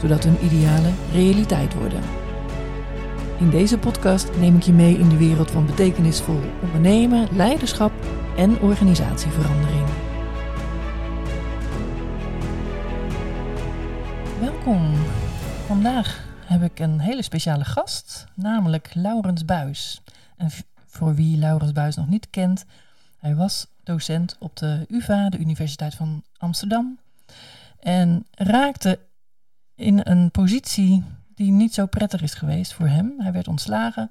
[0.00, 2.00] zodat hun idealen realiteit worden.
[3.38, 7.92] In deze podcast neem ik je mee in de wereld van betekenisvol ondernemen, leiderschap
[8.36, 9.88] en organisatieverandering.
[14.40, 14.94] Welkom.
[15.66, 20.02] Vandaag heb ik een hele speciale gast, namelijk Laurens Buis.
[20.36, 20.50] En
[20.86, 22.64] voor wie Laurens Buis nog niet kent,
[23.18, 26.98] hij was docent op de UvA, de Universiteit van Amsterdam.
[27.80, 28.98] En raakte
[29.78, 33.14] in een positie die niet zo prettig is geweest voor hem.
[33.18, 34.10] Hij werd ontslagen.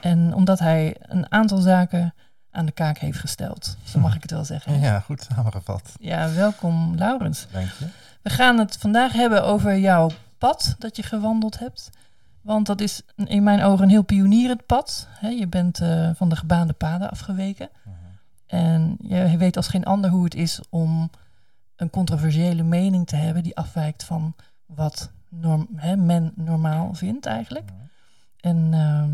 [0.00, 2.14] En omdat hij een aantal zaken
[2.50, 3.76] aan de kaak heeft gesteld.
[3.84, 4.80] Zo mag ik het wel zeggen.
[4.80, 5.94] Ja, goed samengevat.
[6.00, 7.46] Ja, welkom Laurens.
[7.52, 7.86] Dank je.
[8.22, 11.90] We gaan het vandaag hebben over jouw pad dat je gewandeld hebt.
[12.40, 15.08] Want dat is in mijn ogen een heel pionierend pad.
[15.20, 17.68] je bent uh, van de gebaande paden afgeweken.
[17.72, 18.60] Uh -huh.
[18.60, 21.10] En je weet als geen ander hoe het is om
[21.76, 24.34] een controversiële mening te hebben die afwijkt van
[24.66, 27.70] wat norm, hè, men normaal vindt eigenlijk.
[28.40, 29.04] En uh,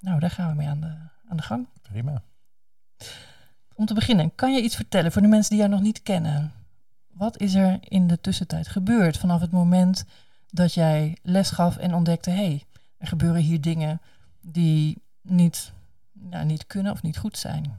[0.00, 0.94] nou, daar gaan we mee aan de,
[1.28, 1.66] aan de gang.
[1.82, 2.22] Prima.
[3.74, 6.52] Om te beginnen, kan je iets vertellen voor de mensen die jou nog niet kennen?
[7.06, 10.04] Wat is er in de tussentijd gebeurd vanaf het moment
[10.50, 12.64] dat jij les gaf en ontdekte: hé, hey,
[12.98, 14.00] er gebeuren hier dingen
[14.40, 15.72] die niet,
[16.12, 17.76] nou, niet kunnen of niet goed zijn?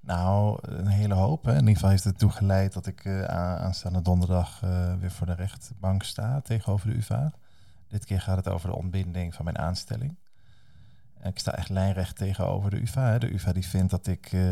[0.00, 1.44] Nou, een hele hoop.
[1.44, 1.52] Hè.
[1.52, 5.26] In ieder geval heeft het ertoe geleid dat ik uh, aanstaande donderdag uh, weer voor
[5.26, 7.32] de rechtbank sta tegenover de UvA.
[7.88, 10.16] Dit keer gaat het over de ontbinding van mijn aanstelling.
[11.22, 13.18] Ik sta echt lijnrecht tegenover de UvA.
[13.18, 14.42] De UvA die vindt dat ik uh,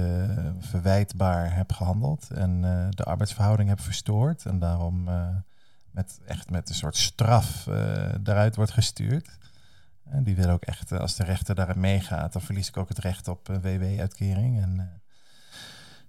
[0.58, 4.46] verwijtbaar heb gehandeld en de arbeidsverhouding heb verstoord.
[4.46, 5.08] En daarom
[5.90, 7.68] met, echt met een soort straf
[8.20, 9.38] daaruit wordt gestuurd.
[10.04, 12.98] En die willen ook echt, als de rechter daarin meegaat, dan verlies ik ook het
[12.98, 14.62] recht op WW-uitkering.
[14.62, 14.97] En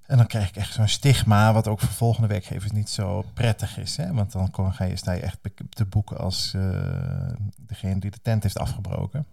[0.10, 3.78] en dan krijg ik echt zo'n stigma, wat ook voor volgende werkgevers niet zo prettig
[3.78, 3.98] is.
[3.98, 4.14] Hè?
[4.14, 5.40] Want dan kom, ga je, sta je echt
[5.70, 9.26] te boeken als uh, degene die de tent heeft afgebroken.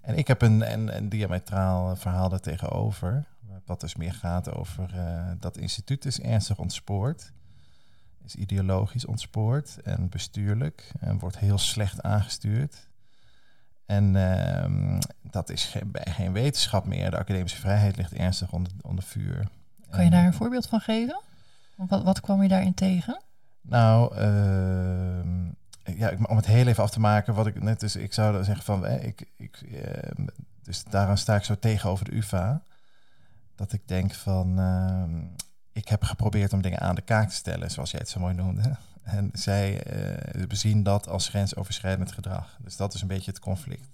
[0.00, 3.24] En ik heb een, een, een diametraal verhaal daar tegenover.
[3.64, 7.32] Wat dus meer gaat over uh, dat instituut is ernstig ontspoord.
[8.24, 10.92] Is ideologisch ontspoord en bestuurlijk.
[11.00, 12.88] En wordt heel slecht aangestuurd.
[13.86, 17.10] En uh, dat is geen, geen wetenschap meer.
[17.10, 19.48] De academische vrijheid ligt ernstig onder, onder vuur.
[19.90, 21.20] Kan je daar een voorbeeld van geven?
[21.74, 23.22] Wat, wat kwam je daarin tegen?
[23.60, 28.12] Nou, uh, ja, om het heel even af te maken, wat ik net dus, ik
[28.12, 30.26] zou zeggen van, eh, ik, ik, uh,
[30.62, 32.62] dus daaraan sta ik zo tegenover de UvA,
[33.54, 35.02] dat ik denk van, uh,
[35.72, 38.34] ik heb geprobeerd om dingen aan de kaak te stellen, zoals jij het zo mooi
[38.34, 38.76] noemde.
[39.02, 39.82] En zij
[40.48, 42.56] bezien dat als grensoverschrijdend gedrag.
[42.60, 43.88] Dus dat is een beetje het conflict.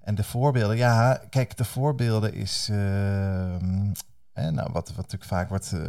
[0.00, 3.92] En de voorbeelden, ja, kijk, de voorbeelden is ehm,
[4.34, 5.80] nou, wat, wat natuurlijk vaak wordt, uh,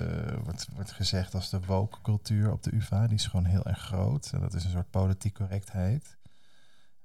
[0.43, 3.79] wordt, wordt gezegd als de woke cultuur op de UvA, die is gewoon heel erg
[3.79, 4.29] groot.
[4.33, 6.17] En dat is een soort politiek correctheid.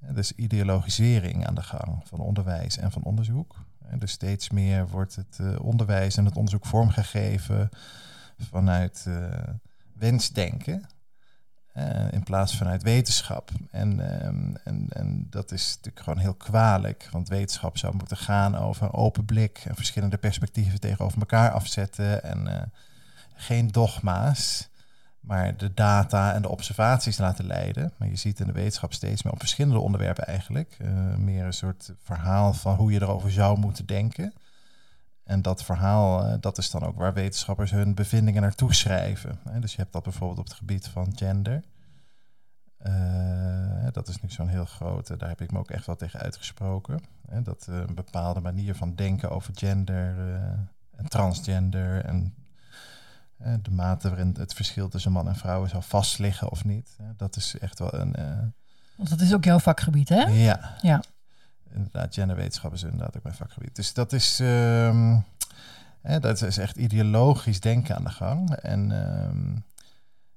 [0.00, 3.56] En dus ideologisering aan de gang van onderwijs en van onderzoek.
[3.88, 7.68] En dus steeds meer wordt het uh, onderwijs en het onderzoek vormgegeven
[8.38, 9.28] vanuit uh,
[9.92, 10.84] wensdenken.
[11.78, 13.50] Uh, in plaats vanuit wetenschap.
[13.70, 17.08] En, um, en, en dat is natuurlijk gewoon heel kwalijk.
[17.10, 22.22] Want wetenschap zou moeten gaan over een open blik en verschillende perspectieven tegenover elkaar afzetten.
[22.22, 22.54] En uh,
[23.34, 24.68] geen dogma's,
[25.20, 27.92] maar de data en de observaties laten leiden.
[27.96, 30.76] Maar je ziet in de wetenschap steeds meer op verschillende onderwerpen eigenlijk.
[30.80, 34.32] Uh, meer een soort verhaal van hoe je erover zou moeten denken.
[35.28, 39.38] En dat verhaal, uh, dat is dan ook waar wetenschappers hun bevindingen naartoe schrijven.
[39.60, 41.62] Dus je hebt dat bijvoorbeeld op het gebied van gender.
[42.86, 46.20] Uh, dat is nu zo'n heel grote, daar heb ik me ook echt wel tegen
[46.20, 47.00] uitgesproken.
[47.42, 50.16] Dat uh, een bepaalde manier van denken over gender
[50.96, 52.34] en transgender en
[53.36, 56.96] de mate waarin het verschil tussen man en vrouw zou vastliggen of niet.
[57.16, 58.14] dat is echt wel een...
[58.96, 60.22] Want dat is ook jouw vakgebied, hè?
[60.22, 60.76] Ja.
[60.80, 61.02] ja
[61.74, 63.76] inderdaad, genderwetenschap is inderdaad ook mijn vakgebied.
[63.76, 65.24] Dus dat is, um,
[66.00, 68.50] hè, dat is echt ideologisch denken aan de gang.
[68.54, 69.64] En um,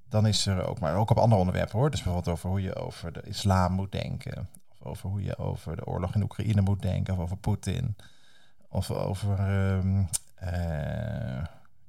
[0.10, 1.92] dan is er ook, maar ook op andere onderwerpen hoor.
[1.92, 4.50] Dus bijvoorbeeld over hoe je over de islam moet denken.
[4.69, 7.13] Of over hoe je over de oorlog in Oekraïne moet denken.
[7.13, 7.95] Of over Poetin.
[8.69, 10.07] Of over um,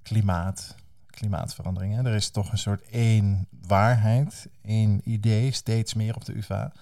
[0.02, 0.74] klimaat.
[1.06, 2.06] klimaatverandering.
[2.06, 6.72] Er is toch een soort één waarheid, één idee, steeds meer op de UvA.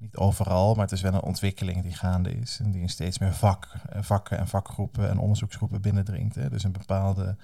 [0.00, 2.58] Niet overal, maar het is wel een ontwikkeling die gaande is.
[2.60, 6.34] En die in steeds meer vak, eh, vakken en vakgroepen en onderzoeksgroepen binnendringt.
[6.34, 6.50] Hè.
[6.50, 7.36] Dus een bepaalde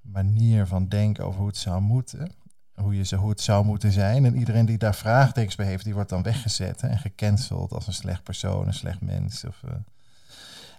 [0.00, 2.32] manier van denken over hoe het zou moeten.
[2.74, 4.24] Hoe, je, hoe het zou moeten zijn.
[4.24, 7.92] En iedereen die daar vraagtekens bij heeft, die wordt dan weggezet en gecanceld als een
[7.92, 9.44] slecht persoon, een slecht mens.
[9.44, 9.70] Of, uh,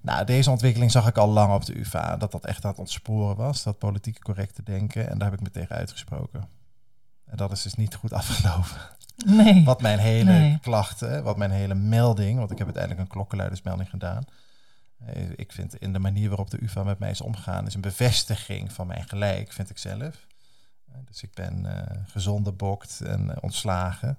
[0.02, 2.18] nou, deze ontwikkeling zag ik al lang op de UvA.
[2.18, 5.10] Dat dat echt aan het ontsporen was, dat politieke correcte denken.
[5.10, 6.48] En daar heb ik me tegen uitgesproken.
[7.26, 8.78] En dat is dus niet goed afgelopen.
[9.16, 9.64] Nee.
[9.64, 14.24] Wat mijn hele klachten, wat mijn hele melding, want ik heb uiteindelijk een klokkenluidersmelding gedaan.
[15.06, 17.82] Eh, ik vind in de manier waarop de UvA met mij is omgegaan, is een
[17.82, 20.28] bevestiging van mijn gelijk, vind ik zelf.
[20.92, 24.18] Eh, dus ik ben uh, gezonde bokt en ontslagen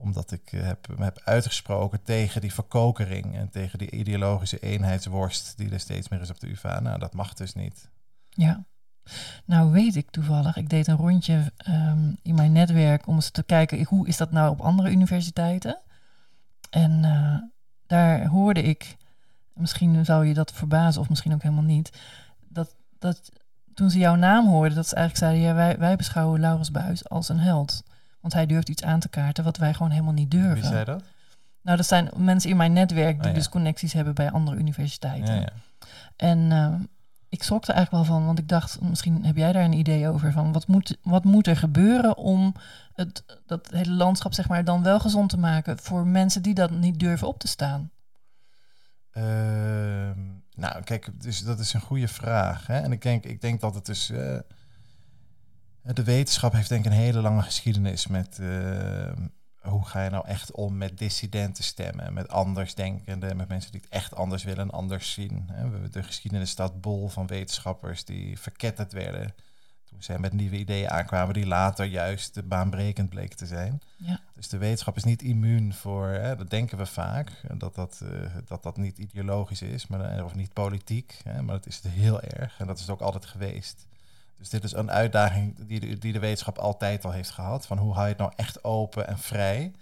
[0.00, 5.56] omdat ik eh, heb, me heb uitgesproken tegen die verkokering en tegen die ideologische eenheidsworst
[5.56, 6.80] die er steeds meer is op de UvA.
[6.80, 7.88] Nou, dat mag dus niet.
[8.28, 8.64] Ja.
[9.44, 13.42] Nou weet ik toevallig, ik deed een rondje um, in mijn netwerk om eens te
[13.42, 15.78] kijken hoe is dat nou op andere universiteiten.
[16.70, 17.36] En uh,
[17.86, 18.96] daar hoorde ik,
[19.52, 21.98] misschien zou je dat verbazen of misschien ook helemaal niet,
[22.48, 23.30] dat, dat
[23.74, 27.08] toen ze jouw naam hoorden, dat ze eigenlijk zeiden, ja, wij, wij beschouwen Laurens Buis
[27.08, 27.82] als een held.
[28.20, 30.54] Want hij durft iets aan te kaarten wat wij gewoon helemaal niet durven.
[30.54, 31.02] Wie zei dat?
[31.62, 35.34] Nou, dat zijn mensen in mijn netwerk die oh, dus connecties hebben bij andere universiteiten.
[35.34, 35.52] Ja, ja.
[36.16, 36.74] En uh,
[37.30, 40.08] ik schrok er eigenlijk wel van, want ik dacht, misschien heb jij daar een idee
[40.08, 42.54] over van wat moet, wat moet er gebeuren om
[42.92, 46.70] het, dat hele landschap zeg maar dan wel gezond te maken voor mensen die dat
[46.70, 47.90] niet durven op te staan?
[49.12, 49.24] Uh,
[50.54, 52.66] nou, kijk, dus dat is een goede vraag.
[52.66, 52.78] Hè?
[52.78, 54.10] En ik denk, ik denk dat het dus.
[54.10, 54.38] Uh,
[55.82, 59.12] de wetenschap heeft denk ik een hele lange geschiedenis met uh,
[59.60, 63.90] hoe ga je nou echt om met dissidenten stemmen, met andersdenkenden, met mensen die het
[63.90, 65.50] echt anders willen en anders zien.
[65.90, 69.34] De geschiedenis staat bol van wetenschappers die verketterd werden
[69.90, 73.80] toen zij met nieuwe ideeën aankwamen die later juist baanbrekend bleken te zijn.
[73.96, 74.20] Ja.
[74.34, 78.10] Dus de wetenschap is niet immuun voor, hè, dat denken we vaak, dat dat, uh,
[78.44, 82.20] dat dat niet ideologisch is, maar, of niet politiek, hè, maar dat is het heel
[82.20, 83.86] erg en dat is het ook altijd geweest.
[84.40, 87.66] Dus dit is een uitdaging die de, die de wetenschap altijd al heeft gehad.
[87.66, 89.72] Van hoe hou je het nou echt open en vrij?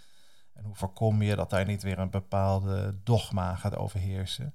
[0.52, 4.54] En hoe voorkom je dat daar niet weer een bepaalde dogma gaat overheersen?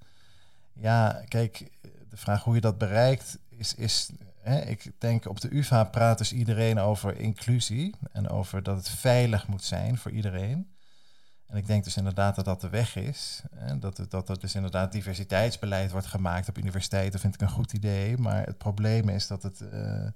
[0.73, 1.71] Ja, kijk,
[2.09, 4.09] de vraag hoe je dat bereikt is, is
[4.41, 8.89] hè, ik denk op de UvA praat dus iedereen over inclusie en over dat het
[8.89, 10.72] veilig moet zijn voor iedereen.
[11.53, 13.41] En ik denk dus inderdaad dat dat de weg is.
[13.55, 17.73] En dat, dat er dus inderdaad diversiteitsbeleid wordt gemaakt op universiteiten, vind ik een goed
[17.73, 18.17] idee.
[18.17, 20.07] Maar het probleem is dat het uh,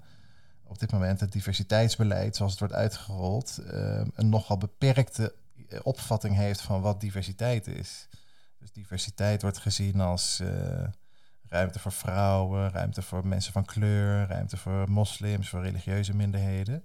[0.64, 5.34] op dit moment het diversiteitsbeleid, zoals het wordt uitgerold, uh, een nogal beperkte
[5.68, 8.08] eh, opvatting heeft van wat diversiteit is.
[8.58, 10.42] Dus diversiteit wordt gezien als
[11.48, 16.84] ruimte voor vrouwen, ruimte voor mensen van kleur, ruimte voor moslims, voor religieuze minderheden.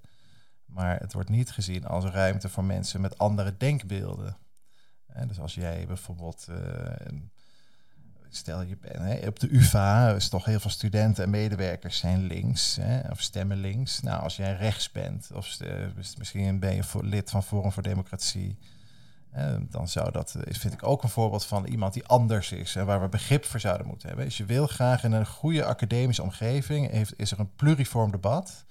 [0.65, 4.37] Maar het wordt niet gezien als ruimte voor mensen met andere denkbeelden.
[5.27, 6.57] dus als jij bijvoorbeeld, uh,
[8.29, 12.75] stel je bent op de UvA, is toch heel veel studenten en medewerkers zijn links
[12.75, 14.01] hè, of stemmen links.
[14.01, 15.57] Nou, als jij rechts bent, of
[16.17, 18.57] misschien ben je voor, lid van Forum voor Democratie,
[19.69, 22.85] dan zou dat, is, vind ik ook een voorbeeld van iemand die anders is en
[22.85, 24.25] waar we begrip voor zouden moeten hebben.
[24.25, 28.65] Dus je wil graag in een goede academische omgeving, heeft, is er een pluriform debat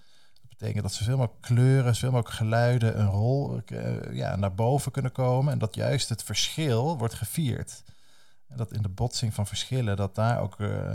[0.62, 5.12] betekent dat zoveel mogelijk kleuren, zoveel mogelijk geluiden een rol uh, ja, naar boven kunnen
[5.12, 5.52] komen.
[5.52, 7.82] En dat juist het verschil wordt gevierd.
[8.48, 10.94] En dat in de botsing van verschillen, dat daar ook uh,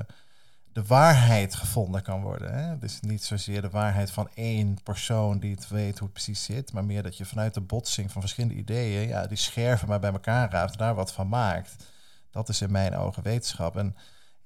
[0.72, 2.54] de waarheid gevonden kan worden.
[2.54, 2.78] Hè?
[2.78, 6.74] Dus niet zozeer de waarheid van één persoon die het weet hoe het precies zit,
[6.74, 10.12] maar meer dat je vanuit de botsing van verschillende ideeën, ja, die scherven maar bij
[10.12, 11.76] elkaar raapt, daar wat van maakt.
[12.32, 13.78] Dat is in mijn ogen wetenschap.
[13.78, 13.96] En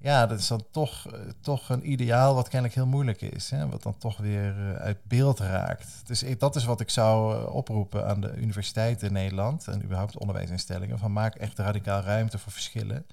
[0.02, 3.50] ja, dat is dan toch, eh, toch een ideaal wat kennelijk heel moeilijk is.
[3.50, 3.68] Hè?
[3.68, 5.88] Wat dan toch weer uh, uit beeld raakt.
[6.04, 10.18] Dus dat is wat ik zou uh, oproepen aan de universiteiten in Nederland en überhaupt
[10.18, 10.98] onderwijsinstellingen.
[10.98, 13.06] Van maak echt radicaal ruimte voor verschillen.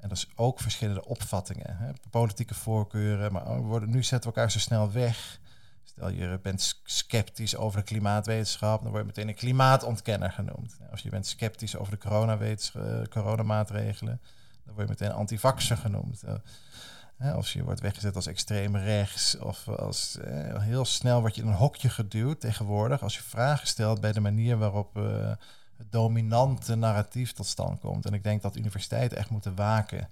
[0.00, 1.76] En dat is ook verschillende opvattingen.
[1.76, 1.90] Hè?
[2.10, 3.32] Politieke voorkeuren.
[3.32, 5.40] Maar oh, worden, nu zetten we elkaar zo snel weg.
[5.84, 10.78] Stel je bent sceptisch over de klimaatwetenschap, dan word je meteen een klimaatontkenner genoemd.
[10.90, 14.20] Als je bent sceptisch over de coronamaatregelen
[14.64, 16.22] dan word je meteen antivaxer genoemd.
[16.24, 19.38] Uh, of je wordt weggezet als extreem rechts.
[19.38, 23.02] Of als uh, heel snel word je in een hokje geduwd tegenwoordig.
[23.02, 25.32] Als je vragen stelt bij de manier waarop uh,
[25.76, 28.06] het dominante narratief tot stand komt.
[28.06, 30.10] En ik denk dat universiteiten echt moeten waken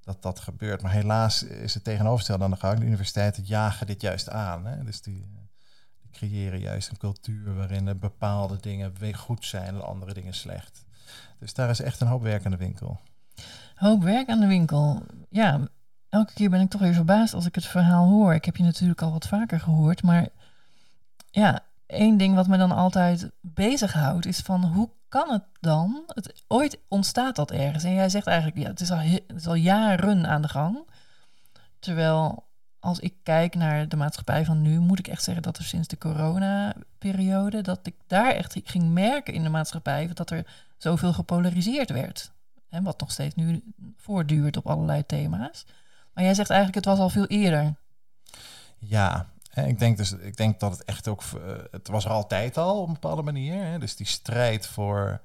[0.00, 0.82] dat dat gebeurt.
[0.82, 2.78] Maar helaas is het tegenovergestelde aan de gang.
[2.78, 4.66] De universiteiten jagen dit juist aan.
[4.66, 4.84] Hè?
[4.84, 5.26] Dus die,
[6.00, 10.84] die creëren juist een cultuur waarin bepaalde dingen goed zijn en andere dingen slecht.
[11.38, 13.00] Dus daar is echt een hoop werk aan de winkel
[13.78, 15.02] hoop werk aan de winkel.
[15.30, 15.60] Ja,
[16.08, 18.34] elke keer ben ik toch weer verbaasd als ik het verhaal hoor.
[18.34, 20.28] Ik heb je natuurlijk al wat vaker gehoord, maar
[21.30, 26.02] ja, één ding wat me dan altijd bezighoudt is van hoe kan het dan?
[26.06, 27.84] Het, ooit ontstaat dat ergens.
[27.84, 30.78] En jij zegt eigenlijk, ja, het is al, het is al jaren aan de gang.
[31.78, 32.46] Terwijl
[32.80, 35.88] als ik kijk naar de maatschappij van nu, moet ik echt zeggen dat er sinds
[35.88, 41.90] de corona-periode, dat ik daar echt ging merken in de maatschappij dat er zoveel gepolariseerd
[41.90, 42.32] werd.
[42.68, 43.62] En wat nog steeds nu
[43.96, 45.66] voortduurt op allerlei thema's.
[46.12, 47.74] Maar jij zegt eigenlijk, het was al veel eerder.
[48.78, 51.22] Ja, ik denk, dus, ik denk dat het echt ook...
[51.22, 53.80] Uh, het was er altijd al op een bepaalde manier.
[53.80, 55.20] Dus die strijd voor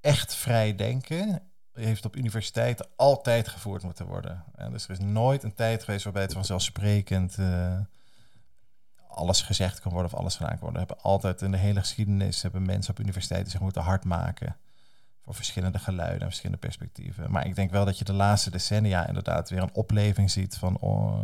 [0.00, 4.44] echt vrij denken heeft op universiteiten altijd gevoerd moeten worden.
[4.54, 7.78] En dus er is nooit een tijd geweest waarbij het vanzelfsprekend uh,
[9.08, 10.80] alles gezegd kan worden of alles gedaan kan worden.
[10.80, 14.56] We hebben altijd in de hele geschiedenis hebben mensen op universiteiten zich moeten hard maken
[15.28, 17.30] voor verschillende geluiden en verschillende perspectieven.
[17.30, 20.78] Maar ik denk wel dat je de laatste decennia inderdaad weer een opleving ziet van,
[20.78, 21.22] oh,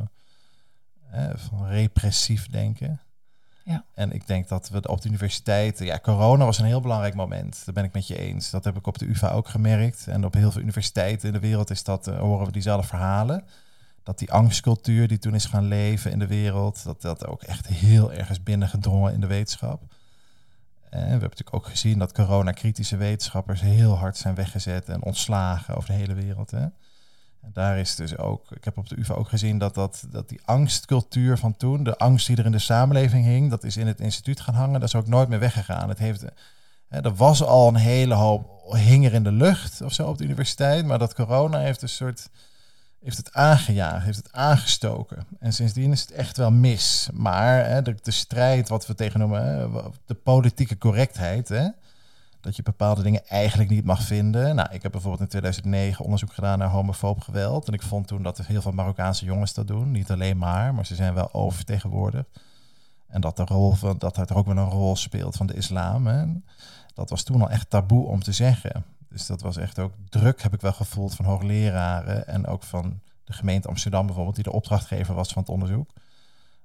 [1.35, 3.01] van repressief denken.
[3.65, 3.85] Ja.
[3.95, 7.63] En ik denk dat we op de universiteiten, ja, corona was een heel belangrijk moment.
[7.65, 8.51] Daar ben ik met je eens.
[8.51, 10.07] Dat heb ik op de UvA ook gemerkt.
[10.07, 13.45] En op heel veel universiteiten in de wereld is dat, uh, horen we diezelfde verhalen.
[14.03, 17.67] Dat die angstcultuur die toen is gaan leven in de wereld, dat dat ook echt
[17.67, 19.94] heel erg is binnengedrongen in de wetenschap.
[20.95, 25.77] En we hebben natuurlijk ook gezien dat corona-kritische wetenschappers heel hard zijn weggezet en ontslagen
[25.77, 26.51] over de hele wereld.
[26.51, 26.63] Hè?
[27.41, 30.29] En daar is dus ook, ik heb op de UvA ook gezien dat, dat, dat
[30.29, 33.87] die angstcultuur van toen, de angst die er in de samenleving hing, dat is in
[33.87, 34.81] het instituut gaan hangen.
[34.81, 35.89] Dat is ook nooit meer weggegaan.
[35.89, 36.25] Het heeft,
[36.89, 40.19] hè, er was al een hele hoop hing er in de lucht of zo op
[40.19, 42.31] de universiteit, maar dat corona heeft een soort,
[43.05, 45.27] heeft het aangejaagd, heeft het aangestoken.
[45.39, 47.09] En sindsdien is het echt wel mis.
[47.13, 49.69] Maar hè, de, strijd, wat we tegenover
[50.07, 51.69] de politieke correctheid, hè,
[52.41, 54.55] dat je bepaalde dingen eigenlijk niet mag vinden.
[54.55, 57.69] Nou, ik heb bijvoorbeeld in 2009 onderzoek gedaan naar homofoob geweld.
[57.69, 59.91] En ik vond toen dat er heel veel Marokkaanse jongens dat doen.
[59.91, 62.29] Niet alleen maar, maar ze zijn wel oververtegenwoordigd.
[63.09, 66.07] En dat, de rol van, dat er ook wel een rol speelt van de islam.
[66.07, 66.25] Hè.
[66.95, 68.85] Dat was toen al echt taboe om te zeggen.
[69.15, 72.27] Dus dat was echt ook druk, heb ik wel gevoeld, van hoogleraren.
[72.27, 75.91] En ook van de gemeente Amsterdam bijvoorbeeld, die de opdrachtgever was van het onderzoek.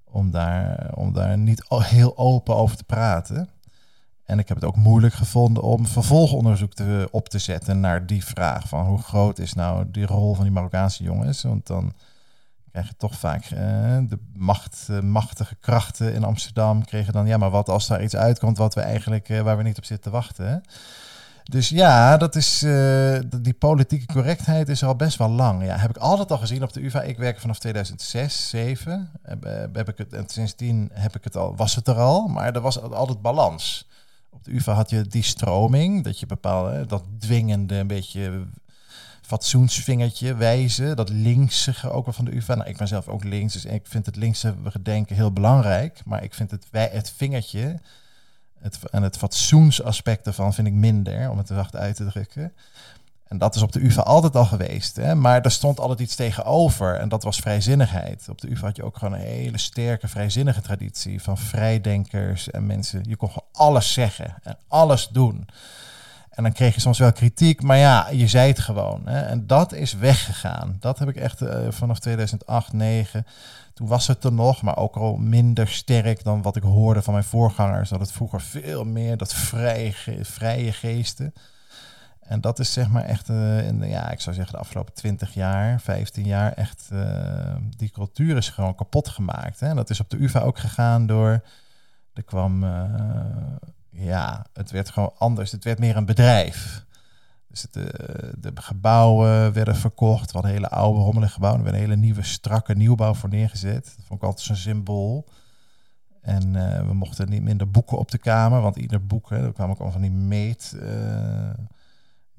[0.04, 3.50] Om daar, om daar niet heel open over te praten.
[4.24, 8.26] En ik heb het ook moeilijk gevonden om vervolgonderzoek te, op te zetten naar die
[8.26, 11.42] vraag van hoe groot is nou die rol van die Marokkaanse jongens?
[11.42, 11.94] Want dan
[12.72, 13.60] krijg je toch vaak uh,
[14.08, 18.16] de macht, uh, machtige krachten in Amsterdam kregen dan, ja, maar wat als daar iets
[18.16, 20.64] uitkomt wat we eigenlijk, uh, waar we niet op zitten te wachten?
[21.50, 22.60] Dus ja, dat is,
[23.42, 25.64] die politieke correctheid is al best wel lang.
[25.64, 27.02] Ja, heb ik altijd al gezien op de UvA.
[27.02, 29.12] Ik werk vanaf 2006, 2007.
[29.22, 32.56] Heb, heb ik het, en sindsdien heb ik het al, was het er al, maar
[32.56, 33.88] er was altijd balans.
[34.30, 38.46] Op de UvA had je die stroming, dat je bepaalde, dat dwingende, een beetje
[39.22, 42.56] fatsoensvingertje wijzen, dat linkse ook wel van de UvA.
[42.56, 46.24] Nou, ik ben zelf ook links, dus ik vind het linkse gedenken heel belangrijk, maar
[46.24, 47.80] ik vind het, het vingertje
[48.62, 52.54] het, en het fatsoensaspect ervan vind ik minder, om het zacht uit te drukken.
[53.30, 54.96] En dat is op de UvA altijd al geweest.
[54.96, 55.16] Hè?
[55.16, 56.96] Maar er stond altijd iets tegenover.
[56.96, 58.30] En dat was vrijzinnigheid.
[58.30, 62.66] Op de UvA had je ook gewoon een hele sterke vrijzinnige traditie van vrijdenkers en
[62.66, 63.04] mensen.
[63.08, 65.48] Je kon gewoon alles zeggen en alles doen.
[66.40, 69.02] En dan kreeg je soms wel kritiek, maar ja, je zei het gewoon.
[69.06, 69.20] Hè?
[69.20, 70.78] En dat is weggegaan.
[70.80, 73.26] Dat heb ik echt uh, vanaf 2008, 2009.
[73.74, 77.14] Toen was het er nog, maar ook al minder sterk dan wat ik hoorde van
[77.14, 77.90] mijn voorgangers.
[77.90, 81.34] Dat het vroeger veel meer dat vrije, vrije geesten.
[82.20, 85.34] En dat is zeg maar echt, uh, in, ja, ik zou zeggen de afgelopen 20
[85.34, 89.60] jaar, 15 jaar, echt, uh, die cultuur is gewoon kapot gemaakt.
[89.60, 89.68] Hè?
[89.68, 91.42] En dat is op de UvA ook gegaan door,
[92.14, 92.64] er kwam,
[94.00, 95.52] ja, het werd gewoon anders.
[95.52, 96.86] Het werd meer een bedrijf.
[97.48, 100.32] Dus de, de gebouwen werden verkocht.
[100.32, 101.60] Hadden hele oude, rommelige gebouwen.
[101.60, 103.84] Er werd een hele nieuwe, strakke nieuwbouw voor neergezet.
[103.84, 105.30] Dat vond ik altijd zo'n symbool.
[106.22, 106.54] En
[106.88, 109.80] we mochten niet minder boeken op de kamer, want ieder boek, hè, er kwam ook
[109.80, 110.76] allemaal van die meet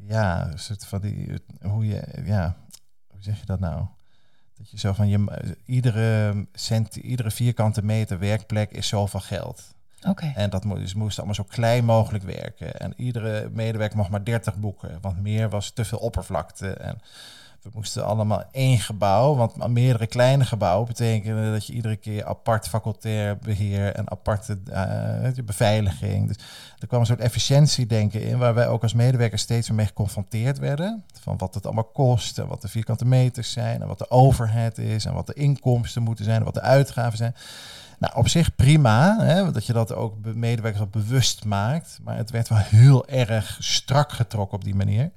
[0.06, 2.56] ja, een soort van die, hoe je, ja,
[3.06, 3.86] hoe zeg je dat nou?
[4.54, 9.74] Dat je zo van je, iedere cent, iedere vierkante meter werkplek is zoveel geld.
[10.34, 12.74] En dat moest, dus moest allemaal zo klein mogelijk werken.
[12.74, 16.72] En iedere medewerker mocht maar 30 boeken, want meer was te veel oppervlakte.
[16.72, 17.00] En
[17.62, 22.68] we moesten allemaal één gebouw, want meerdere kleine gebouwen betekenen dat je iedere keer apart
[22.68, 26.26] facultair beheer en aparte uh, beveiliging.
[26.28, 26.36] Dus
[26.78, 31.04] er kwam een soort efficiëntiedenken in, waar wij ook als medewerkers steeds mee geconfronteerd werden.
[31.20, 34.78] Van wat het allemaal kost en wat de vierkante meters zijn en wat de overhead
[34.78, 37.34] is en wat de inkomsten moeten zijn en wat de uitgaven zijn.
[38.00, 41.98] Nou, op zich prima, hè, dat je dat ook medewerkers bewust maakt.
[42.02, 45.10] Maar het werd wel heel erg strak getrokken op die manier.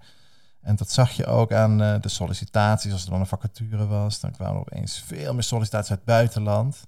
[0.61, 2.91] En dat zag je ook aan eh, de sollicitaties.
[2.91, 6.07] Als er dan een vacature was, dan kwamen er opeens veel meer sollicitaties uit het
[6.07, 6.83] buitenland.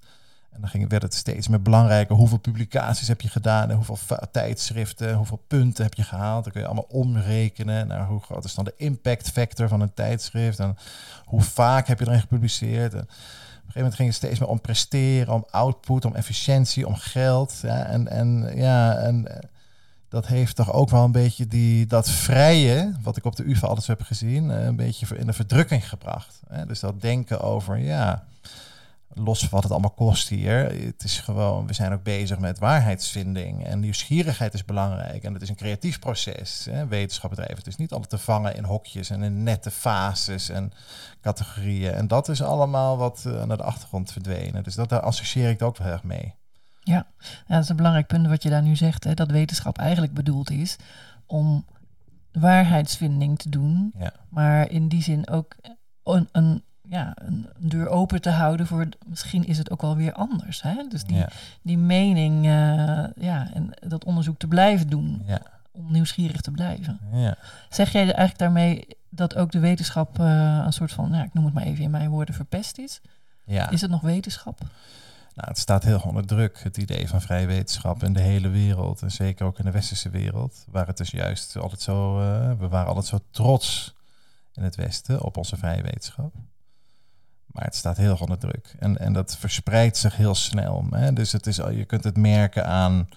[0.51, 2.15] En dan ging, werd het steeds meer belangrijker.
[2.15, 3.69] Hoeveel publicaties heb je gedaan?
[3.69, 3.97] En hoeveel
[4.31, 5.15] tijdschriften?
[5.15, 6.43] Hoeveel punten heb je gehaald?
[6.43, 9.93] Dan kun je allemaal omrekenen naar hoe groot is dan de impact factor van een
[9.93, 10.59] tijdschrift.
[10.59, 10.77] En
[11.25, 12.93] hoe vaak heb je erin gepubliceerd?
[12.93, 13.07] En
[13.71, 17.61] gegeven moment ging het steeds meer om presteren, om output, om efficiëntie, om geld.
[17.63, 19.49] En, en, ja, en eh,
[20.09, 23.67] dat heeft toch ook wel een beetje die, dat vrije, wat ik op de UvA
[23.67, 26.39] alles heb gezien, eh, een beetje in de verdrukking gebracht.
[26.67, 28.23] Dus dat denken over, ja,
[29.15, 30.85] los van wat het allemaal kost hier.
[30.85, 33.65] Het is gewoon, we zijn ook bezig met waarheidsvinding.
[33.65, 35.23] En nieuwsgierigheid is belangrijk.
[35.23, 37.57] En het is een creatief proces, hè, wetenschapbedrijven.
[37.57, 40.71] Het is niet altijd te vangen in hokjes en in nette fases en
[41.21, 41.93] categorieën.
[41.93, 44.63] En dat is allemaal wat uh, naar de achtergrond verdwenen.
[44.63, 46.33] Dus dat, daar associeer ik ook wel erg mee.
[46.79, 47.07] Ja.
[47.47, 49.03] ja, dat is een belangrijk punt wat je daar nu zegt.
[49.03, 50.75] Hè, dat wetenschap eigenlijk bedoeld is
[51.25, 51.65] om
[52.31, 53.93] waarheidsvinding te doen.
[53.97, 54.13] Ja.
[54.29, 55.55] Maar in die zin ook
[56.03, 60.13] een, een ja, een, deur open te houden voor misschien is het ook wel weer
[60.13, 60.61] anders.
[60.61, 60.87] Hè?
[60.89, 61.25] Dus die,
[61.61, 65.23] die mening uh, ja, en dat onderzoek te blijven doen.
[65.25, 65.41] Ja.
[65.71, 66.99] Om nieuwsgierig te blijven.
[67.11, 67.37] Ja.
[67.69, 71.45] Zeg jij eigenlijk daarmee dat ook de wetenschap uh, een soort van, nou, ik noem
[71.45, 73.01] het maar even in mijn woorden, verpest is?
[73.43, 73.69] Ja.
[73.69, 74.59] Is het nog wetenschap?
[75.35, 79.01] Nou, het staat heel onder druk, het idee van vrije wetenschap in de hele wereld.
[79.01, 80.65] En zeker ook in de westerse wereld.
[80.69, 83.95] Waar het dus juist altijd zo, uh, we waren altijd zo trots
[84.53, 86.33] in het Westen op onze vrije wetenschap.
[87.55, 88.75] Maar het staat heel onder druk.
[88.79, 90.85] En, en dat verspreidt zich heel snel.
[90.89, 91.13] Hè?
[91.13, 93.07] Dus het is, je kunt het merken aan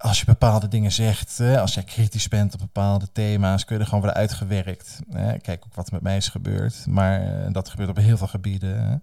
[0.00, 3.88] als je bepaalde dingen zegt, als jij kritisch bent op bepaalde thema's, kun je er
[3.88, 4.98] gewoon worden uitgewerkt.
[5.42, 6.86] Kijk ook wat er met mij is gebeurd.
[6.86, 9.02] Maar uh, dat gebeurt op heel veel gebieden.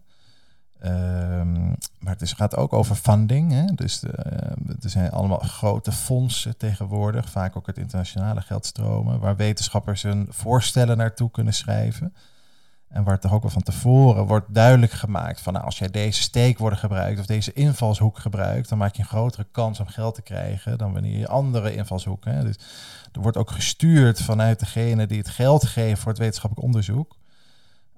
[0.85, 3.75] Um, maar het is, gaat ook over funding.
[3.77, 4.11] Dus uh,
[4.81, 10.97] er zijn allemaal grote fondsen tegenwoordig, vaak ook het internationale geldstromen, waar wetenschappers hun voorstellen
[10.97, 12.13] naartoe kunnen schrijven.
[12.87, 16.21] En waar toch ook al van tevoren wordt duidelijk gemaakt van nou, als jij deze
[16.21, 20.21] steekwoorden gebruikt of deze invalshoek gebruikt, dan maak je een grotere kans om geld te
[20.21, 22.45] krijgen dan wanneer je andere invalshoeken.
[22.45, 22.55] Dus
[23.11, 27.15] er wordt ook gestuurd vanuit degene die het geld geven voor het wetenschappelijk onderzoek.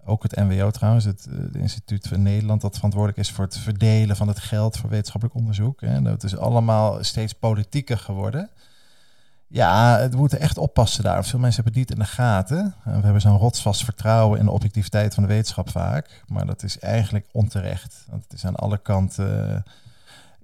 [0.06, 3.58] Ook het NWO trouwens, het, eh, het, Instituut van Nederland, dat verantwoordelijk is voor het
[3.58, 5.82] verdelen van het geld voor wetenschappelijk onderzoek.
[5.82, 6.02] Hè.
[6.02, 8.49] Dat is allemaal steeds politieker geworden.
[9.51, 11.25] Ja, we moeten echt oppassen daar.
[11.25, 12.75] Veel mensen hebben het niet in de gaten.
[12.83, 16.23] We hebben zo'n rotsvast vertrouwen in de objectiviteit van de wetenschap vaak.
[16.27, 18.05] Maar dat is eigenlijk onterecht.
[18.09, 19.63] Want het is aan alle kanten...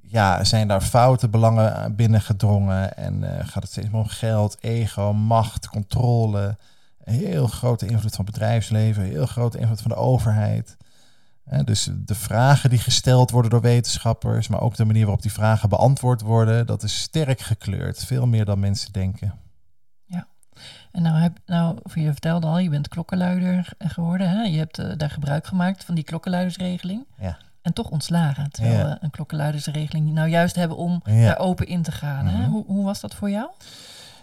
[0.01, 2.97] Ja, zijn daar foute belangen binnengedrongen.
[2.97, 6.57] En uh, gaat het steeds meer om geld, ego, macht, controle.
[7.03, 9.03] Heel grote invloed van bedrijfsleven.
[9.03, 10.77] Heel grote invloed van de overheid
[11.63, 15.69] dus de vragen die gesteld worden door wetenschappers, maar ook de manier waarop die vragen
[15.69, 18.05] beantwoord worden, dat is sterk gekleurd.
[18.05, 19.33] Veel meer dan mensen denken.
[20.05, 20.27] Ja,
[20.91, 24.29] en nou, heb, nou je vertelde al, je bent klokkenluider geworden.
[24.29, 24.41] Hè?
[24.41, 27.05] Je hebt uh, daar gebruik gemaakt van die klokkenluidersregeling.
[27.19, 27.37] Ja.
[27.61, 28.51] En toch ontslagen.
[28.51, 32.25] Terwijl we een klokkenluidersregeling nou juist hebben om daar open in te gaan.
[32.25, 32.41] Hè?
[32.41, 32.49] Mhm.
[32.49, 33.49] Hoe, hoe was dat voor jou?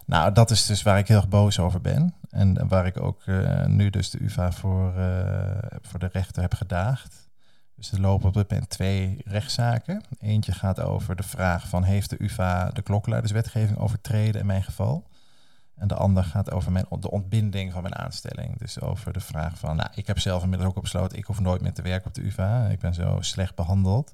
[0.07, 2.15] Nou, dat is dus waar ik heel erg boos over ben.
[2.31, 6.55] En waar ik ook uh, nu dus de UvA voor, uh, voor de rechter heb
[6.55, 7.31] gedaagd.
[7.75, 10.03] Dus er lopen op dit moment twee rechtszaken.
[10.19, 15.11] Eentje gaat over de vraag van heeft de UvA de klokluiderswetgeving overtreden in mijn geval.
[15.75, 18.59] En de ander gaat over mijn, de ontbinding van mijn aanstelling.
[18.59, 21.61] Dus over de vraag van, nou, ik heb zelf inmiddels ook besloten, ik hoef nooit
[21.61, 22.67] meer te werken op de UvA.
[22.67, 24.13] Ik ben zo slecht behandeld.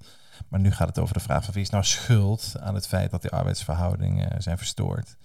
[0.48, 3.10] Maar nu gaat het over de vraag van wie is nou schuld aan het feit
[3.10, 5.16] dat die arbeidsverhoudingen zijn verstoord.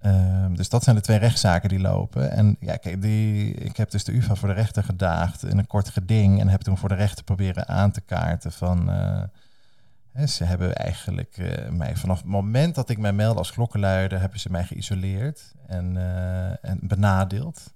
[0.00, 2.30] Ehm, dus dat zijn de twee rechtszaken die lopen.
[2.30, 5.66] En ja, kijk, die, ik heb dus de UvA voor de rechter gedaagd in een
[5.66, 6.40] kort geding.
[6.40, 8.90] En heb toen voor de rechter proberen aan te kaarten van...
[8.90, 9.22] Uh,
[10.12, 14.20] hè, ze hebben eigenlijk uh, mij vanaf het moment dat ik mij meldde als klokkenluider...
[14.20, 17.72] hebben ze mij geïsoleerd en, uh, en benadeeld.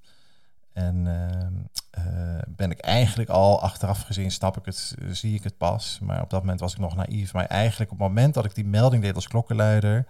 [0.73, 5.99] En ehm, ben ik eigenlijk al achteraf gezien, snap ik het, zie ik het pas.
[6.03, 7.33] Maar op dat moment was ik nog naïef.
[7.33, 10.07] Maar eigenlijk op het moment dat ik die melding deed als klokkenluider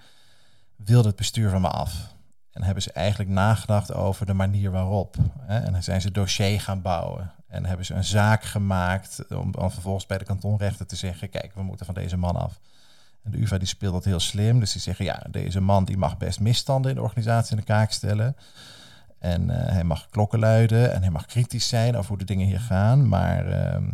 [0.76, 2.14] wilde het bestuur van me af.
[2.54, 5.16] En hebben ze eigenlijk nagedacht over de manier waarop.
[5.40, 5.58] Hè?
[5.58, 7.32] En zijn ze dossier gaan bouwen.
[7.48, 11.30] En hebben ze een zaak gemaakt om vervolgens bij de kantonrechter te zeggen...
[11.30, 12.60] kijk, we moeten van deze man af.
[13.22, 14.60] En de UvA die speelt dat heel slim.
[14.60, 17.72] Dus die zeggen, ja, deze man die mag best misstanden in de organisatie in de
[17.72, 18.36] kaak stellen.
[19.18, 22.46] En uh, hij mag klokken luiden en hij mag kritisch zijn over hoe de dingen
[22.46, 23.08] hier gaan.
[23.08, 23.88] Maar uh,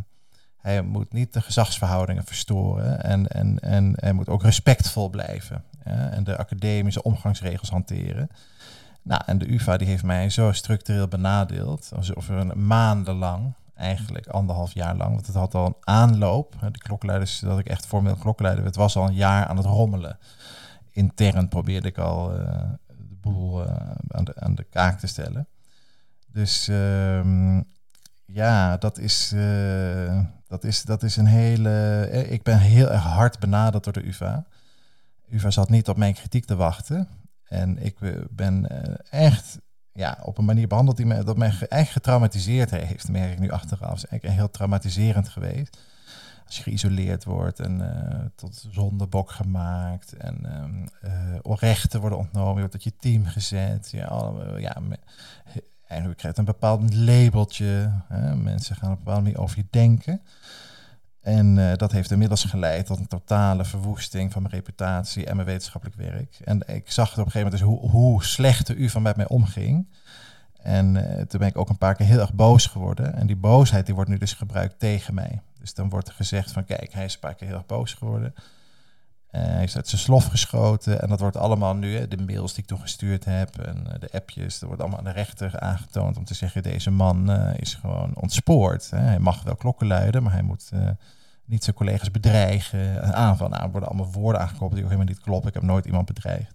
[0.56, 3.02] hij moet niet de gezagsverhoudingen verstoren.
[3.02, 8.28] En, en, en hij moet ook respectvol blijven en de academische omgangsregels hanteren.
[9.02, 14.72] Nou, en de UvA die heeft mij zo structureel benadeeld, alsof een maandenlang, eigenlijk anderhalf
[14.72, 16.54] jaar lang, want het had al een aanloop.
[16.72, 20.18] De klokkenluiders, dat ik echt formeel klokkenluider werd, was al een jaar aan het rommelen.
[20.90, 22.46] Intern probeerde ik al uh,
[22.86, 23.66] de boel
[24.08, 25.46] aan, de, aan de kaak te stellen.
[26.26, 27.62] Dus ehm,
[28.24, 29.34] ja, dat is,
[30.48, 32.26] dat, is, dat is een hele.
[32.28, 34.46] Ik ben heel erg hard benaderd door de UVA.
[35.30, 37.08] UVA zat niet op mijn kritiek te wachten.
[37.44, 37.96] En ik
[38.30, 38.66] ben
[39.10, 39.58] echt
[39.92, 43.50] ja, op een manier behandeld die me, dat mij eigenlijk getraumatiseerd heeft, merk ik nu
[43.50, 43.94] achteraf.
[43.94, 45.78] is eigenlijk heel traumatiserend geweest.
[46.46, 50.38] Als je geïsoleerd wordt en uh, tot zondebok gemaakt en
[51.44, 53.90] uh, rechten worden ontnomen, je wordt tot je team gezet.
[53.90, 54.76] Ja, alle, ja,
[56.16, 58.02] krijgt een bepaald labeltje.
[58.08, 58.36] Hè.
[58.36, 60.22] Mensen gaan op een bepaalde manier over je denken.
[61.20, 65.48] En uh, dat heeft inmiddels geleid tot een totale verwoesting van mijn reputatie en mijn
[65.48, 66.40] wetenschappelijk werk.
[66.44, 69.16] En ik zag op een gegeven moment dus hoe, hoe slecht de U van met
[69.16, 69.87] mij omging.
[70.62, 73.14] En uh, toen ben ik ook een paar keer heel erg boos geworden.
[73.14, 75.40] En die boosheid die wordt nu dus gebruikt tegen mij.
[75.59, 77.94] Dus dan wordt er gezegd van kijk, hij is een paar keer heel erg boos
[77.94, 78.35] geworden.
[79.30, 81.02] Hij is uit zijn slof geschoten.
[81.02, 84.58] En dat wordt allemaal nu, de mails die ik toen gestuurd heb en de appjes,
[84.58, 88.90] dat wordt allemaal aan de rechter aangetoond om te zeggen, deze man is gewoon ontspoord.
[88.90, 88.98] Hè.
[88.98, 90.70] Hij mag wel klokken luiden, maar hij moet
[91.44, 93.52] niet zijn collega's bedreigen, aanvallen.
[93.52, 95.48] Nou, er worden allemaal woorden aangekoppeld die ook helemaal niet kloppen.
[95.48, 96.54] Ik heb nooit iemand bedreigd.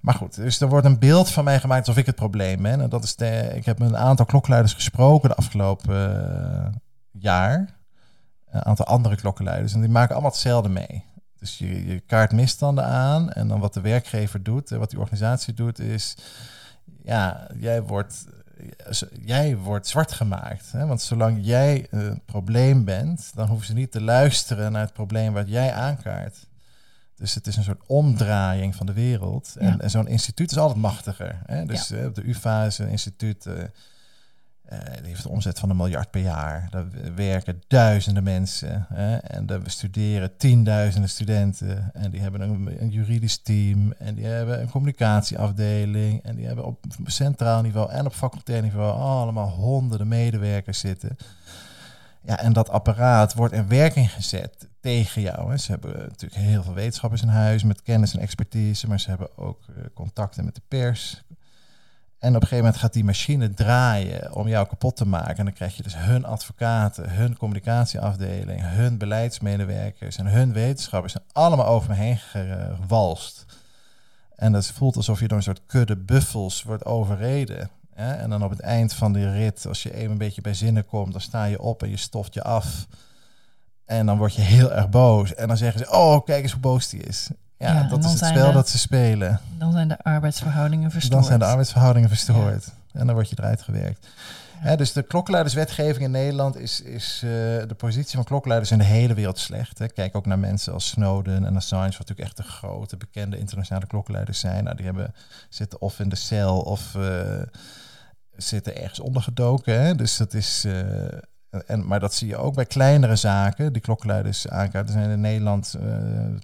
[0.00, 2.80] Maar goed, dus er wordt een beeld van mij gemaakt alsof ik het probleem ben.
[2.80, 7.78] En dat is de, ik heb met een aantal klokluiders gesproken de afgelopen jaar.
[8.50, 9.72] Een aantal andere klokkenluiders.
[9.72, 11.04] En die maken allemaal hetzelfde mee.
[11.40, 13.30] Dus je, je kaart misstanden aan.
[13.30, 16.14] En dan wat de werkgever doet, wat die organisatie doet, is...
[17.02, 18.24] Ja, jij wordt
[19.22, 20.72] jij wordt zwart gemaakt.
[20.72, 20.86] Hè?
[20.86, 25.32] Want zolang jij een probleem bent, dan hoeven ze niet te luisteren naar het probleem
[25.32, 26.48] wat jij aankaart.
[27.16, 29.56] Dus het is een soort omdraaiing van de wereld.
[29.58, 31.42] En, en zo'n instituut is altijd machtiger.
[31.46, 31.64] Hè?
[31.64, 32.08] Dus ja.
[32.08, 33.46] de UvA is een instituut.
[33.46, 33.54] Uh,
[34.78, 36.68] die heeft een omzet van een miljard per jaar.
[36.70, 38.86] Daar werken duizenden mensen.
[38.88, 39.16] Hè?
[39.16, 41.90] En we studeren tienduizenden studenten.
[41.92, 43.92] En die hebben een, juridisch team.
[43.92, 46.22] En die hebben een communicatieafdeling.
[46.22, 51.16] En die hebben op centraal niveau en op facultair niveau allemaal honderden medewerkers zitten.
[52.22, 55.50] Ja, en dat apparaat wordt in werking gezet tegen jou.
[55.50, 55.56] Hè.
[55.56, 59.38] Ze hebben natuurlijk heel veel wetenschappers in huis met kennis en expertise, maar ze hebben
[59.38, 61.22] ook uh, contacten met de pers,
[62.20, 65.36] en op een gegeven moment gaat die machine draaien om jou kapot te maken.
[65.36, 71.24] En dan krijg je dus hun advocaten, hun communicatieafdeling, hun beleidsmedewerkers en hun wetenschappers zijn
[71.32, 73.44] allemaal over me heen gewalst.
[74.36, 77.70] En dat voelt alsof je door een soort kudde buffels wordt overreden.
[77.94, 80.86] En dan op het eind van die rit, als je even een beetje bij zinnen
[80.86, 82.86] komt, dan sta je op en je stoft je af.
[83.84, 85.34] En dan word je heel erg boos.
[85.34, 87.30] En dan zeggen ze, oh, kijk eens hoe boos die is.
[87.68, 89.40] Ja, dat is het spel dat ze spelen.
[89.58, 91.12] Dan zijn de arbeidsverhoudingen verstoord.
[91.12, 92.72] Dan zijn de arbeidsverhoudingen verstoord.
[92.92, 94.06] En dan word je eruit gewerkt.
[94.76, 99.14] dus de klokkenluiderswetgeving in Nederland is, is uh, de positie van klokkenluiders in de hele
[99.14, 99.78] wereld slecht.
[99.78, 99.88] Hè.
[99.88, 103.86] Kijk ook naar mensen als Snowden en Assange, wat natuurlijk echt de grote, bekende internationale
[103.86, 104.64] klokkenluiders zijn.
[104.64, 105.14] Nou, die hebben,
[105.48, 107.42] zitten of in de cel of uh,
[108.36, 109.82] zitten ergens ondergedoken.
[109.82, 109.94] Hè.
[109.94, 110.82] Dus dat is, uh,
[111.50, 114.94] en, maar dat zie je ook bij kleinere zaken, die klokkenluiders aankaarten.
[114.94, 115.88] Er zijn in Nederland eh,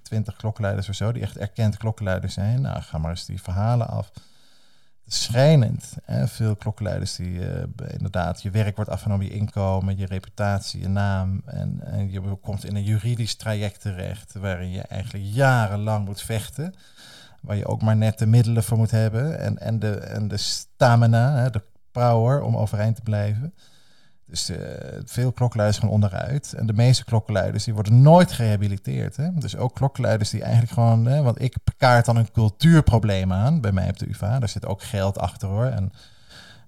[0.03, 2.61] twintig uh, klokkenluiders of zo, die echt erkend klokkenluiders zijn.
[2.61, 4.11] Nou, ga maar eens die verhalen af.
[5.07, 5.95] Schrijnend.
[6.05, 6.29] Hè?
[6.29, 11.43] Veel klokkenluiders die uh, inderdaad, je werk wordt afgenomen, je inkomen, je reputatie, je naam.
[11.45, 16.75] En, en je komt in een juridisch traject terecht, waarin je eigenlijk jarenlang moet vechten.
[17.41, 19.39] Waar je ook maar net de middelen voor moet hebben.
[19.39, 23.55] En, en, de, en de stamina, de power om overeind te blijven.
[24.27, 24.57] Dus uh,
[25.05, 26.53] veel klokkenluiders gaan onderuit.
[26.53, 29.17] En de meeste klokkenluiders die worden nooit gerehabiliteerd.
[29.17, 29.35] Hè?
[29.35, 31.07] Dus ook klokkenluiders die eigenlijk gewoon...
[31.07, 34.39] Hè, want ik kaart dan een cultuurprobleem aan bij mij op de UvA.
[34.39, 35.65] Daar zit ook geld achter hoor.
[35.65, 35.93] En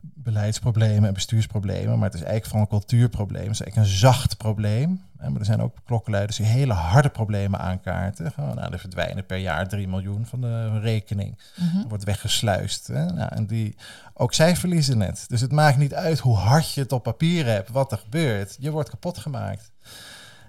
[0.01, 1.99] beleidsproblemen en bestuursproblemen.
[1.99, 3.43] Maar het is eigenlijk van een cultuurprobleem.
[3.43, 5.07] Het is eigenlijk een zacht probleem.
[5.19, 8.33] Maar er zijn ook klokkenluiders die hele harde problemen aankaarten.
[8.37, 11.39] Nou, er verdwijnen per jaar 3 miljoen van de rekening.
[11.57, 12.87] Mm wordt weggesluist.
[12.87, 13.05] Hè?
[13.05, 13.77] Nou, en die,
[14.15, 15.25] ook zij verliezen het.
[15.29, 18.57] Dus het maakt niet uit hoe hard je het op papier hebt, wat er gebeurt.
[18.59, 19.71] Je wordt kapot gemaakt.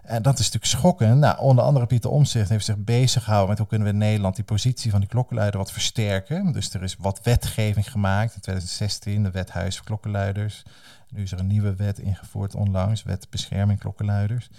[0.10, 1.20] En dat is natuurlijk schokkend.
[1.20, 4.36] Nou, onder andere Pieter Omtzigt heeft zich bezig gehouden met hoe kunnen we in Nederland
[4.36, 6.52] die positie van die klokkenluider wat versterken.
[6.52, 10.64] Dus er is wat wetgeving gemaakt in 2016, de wet Huis voor Klokkenluiders.
[11.10, 14.50] Nu is er een nieuwe wet ingevoerd onlangs, wet bescherming klokkenluiders.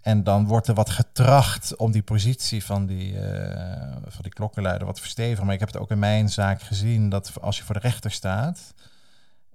[0.00, 3.22] En dan wordt er wat getracht om die positie van die, uh,
[4.06, 5.44] van die klokkenluider wat te verstevigen.
[5.44, 8.10] Maar ik heb het ook in mijn zaak gezien dat als je voor de rechter
[8.10, 8.74] staat,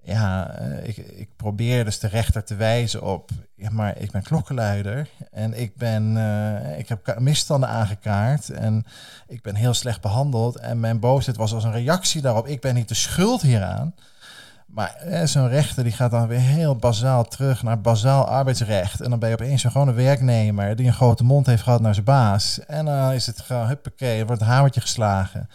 [0.06, 4.24] ja, eh, ik, ik probeer dus de rechter te wijzen op, ja, maar ik ben
[4.24, 8.86] klokkenluider en ik, ben, uh, ik heb misstanden aangekaart en
[9.28, 10.58] ik ben heel slecht behandeld.
[10.58, 13.94] En mijn boosheid was als een reactie daarop, ik ben niet de schuld hieraan.
[14.66, 19.02] Maar eh, zo'n rechter die gaat dan weer heel bazaal terug naar bazaal arbeidsrecht.
[19.02, 21.94] En dan ben je opeens een gewone werknemer die een grote mond heeft gehad naar
[21.94, 22.60] zijn baas.
[22.66, 25.50] En dan is het gewoon, huppakee, wordt een hamertje geslagen.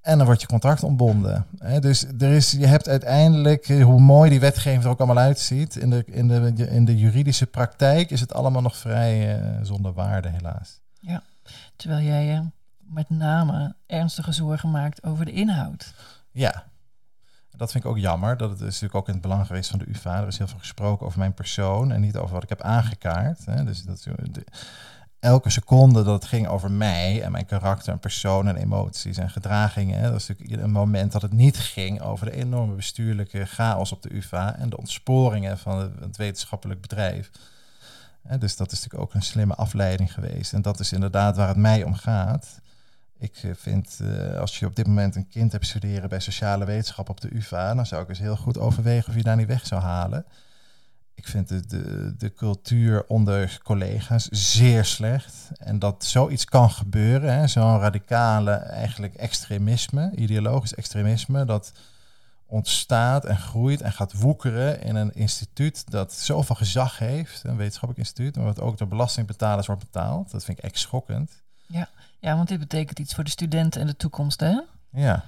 [0.00, 1.46] En dan wordt je contract ontbonden.
[1.80, 5.76] Dus er is, je hebt uiteindelijk, eh, hoe mooi die wetgeving er ook allemaal uitziet,
[5.76, 9.92] in de, in de, in de juridische praktijk is het allemaal nog vrij uh, zonder
[9.92, 10.80] waarde, helaas.
[11.00, 11.22] Ja,
[11.76, 12.42] terwijl jij je
[12.78, 15.94] met name ernstige zorgen maakt over de inhoud.
[16.30, 16.64] Ja,
[17.56, 18.36] dat vind ik ook jammer.
[18.36, 20.20] Dat het is natuurlijk ook in het belang geweest van de UvA.
[20.20, 23.44] Er is heel veel gesproken over mijn persoon en niet over wat ik heb aangekaart.
[23.44, 23.64] Hè?
[23.64, 24.44] Dus dat, de,
[25.20, 29.30] elke seconde dat het ging over mij en mijn karakter en persoon en emoties en
[29.30, 30.02] gedragingen.
[30.02, 34.02] Dat is natuurlijk een moment dat het niet ging over de enorme bestuurlijke chaos op
[34.02, 37.30] de UvA en de ontsporingen van het wetenschappelijk bedrijf.
[38.38, 40.52] Dus dat is natuurlijk ook een slimme afleiding geweest.
[40.52, 42.60] En dat is inderdaad waar het mij om gaat.
[43.18, 46.64] Ik eh, vind, uh, als je op dit moment een kind hebt studeren bij sociale
[46.64, 49.46] wetenschap op de UvA, dan zou ik eens heel goed overwegen of je daar niet
[49.46, 50.24] weg zou halen.
[51.20, 55.50] Ik vind de, de, de cultuur onder collega's zeer slecht.
[55.58, 61.72] En dat zoiets kan gebeuren, zo'n radicale eigenlijk extremisme, ideologisch extremisme, dat
[62.46, 67.98] ontstaat en groeit en gaat woekeren in een instituut dat zoveel gezag heeft, een wetenschappelijk
[67.98, 70.30] instituut, maar wat ook door belastingbetalers wordt betaald.
[70.30, 71.42] Dat vind ik echt schokkend.
[71.66, 74.60] Ja, ja want dit betekent iets voor de studenten en de toekomst, hè?
[74.90, 75.24] Ja.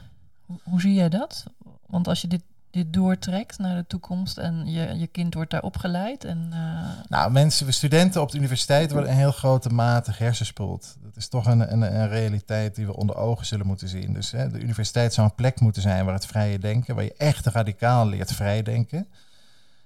[0.47, 1.45] Hoe, hoe zie jij dat?
[1.87, 5.63] Want als je dit dit doortrekt naar de toekomst en je, je kind wordt daar
[5.63, 6.25] opgeleid?
[6.25, 6.89] En, uh...
[7.09, 10.97] Nou, mensen, studenten op de universiteit worden in heel grote mate hersenspoeld.
[11.03, 14.13] Dat is toch een, een, een, realiteit die we onder ogen zullen moeten zien.
[14.13, 17.15] Dus hè, de universiteit zou een plek moeten zijn waar het vrije denken, waar je
[17.17, 19.07] echt radicaal leert vrij denken.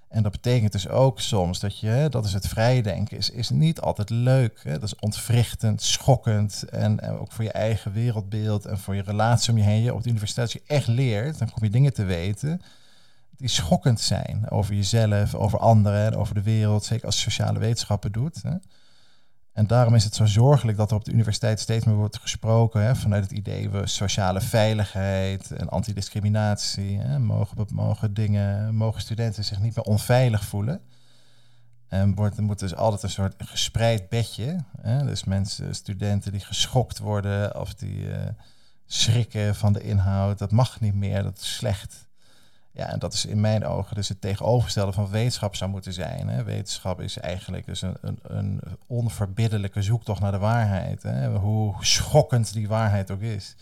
[0.09, 3.49] En dat betekent dus ook soms dat je, dat is het vrije denken, is, is
[3.49, 4.59] niet altijd leuk.
[4.63, 4.71] Hè?
[4.71, 6.63] Dat is ontwrichtend, schokkend.
[6.69, 9.93] En, en, ook voor je eigen wereldbeeld en voor je relatie om je heen.
[9.93, 12.61] Op de universiteit, als je echt leert, dan kom je dingen te weten
[13.37, 18.41] die schokkend zijn over jezelf, over anderen, over de wereld, zeker als sociale wetenschappen doet.
[18.43, 18.55] Hè.
[19.57, 22.81] En daarom is het zo zorgelijk dat er op de universiteit steeds meer wordt gesproken
[22.81, 26.99] hè, vanuit het idee we sociale veiligheid en antidiscriminatie.
[26.99, 30.81] Hè, mogen, mogen dingen, mogen studenten zich niet meer onveilig voelen.
[31.87, 34.63] En wordt, er moet dus altijd een soort gespreid bedje.
[34.81, 38.15] Hè, dus mensen, studenten die geschokt worden of die uh,
[38.85, 42.06] schrikken van de inhoud, dat mag niet meer, dat is slecht.
[42.77, 46.27] Ja, en dat is in mijn ogen dus het tegenovergestelde van wetenschap zou moeten zijn.
[46.27, 46.43] Hè.
[46.43, 51.03] Wetenschap is eigenlijk dus een, een, een onverbiddelijke zoektocht naar de waarheid.
[51.03, 51.29] Hè.
[51.29, 53.55] Hoe schokkend die waarheid ook is.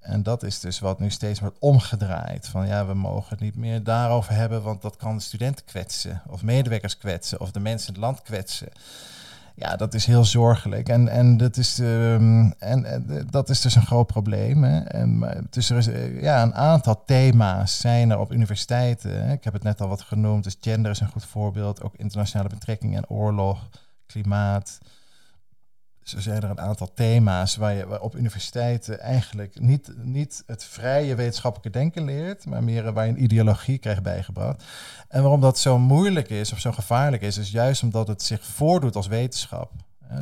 [0.00, 2.48] En dat is dus wat nu steeds wordt omgedraaid.
[2.48, 6.22] Van ja, we mogen het niet meer daarover hebben, want dat kan de studenten kwetsen.
[6.26, 7.40] Of medewerkers kwetsen.
[7.40, 8.68] Of de mensen in het land kwetsen.
[9.56, 10.88] Ja, dat is heel zorgelijk.
[10.88, 14.64] En, en, dat, is, um, en, en, dat is dus een groot probleem.
[14.64, 14.78] Hè.
[14.78, 19.26] En, dus er is eh, ja, een aantal thema's zijn er op universiteiten.
[19.26, 19.32] Hè.
[19.32, 20.44] Ik heb het net al wat genoemd.
[20.44, 21.82] Dus gender is een goed voorbeeld.
[21.82, 23.68] Ook internationale betrekkingen en oorlog,
[24.06, 24.78] klimaat.
[26.04, 31.14] Zo zijn er een aantal thema's waar je op universiteiten eigenlijk niet, niet het vrije
[31.14, 34.64] wetenschappelijke denken leert, maar meer waar je een ideologie krijgt bijgebracht.
[35.08, 38.44] En waarom dat zo moeilijk is of zo gevaarlijk is, is juist omdat het zich
[38.44, 39.72] voordoet als wetenschap.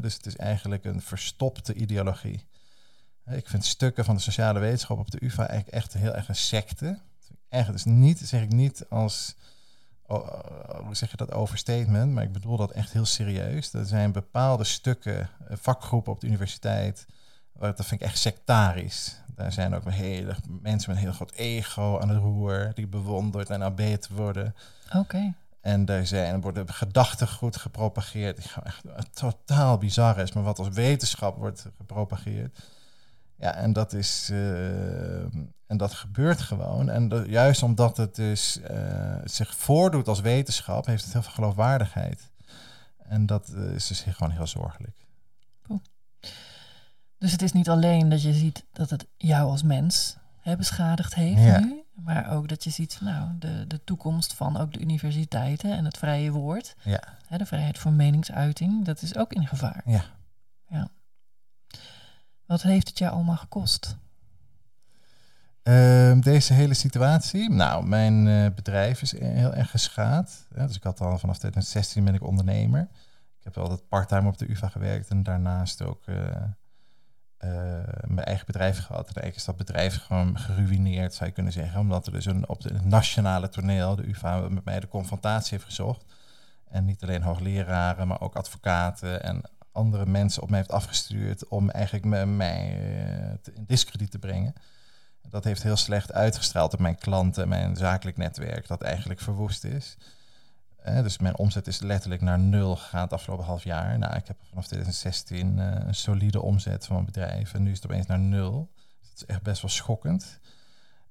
[0.01, 2.47] dus het is eigenlijk een verstopte ideologie.
[3.31, 6.37] Ik vind stukken van de sociale wetenschap op de UvA eigenlijk echt heel erg een
[6.37, 6.99] secte.
[7.49, 9.35] Echt, dus niet, zeg ik niet als
[10.85, 13.73] hoe zeg je dat, overstatement, maar ik bedoel dat echt heel serieus.
[13.73, 17.07] Er zijn bepaalde stukken, eh, vakgroepen op de universiteit,
[17.53, 19.21] waar dat vind ik echt sectarisch.
[19.35, 23.51] Daar zijn ook hele, mensen met een heel groot ego aan het roer, die bewonderd
[23.51, 24.55] en aanbeten worden.
[24.97, 25.35] Oké.
[25.61, 31.37] En daar zijn, worden gedachtegoed gepropageerd, die echt totaal bizar is, maar wat als wetenschap
[31.37, 32.59] wordt gepropageerd.
[33.43, 34.29] Ja, en dat is.
[34.33, 35.23] Uh,
[35.67, 36.91] en dat gebeurt gewoon.
[36.91, 42.31] En juist omdat het dus uh, zich voordoet als wetenschap, heeft het heel veel geloofwaardigheid.
[42.99, 45.07] En dat uh, is dus gewoon heel zorgelijk.
[47.19, 51.15] Dus het is niet alleen dat je ziet dat het jou als mens hè, beschadigd
[51.15, 55.73] heeft nu, maar ook dat je ziet nou, de, de toekomst van ook de universiteiten
[55.73, 57.03] en het vrije woord, ja.
[57.27, 59.83] hè, de vrijheid voor meningsuiting, dat is ook in gevaar.
[59.87, 60.05] Ja.
[60.69, 60.91] ja.
[62.53, 63.97] Wat heeft het jou allemaal gekost?
[65.63, 67.51] Uh, deze hele situatie.
[67.51, 70.47] Nou, mijn uh, bedrijf is heel erg geschaad.
[70.55, 72.89] Dus ik had al vanaf 2016 ben ik ondernemer.
[73.39, 76.17] Ik heb altijd parttime op de UvA gewerkt en daarnaast ook uh,
[78.07, 79.09] mijn eigen bedrijf gehad.
[79.09, 81.81] En eigenlijk is dat bedrijf gewoon geruineerd, zou je kunnen zeggen.
[81.81, 85.65] Omdat er dus een, op het nationale toneel de UvA met mij de confrontatie heeft
[85.65, 86.05] gezocht.
[86.69, 91.71] En niet alleen hoogleraren, maar ook advocaten en andere mensen op mij heeft afgestuurd om
[91.71, 92.79] eigenlijk me, mij
[93.45, 94.55] uh, in discrediet te brengen.
[95.29, 99.97] Dat heeft heel slecht uitgestraald op mijn klanten, mijn zakelijk netwerk, dat eigenlijk verwoest is.
[100.87, 103.99] Uh, dus mijn omzet is letterlijk naar nul gegaan het afgelopen half jaar.
[103.99, 107.77] Nou, ik heb vanaf 2016 uh, een solide omzet van mijn bedrijf en nu is
[107.77, 108.71] het opeens naar nul.
[109.01, 110.41] Dus Dat is echt best wel schokkend.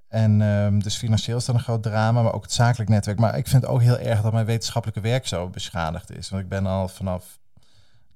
[0.08, 3.20] En um, dus financieel is dat een groot drama, maar ook het zakelijk netwerk.
[3.20, 6.30] Maar ik vind ook heel erg dat mijn wetenschappelijke werk zo beschadigd is.
[6.30, 7.40] Want ik ben al vanaf,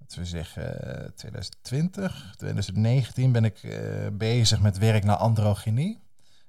[0.06, 3.78] laten we zeggen, 2020, 2019 ben ik uh,
[4.14, 6.00] bezig met werk naar androgynie.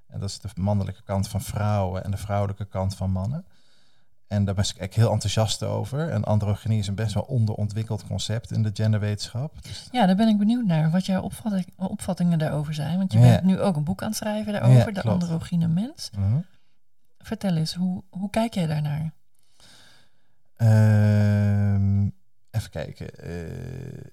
[0.06, 3.44] En dat is de mannelijke kant van vrouwen en de vrouwelijke kant van mannen.
[4.26, 6.10] En daar ben ik echt heel enthousiast over.
[6.10, 9.62] En androgynie is een best wel onderontwikkeld concept in de genderwetenschap.
[9.62, 12.98] Dus ja, daar ben ik benieuwd naar wat jouw opvatting, opvattingen daarover zijn.
[12.98, 16.10] Want je bent nu ook een boek aan het schrijven daarover, De Androgyne Mens.
[16.18, 16.38] Mhm.
[17.18, 19.12] Vertel eens, hoe, hoe kijk jij daarnaar?
[20.58, 22.06] Uh,
[22.56, 23.30] even kijken.
[23.30, 24.04] Uh,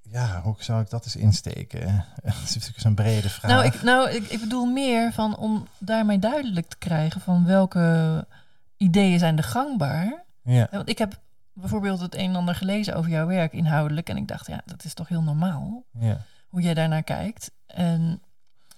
[0.00, 1.86] ja, hoe zou ik dat eens insteken?
[2.24, 3.50] dat is natuurlijk een brede vraag.
[3.50, 8.26] Nou, ik, nou ik, ik bedoel meer van om daarmee duidelijk te krijgen van welke
[8.76, 10.24] ideeën zijn er gangbaar.
[10.42, 10.68] Ja.
[10.70, 11.20] Want ik heb
[11.52, 14.08] bijvoorbeeld het een en ander gelezen over jouw werk inhoudelijk.
[14.08, 16.20] En ik dacht, ja, dat is toch heel normaal ja.
[16.48, 17.50] hoe jij daarnaar kijkt.
[17.66, 18.22] En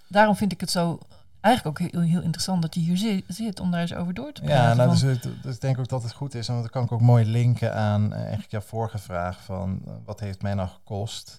[0.09, 0.99] daarom vind ik het zo
[1.47, 4.41] eigenlijk ook heel, heel interessant dat je hier zit, om daar eens over door te
[4.41, 4.57] praten.
[4.57, 6.47] Ja, nou, dus, dus ik denk ook dat het goed is.
[6.47, 9.93] Want dan kan ik ook mooi linken aan uh, eigenlijk jouw vorige vraag van uh,
[10.05, 11.39] wat heeft mij nou gekost?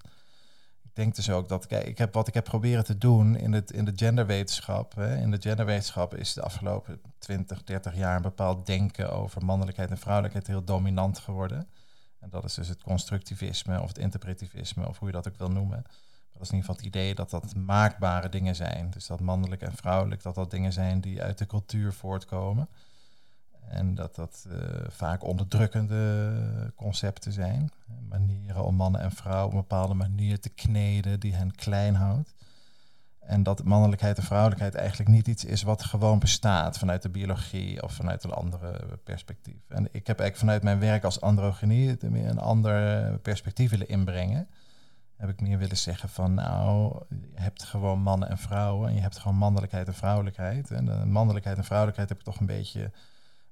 [0.97, 3.71] denk dus ook dat, kijk, ik heb wat ik heb proberen te doen in, het,
[3.71, 4.95] in de genderwetenschap.
[4.95, 5.17] Hè.
[5.17, 9.97] In de genderwetenschap is de afgelopen 20, 30 jaar een bepaald denken over mannelijkheid en
[9.97, 11.67] vrouwelijkheid heel dominant geworden.
[12.19, 15.51] En dat is dus het constructivisme of het interpretivisme, of hoe je dat ook wil
[15.51, 15.83] noemen.
[16.38, 18.89] Dat is in ieder geval het idee dat dat maakbare dingen zijn.
[18.89, 22.69] Dus dat mannelijk en vrouwelijk, dat dat dingen zijn die uit de cultuur voortkomen.
[23.69, 26.32] En dat dat uh, vaak onderdrukkende
[26.76, 27.71] concepten zijn.
[28.10, 32.36] Manieren om mannen en vrouwen op een bepaalde manier te kneden die hen klein houdt.
[33.19, 37.84] En dat mannelijkheid en vrouwelijkheid eigenlijk niet iets is wat gewoon bestaat vanuit de biologie
[37.84, 39.69] of vanuit een andere perspectief.
[39.69, 44.47] En ik heb eigenlijk vanuit mijn werk als androgynie een ander perspectief willen inbrengen.
[45.17, 49.01] Heb ik meer willen zeggen van nou, je hebt gewoon mannen en vrouwen en je
[49.01, 50.71] hebt gewoon mannelijkheid en vrouwelijkheid.
[50.71, 52.91] En de mannelijkheid en vrouwelijkheid heb ik toch een beetje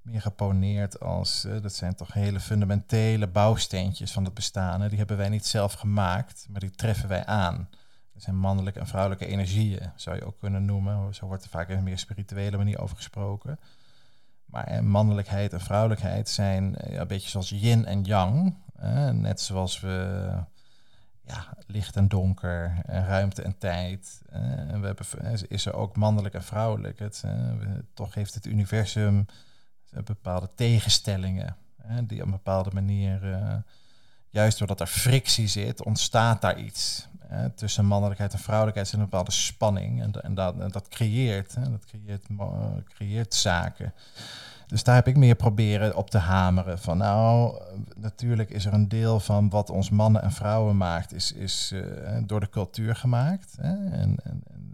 [0.02, 4.82] meer geponeerd als, uh, dat zijn toch hele fundamentele bouwsteentjes van het bestaan.
[4.82, 4.90] Hè?
[4.90, 7.70] Die hebben wij niet zelf gemaakt, maar die treffen wij aan.
[8.14, 11.16] Dat zijn mannelijke en vrouwelijke energieën, zou je ook kunnen noemen.
[11.16, 13.60] Zo wordt er vaak een meer spirituele manier over gesproken.
[14.46, 18.56] Maar eh, mannelijkheid en vrouwelijkheid zijn eh, ja, een beetje zoals yin en yang.
[19.12, 20.28] net zoals we
[21.26, 24.22] ja, licht en donker, en ruimte en tijd.
[24.30, 25.06] en we hebben,
[25.48, 27.00] is er ook mannelijk en vrouwelijk.
[27.00, 27.24] Het,
[27.94, 29.26] toch heeft het universum
[30.04, 31.56] bepaalde tegenstellingen.
[32.04, 33.20] Die op een bepaalde manier,
[34.30, 37.08] juist doordat er frictie zit, ontstaat daar iets.
[37.56, 40.02] Tussen mannelijkheid en vrouwelijkheid zit een bepaalde spanning.
[40.02, 42.26] En, en, dat, dat creëert, dat creëert,
[42.94, 43.94] creëert zaken.
[44.68, 46.80] Dus daar heb ik meer proberen op te hameren.
[46.80, 47.58] Van nou,
[47.96, 51.82] natuurlijk is er een deel van wat ons mannen en vrouwen maakt, is, is uh,
[52.26, 53.58] door de cultuur gemaakt.
[53.62, 53.74] Hè?
[53.74, 54.74] En, en, en,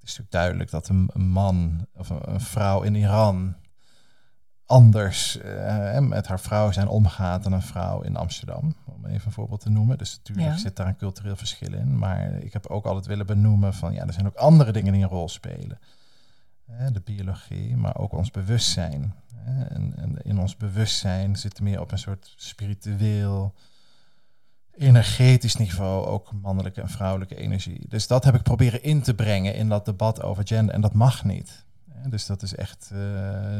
[0.00, 3.54] het is natuurlijk duidelijk dat een, man of een, vrouw in Iran
[4.66, 8.74] anders uh, met haar vrouw zijn omgaat dan een vrouw in Amsterdam.
[8.84, 9.98] Om even een voorbeeld te noemen.
[9.98, 11.98] Dus natuurlijk zit daar een cultureel verschil in.
[11.98, 15.02] Maar ik heb ook altijd willen benoemen van ja, er zijn ook andere dingen die
[15.02, 15.78] een rol spelen.
[16.92, 19.14] De biologie, maar ook ons bewustzijn.
[19.68, 23.54] En, in ons bewustzijn zit meer op een soort spiritueel,
[24.76, 27.88] energetisch niveau ook mannelijke en vrouwelijke energie.
[27.88, 30.74] Dus dat heb ik proberen in te brengen in dat debat over gender.
[30.74, 31.63] En dat mag niet.
[32.06, 33.00] Dus dat is echt, uh,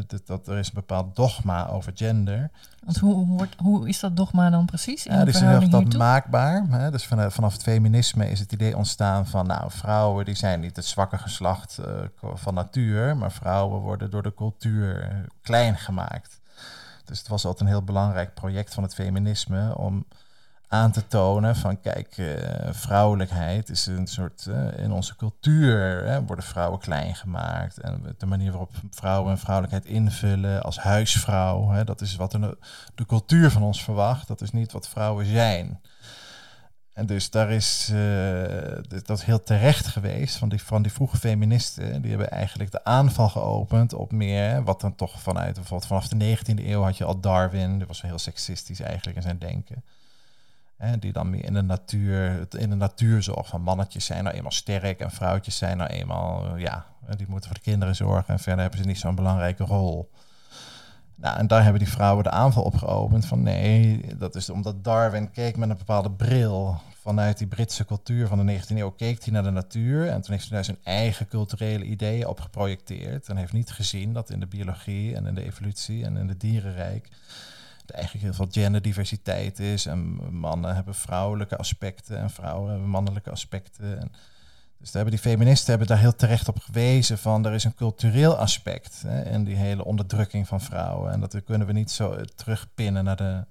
[0.07, 2.51] dat, dat, er is een bepaald dogma over gender.
[2.85, 5.07] Want hoe, hoe, hoe is dat dogma dan precies?
[5.07, 6.65] In ja, dus heel dat maakbaar.
[6.69, 6.91] Hè?
[6.91, 10.77] Dus vanaf, vanaf het feminisme is het idee ontstaan van, nou, vrouwen die zijn niet
[10.77, 11.87] het zwakke geslacht uh,
[12.35, 15.11] van natuur, maar vrouwen worden door de cultuur
[15.43, 16.41] klein gemaakt.
[17.05, 20.05] Dus het was altijd een heel belangrijk project van het feminisme om
[20.69, 22.37] aan te tonen van kijk, uh,
[22.71, 27.79] vrouwelijkheid is een soort, uh, in onze cultuur hè, worden vrouwen klein gemaakt.
[27.79, 32.59] En de manier waarop vrouwen en vrouwelijkheid invullen als huisvrouw, hè, dat is wat de,
[32.95, 34.29] de cultuur van ons verwacht.
[34.29, 35.81] Dat is niet wat vrouwen zijn.
[36.95, 42.03] En dus daar is uh, dat heel terecht geweest van die, van die vroege feministen.
[42.03, 46.37] Die hebben eigenlijk de aanval geopend op meer, wat dan toch vanuit, bijvoorbeeld vanaf de
[46.37, 49.85] 19e eeuw had je al Darwin, die was heel seksistisch eigenlijk in zijn denken.
[50.99, 55.01] Die dan meer in de natuur, in de natuurzorg van mannetjes zijn nou eenmaal sterk
[55.01, 58.61] en vrouwtjes zijn nou eenmaal, eh, ja, die moeten voor de kinderen zorgen en verder
[58.61, 60.11] hebben ze niet zo'n belangrijke rol.
[61.15, 64.85] Nou, en daar hebben die vrouwen de aanval op geopend van nee, dat is omdat
[64.85, 69.25] Darwin keek met een bepaalde bril vanuit die Britse cultuur van de 19e eeuw, keek
[69.25, 73.29] hij naar de natuur en toen heeft hij daar zijn eigen culturele ideeën op geprojecteerd
[73.29, 76.41] en heeft niet gezien dat in de biologie en in de evolutie en in het
[76.41, 77.09] dierenrijk
[77.87, 79.87] er eigenlijk heel veel genderdiversiteit is.
[79.87, 80.01] En
[80.35, 84.01] mannen hebben vrouwelijke aspecten en vrouwen hebben mannelijke aspecten.
[84.01, 84.13] En
[84.79, 87.75] Dus daar hebben die feministen hebben daar heel terecht op gewezen van er is een
[87.75, 91.13] cultureel aspect hè, in die hele onderdrukking van vrouwen.
[91.13, 93.45] En dat kunnen we niet zo terugpinnen naar de,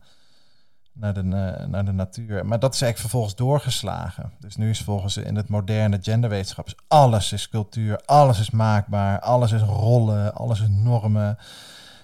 [0.93, 1.21] naar de,
[1.67, 2.45] naar de natuur.
[2.45, 4.31] Maar dat is eigenlijk vervolgens doorgeslagen.
[4.39, 9.51] Dus nu is volgens in het moderne genderwetenschap alles is cultuur, alles is maakbaar, alles
[9.51, 11.37] is rollen, alles is normen.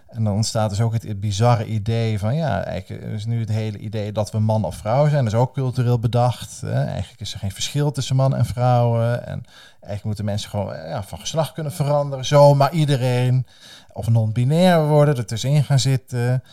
[0.09, 3.77] En dan ontstaat dus ook het, bizarre idee van ja, eigenlijk is nu het hele
[3.77, 5.23] idee dat we man of vrouw zijn.
[5.23, 6.61] Dat is ook cultureel bedacht.
[6.61, 6.83] Hè.
[6.83, 9.27] Eigenlijk is er geen verschil tussen man en vrouwen.
[9.27, 12.25] En eigenlijk moeten mensen gewoon ja, van geslacht kunnen veranderen.
[12.25, 13.45] Zomaar iedereen.
[13.93, 16.43] Of non-binair worden, ertussenin gaan zitten.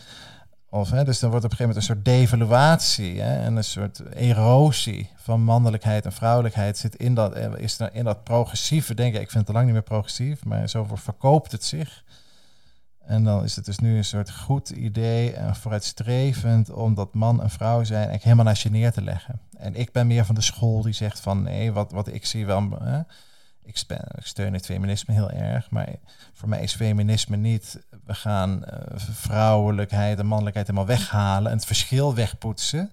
[0.69, 3.63] Of, hè, dus dan wordt op een gegeven moment een soort devaluatie hè, en een
[3.63, 8.93] soort erosie van mannelijkheid en vrouwelijkheid zit in dat, eh, is er in dat progressieve,
[8.93, 9.21] denk ik.
[9.21, 12.03] Ik vind het al lang niet meer progressief, maar zo verkoopt het zich.
[13.07, 17.41] En dan is het dus nu een soort goed idee en vooruitstrevend om dat man
[17.41, 19.39] en vrouw zijn eigenlijk helemaal naast je neer te leggen.
[19.57, 22.45] En ik ben meer van de school die zegt van nee, wat, wat ik zie
[22.45, 22.69] wel.
[22.83, 22.99] Hè,
[23.63, 23.85] ik,
[24.17, 25.87] steun het feminisme heel erg, maar
[26.33, 31.65] voor mij is feminisme niet, we gaan uh, vrouwelijkheid en mannelijkheid helemaal weghalen en het
[31.65, 32.91] verschil wegpoetsen.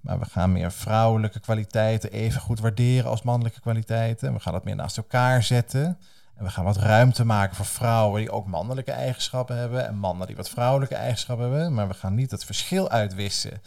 [0.00, 4.32] Maar we gaan meer vrouwelijke kwaliteiten even goed waarderen als mannelijke kwaliteiten.
[4.32, 5.98] We gaan dat meer naast elkaar zetten.
[6.42, 10.36] We gaan wat ruimte maken voor vrouwen die ook mannelijke eigenschappen hebben en mannen die
[10.36, 11.74] wat vrouwelijke eigenschappen hebben.
[11.74, 13.60] Maar we gaan niet het verschil uitwissen.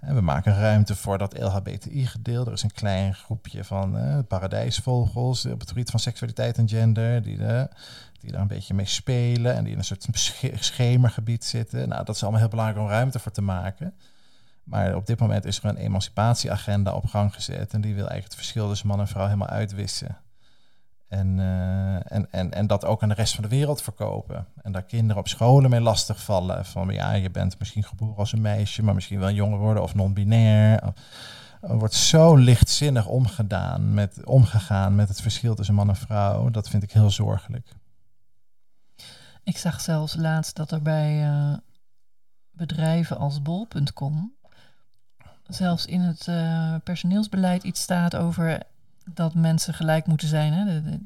[0.00, 2.48] En we maken ruimte voor dat LHBTI-gedeelte.
[2.48, 7.22] Er is een klein groepje van uh, paradijsvogels op het gebied van seksualiteit en gender,
[7.22, 7.68] die, de,
[8.20, 10.06] die daar een beetje mee spelen en die in een soort
[10.58, 11.88] schemergebied zitten.
[11.88, 13.94] Nou, dat is allemaal heel belangrijk om ruimte voor te maken.
[14.64, 18.24] Maar op dit moment is er een emancipatieagenda op gang gezet en die wil eigenlijk
[18.24, 20.16] het verschil tussen man en vrouw helemaal uitwissen.
[21.12, 24.46] En, uh, en, en, en dat ook aan de rest van de wereld verkopen.
[24.62, 26.64] En daar kinderen op scholen mee lastig vallen.
[26.64, 29.82] Van ja, je bent misschien geboren als een meisje, maar misschien wel een jongen worden
[29.82, 30.92] of non-binair.
[31.60, 36.50] Er wordt zo lichtzinnig omgedaan met, omgegaan met het verschil tussen man en vrouw.
[36.50, 37.68] Dat vind ik heel zorgelijk.
[39.42, 41.56] Ik zag zelfs laatst dat er bij uh,
[42.50, 44.32] bedrijven als bol.com
[45.46, 48.62] zelfs in het uh, personeelsbeleid iets staat over
[49.04, 50.52] dat mensen gelijk moeten zijn.
[50.52, 50.64] Hè?
[50.82, 51.00] De,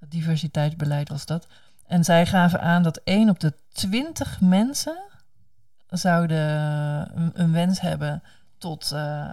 [0.00, 1.46] dat diversiteitsbeleid was dat.
[1.86, 5.02] En zij gaven aan dat één op de twintig mensen
[5.88, 6.38] zouden
[7.40, 8.22] een, wens hebben
[8.58, 9.30] tot uh,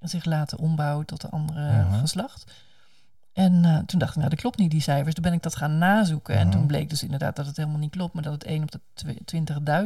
[0.00, 2.52] zich laten ombouwen tot een andere geslacht.
[3.34, 5.14] En uh, toen dacht ik, nou dat klopt niet, die cijfers.
[5.14, 6.36] Toen ben ik dat gaan nazoeken.
[6.36, 8.70] En toen bleek dus inderdaad dat het helemaal niet klopt, maar dat het één op
[8.70, 8.80] de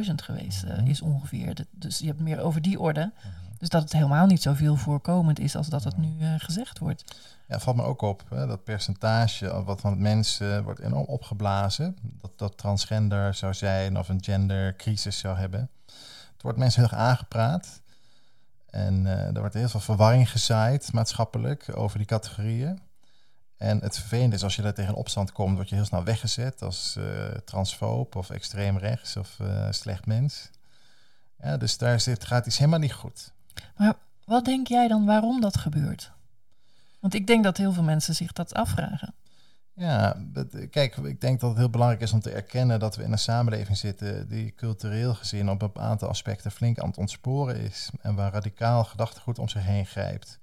[0.07, 1.53] 20.000 geweest uh, is ongeveer.
[1.71, 3.11] dus je hebt meer over die orde.
[3.59, 7.03] Dus dat het helemaal niet zoveel voorkomend is als dat het nu uh, gezegd wordt.
[7.47, 8.23] Ja, valt me ook op.
[8.29, 11.97] Hè, dat percentage wat van mensen wordt enorm opgeblazen.
[12.01, 15.69] Dat, dat transgender zou zijn of een gendercrisis zou hebben.
[16.33, 17.81] Het wordt mensen heel erg aangepraat.
[18.69, 22.81] En uh, er wordt heel veel verwarring gezaaid maatschappelijk over die categorieën.
[23.57, 26.61] En het vervelende is, als je daar tegen opstand komt, word je heel snel weggezet
[26.61, 30.49] als uh, transfoob of extreem rechts of uh, slecht mens.
[31.41, 33.31] Ja, dus daar zit, gaat iets helemaal niet goed.
[33.77, 33.93] Maar
[34.25, 36.11] wat denk jij dan waarom dat gebeurt?
[36.99, 39.13] Want ik denk dat heel veel mensen zich dat afvragen.
[39.73, 40.15] Ja,
[40.69, 43.19] kijk, ik denk dat het heel belangrijk is om te erkennen dat we in een
[43.19, 48.15] samenleving zitten die cultureel gezien op een aantal aspecten flink aan het ontsporen is en
[48.15, 50.39] waar radicaal gedachtegoed om zich heen grijpt.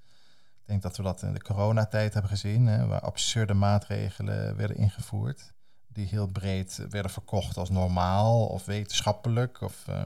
[0.61, 4.77] Ik denk dat we dat in de coronatijd hebben gezien, hè, waar absurde maatregelen werden
[4.77, 5.53] ingevoerd,
[5.87, 10.03] die heel breed werden verkocht als normaal of wetenschappelijk of uh,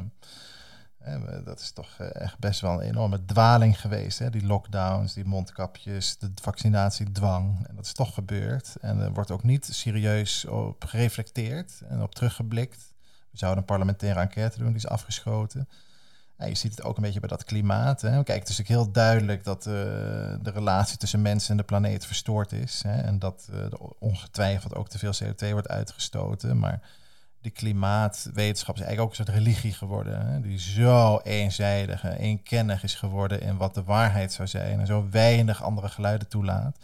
[1.45, 4.19] dat is toch eh, echt best wel een enorme dwaling geweest.
[4.19, 4.29] Hè?
[4.29, 7.67] Die lockdowns, die mondkapjes, de vaccinatiedwang.
[7.67, 8.75] En dat is toch gebeurd.
[8.81, 12.93] En er wordt ook niet serieus op gereflecteerd en op teruggeblikt.
[13.31, 15.67] We zouden een parlementaire enquête doen, die is afgeschoten.
[16.37, 18.01] Ja, je ziet het ook een beetje bij dat klimaat.
[18.01, 18.23] Hè?
[18.23, 19.73] Kijk, het is natuurlijk heel duidelijk dat uh,
[20.41, 22.81] de relatie tussen mensen en de planeet verstoord is.
[22.87, 23.01] Hè?
[23.01, 23.65] En dat uh,
[23.99, 26.59] ongetwijfeld ook te veel CO2 wordt uitgestoten.
[26.59, 26.81] Maar
[27.41, 30.27] die klimaatwetenschap is eigenlijk ook een soort religie geworden.
[30.27, 30.41] Hè?
[30.41, 34.79] Die zo eenzijdig en eenkennig is geworden in wat de waarheid zou zijn.
[34.79, 36.77] En zo weinig andere geluiden toelaat.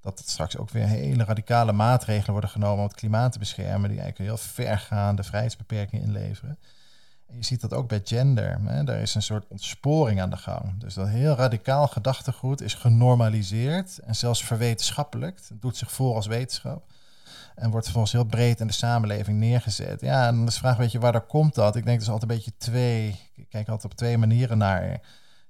[0.00, 3.90] Dat het straks ook weer hele radicale maatregelen worden genomen om het klimaat te beschermen.
[3.90, 6.58] Die eigenlijk heel vergaande vrijheidsbeperkingen inleveren.
[7.26, 8.60] En je ziet dat ook bij gender.
[8.64, 8.84] Hè?
[8.84, 10.80] Daar is een soort ontsporing aan de gang.
[10.80, 15.40] Dus dat heel radicaal gedachtegoed is genormaliseerd en zelfs verwetenschappelijk.
[15.48, 16.84] Het doet zich voor als wetenschap.
[17.54, 20.00] En wordt volgens heel breed in de samenleving neergezet.
[20.00, 21.76] Ja, en dan is de vraag, weet je, waar komt dat?
[21.76, 23.20] Ik denk dus altijd een beetje twee.
[23.34, 25.00] Ik kijk altijd op twee manieren naar.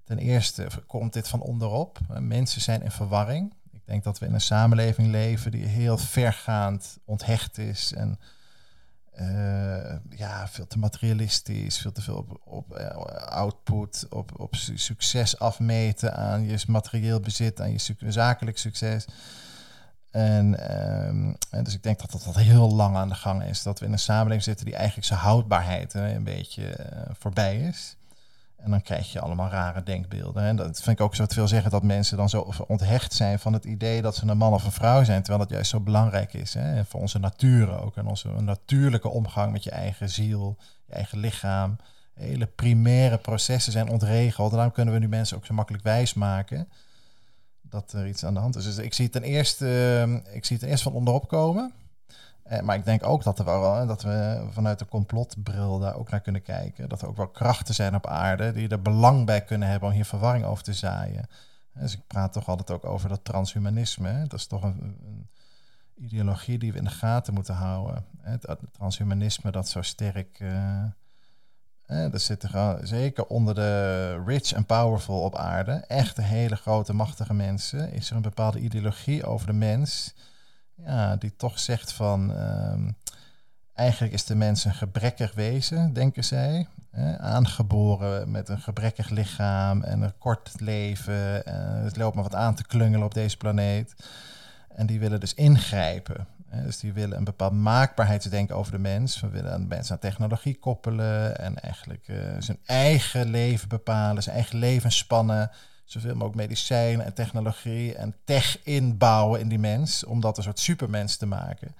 [0.04, 1.98] Ten eerste komt dit van onderop.
[2.18, 3.52] Mensen zijn in verwarring.
[3.72, 7.92] Ik denk dat we in een samenleving leven die heel vergaand onthecht is.
[7.92, 8.18] En
[9.20, 12.86] uh, ja, veel te materialistisch, veel te veel op, op uh,
[13.26, 19.04] output, op, op succes afmeten aan je materieel bezit, aan je zakelijk succes.
[20.16, 23.62] En, ehm, en dus ik denk dat dat al heel lang aan de gang is.
[23.62, 27.56] Dat we in een samenleving zitten die eigenlijk zijn houdbaarheid hè, een beetje eh, voorbij
[27.56, 27.96] is.
[28.56, 30.42] En dan krijg je allemaal rare denkbeelden.
[30.42, 33.52] En dat vind ik ook zo veel zeggen dat mensen dan zo onthecht zijn van
[33.52, 35.22] het idee dat ze een man of een vrouw zijn.
[35.22, 36.54] Terwijl dat juist zo belangrijk is.
[36.54, 36.84] Hè?
[36.84, 37.96] Voor onze natuur ook.
[37.96, 40.56] En onze natuurlijke omgang met je eigen ziel,
[40.86, 41.76] je eigen lichaam.
[42.14, 44.50] Hele primaire processen zijn ontregeld.
[44.50, 46.68] En daarom kunnen we nu mensen ook zo makkelijk wijs maken
[47.68, 48.64] dat er iets aan de hand is.
[48.64, 51.72] Dus ik zie ten eerste, ik zie het ten eerste van onderop komen.
[52.42, 56.10] Eh, maar ik denk ook dat, er wel, dat we vanuit de complotbril daar ook
[56.10, 56.88] naar kunnen kijken.
[56.88, 59.94] Dat er ook wel krachten zijn op aarde die er belang bij kunnen hebben om
[59.94, 61.28] hier verwarring over te zaaien.
[61.74, 64.22] Dus ik praat toch altijd ook over dat transhumanisme.
[64.28, 65.28] Dat is toch een, een
[65.94, 68.04] ideologie die we in de gaten moeten houden.
[68.20, 70.40] Het transhumanisme dat zo sterk...
[70.40, 70.84] Uh,
[71.86, 77.92] er zitten zeker onder de rich en powerful op aarde, echte hele grote machtige mensen,
[77.92, 80.14] is er een bepaalde ideologie over de mens
[80.84, 82.90] ja, die toch zegt van ehm,
[83.74, 86.66] eigenlijk is de mens een gebrekkig wezen, denken zij.
[87.18, 91.46] Aangeboren met een gebrekkig lichaam en een kort leven.
[91.46, 93.94] En het loopt maar wat aan te klungelen op deze planeet.
[94.68, 96.26] En die willen dus ingrijpen.
[96.64, 99.20] Dus die willen een bepaald maakbaarheidsdenken over de mens.
[99.20, 104.36] We willen de mens aan technologie koppelen en eigenlijk uh, zijn eigen leven bepalen, zijn
[104.36, 105.50] eigen leven spannen
[105.86, 110.58] zoveel mogelijk medicijnen en technologie en tech inbouwen in die mens, om dat een soort
[110.58, 111.74] supermens te maken.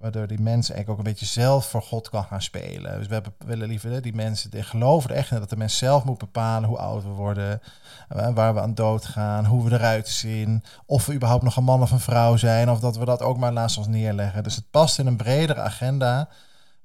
[0.00, 2.98] Waardoor die mens eigenlijk ook een beetje zelf voor God kan gaan spelen.
[2.98, 6.18] Dus we hebben, willen liever die mensen, die geloven echt dat de mens zelf moet
[6.18, 7.60] bepalen hoe oud we worden,
[8.08, 11.82] waar we aan dood gaan, hoe we eruit zien, of we überhaupt nog een man
[11.82, 14.42] of een vrouw zijn, of dat we dat ook maar naast ons neerleggen.
[14.42, 16.28] Dus het past in een bredere agenda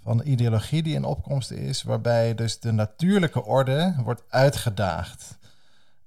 [0.03, 5.37] van ideologie die in opkomst is, waarbij dus de natuurlijke orde wordt uitgedaagd.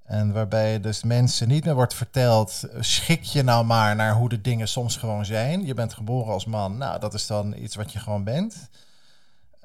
[0.08, 4.40] En waarbij dus mensen niet meer wordt verteld, schik je nou maar naar hoe de
[4.40, 5.66] dingen soms gewoon zijn.
[5.66, 8.68] Je bent geboren als man, nou dat is dan iets wat je gewoon bent.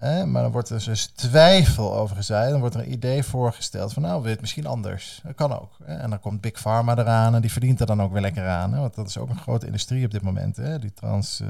[0.03, 2.49] Eh, maar dan wordt er dus twijfel over gezegd.
[2.49, 5.19] Dan wordt er een idee voorgesteld van nou, wil het misschien anders.
[5.23, 5.71] Dat kan ook.
[5.85, 8.75] En dan komt Big Pharma eraan en die verdient er dan ook weer lekker aan.
[8.75, 10.79] Want dat is ook een grote industrie op dit moment, hè?
[10.79, 11.49] die trans, uh,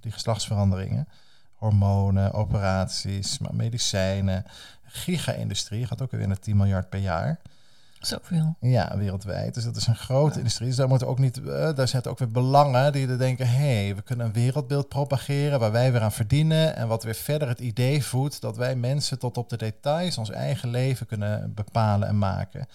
[0.00, 1.08] die geslachtsveranderingen.
[1.54, 4.44] Hormonen, operaties, medicijnen.
[4.82, 7.40] Giga-industrie gaat ook weer naar 10 miljard per jaar.
[8.06, 8.56] Zoveel.
[8.60, 9.54] Ja, wereldwijd.
[9.54, 10.68] Dus dat is een grote industrie.
[10.68, 13.84] Dus daar moeten ook niet, uh, daar zitten ook weer belangen die er denken: hé,
[13.84, 16.76] hey, we kunnen een wereldbeeld propageren waar wij weer aan verdienen.
[16.76, 20.30] En wat weer verder het idee voedt dat wij mensen tot op de details ons
[20.30, 22.66] eigen leven kunnen bepalen en maken.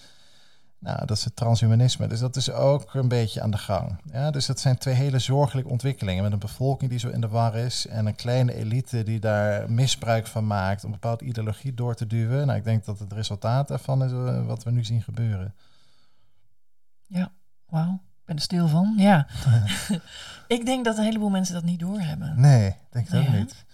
[0.80, 2.06] Nou, dat is het transhumanisme.
[2.06, 3.96] Dus dat is ook een beetje aan de gang.
[4.12, 6.22] Ja, dus dat zijn twee hele zorgelijke ontwikkelingen.
[6.22, 9.70] Met een bevolking die zo in de war is en een kleine elite die daar
[9.70, 12.46] misbruik van maakt om een bepaalde ideologie door te duwen.
[12.46, 15.54] Nou, ik denk dat het resultaat daarvan is eh, wat we nu zien gebeuren.
[17.06, 17.32] Ja,
[17.66, 17.92] wauw.
[17.92, 18.94] Ik ben er stil van.
[18.96, 19.26] Ja.
[20.56, 22.40] ik denk dat een heleboel mensen dat niet doorhebben.
[22.40, 23.64] Nee, denk ik ook niet.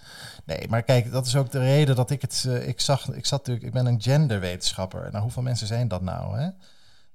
[0.45, 2.45] Nee, maar kijk, dat is ook de reden dat ik het.
[2.47, 5.09] Uh, ik zag, ik zat natuurlijk, ik ben een genderwetenschapper.
[5.11, 6.39] Nou, hoeveel mensen zijn dat nou?
[6.39, 6.49] Hè?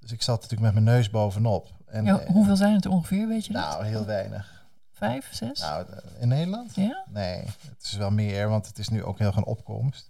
[0.02, 1.70] Dus ik zat natuurlijk met mijn neus bovenop.
[1.86, 3.62] En, ja, hoeveel zijn het ongeveer, weet je dat?
[3.62, 4.66] Nou, heel weinig.
[4.94, 5.60] Vijf, zes?
[5.60, 5.86] Nou,
[6.20, 6.76] in Nederland?
[6.76, 7.04] Ja?
[7.10, 10.10] Nee, het is wel meer, want het is nu ook heel gaan opkomst.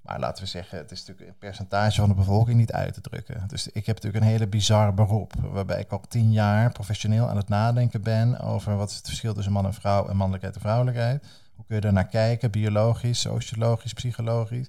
[0.00, 3.00] Maar laten we zeggen, het is natuurlijk een percentage van de bevolking niet uit te
[3.00, 3.44] drukken.
[3.46, 7.36] Dus ik heb natuurlijk een hele bizarre beroep, waarbij ik al tien jaar professioneel aan
[7.36, 10.60] het nadenken ben over wat is het verschil tussen man en vrouw en mannelijkheid en
[10.60, 11.26] vrouwelijkheid.
[11.54, 14.66] Hoe kun je daar naar kijken, biologisch, sociologisch, psychologisch.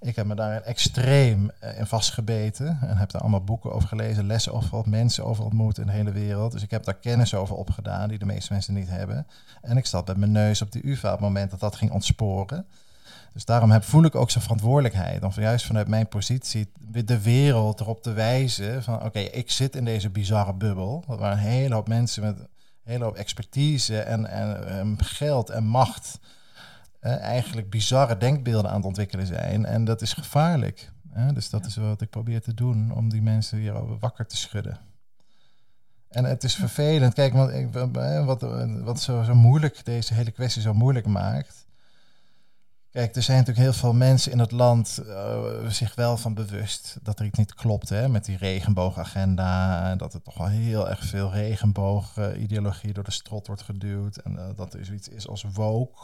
[0.00, 4.26] Ik heb me daar extreem uh, in vastgebeten en heb daar allemaal boeken over gelezen,
[4.26, 6.52] lessen over wat mensen over ontmoet in de hele wereld.
[6.52, 9.26] Dus ik heb daar kennis over opgedaan die de meeste mensen niet hebben.
[9.62, 11.90] En ik zat met mijn neus op de UvA op het moment dat dat ging
[11.90, 12.66] ontsporen.
[13.32, 16.72] Dus daarom heb, voel ik ook zo'n verantwoordelijkheid om juist vanuit mijn positie
[17.04, 21.38] de wereld erop te wijzen van oké, ik zit in deze bizarre bubbel waar een
[21.38, 22.48] hele hoop mensen met een
[22.82, 26.18] hele hoop expertise en, en, en geld en macht
[27.00, 29.64] eigenlijk bizarre denkbeelden aan het ontwikkelen zijn.
[29.64, 30.92] En dat is gevaarlijk.
[31.32, 34.78] Dus dat is wat ik probeer te doen om die mensen hier wakker te schudden.
[36.08, 37.14] En het is vervelend.
[37.14, 37.50] Kijk, wat,
[38.24, 38.40] wat,
[38.82, 41.66] wat zo, zo moeilijk deze hele kwestie zo moeilijk maakt.
[42.90, 46.98] Kijk, er zijn natuurlijk heel veel mensen in het land uh, zich wel van bewust
[47.02, 49.82] dat er iets niet klopt hè, met die regenboogagenda.
[49.90, 54.16] En dat er toch wel heel erg veel regenboogideologie door de strot wordt geduwd.
[54.16, 56.00] En uh, dat er zoiets is als woke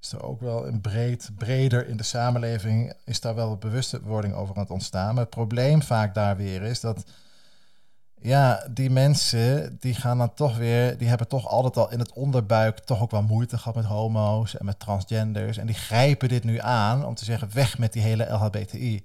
[0.00, 4.54] is er ook wel een breed, breder in de samenleving, is daar wel bewustwording over
[4.54, 5.14] aan het ontstaan.
[5.14, 7.04] Maar het probleem vaak daar weer is dat,
[8.14, 12.12] ja, die mensen, die gaan dan toch weer, die hebben toch altijd al in het
[12.12, 15.56] onderbuik toch ook wel moeite gehad met homo's en met transgenders.
[15.56, 19.02] En die grijpen dit nu aan om te zeggen, weg met die hele LHBTI.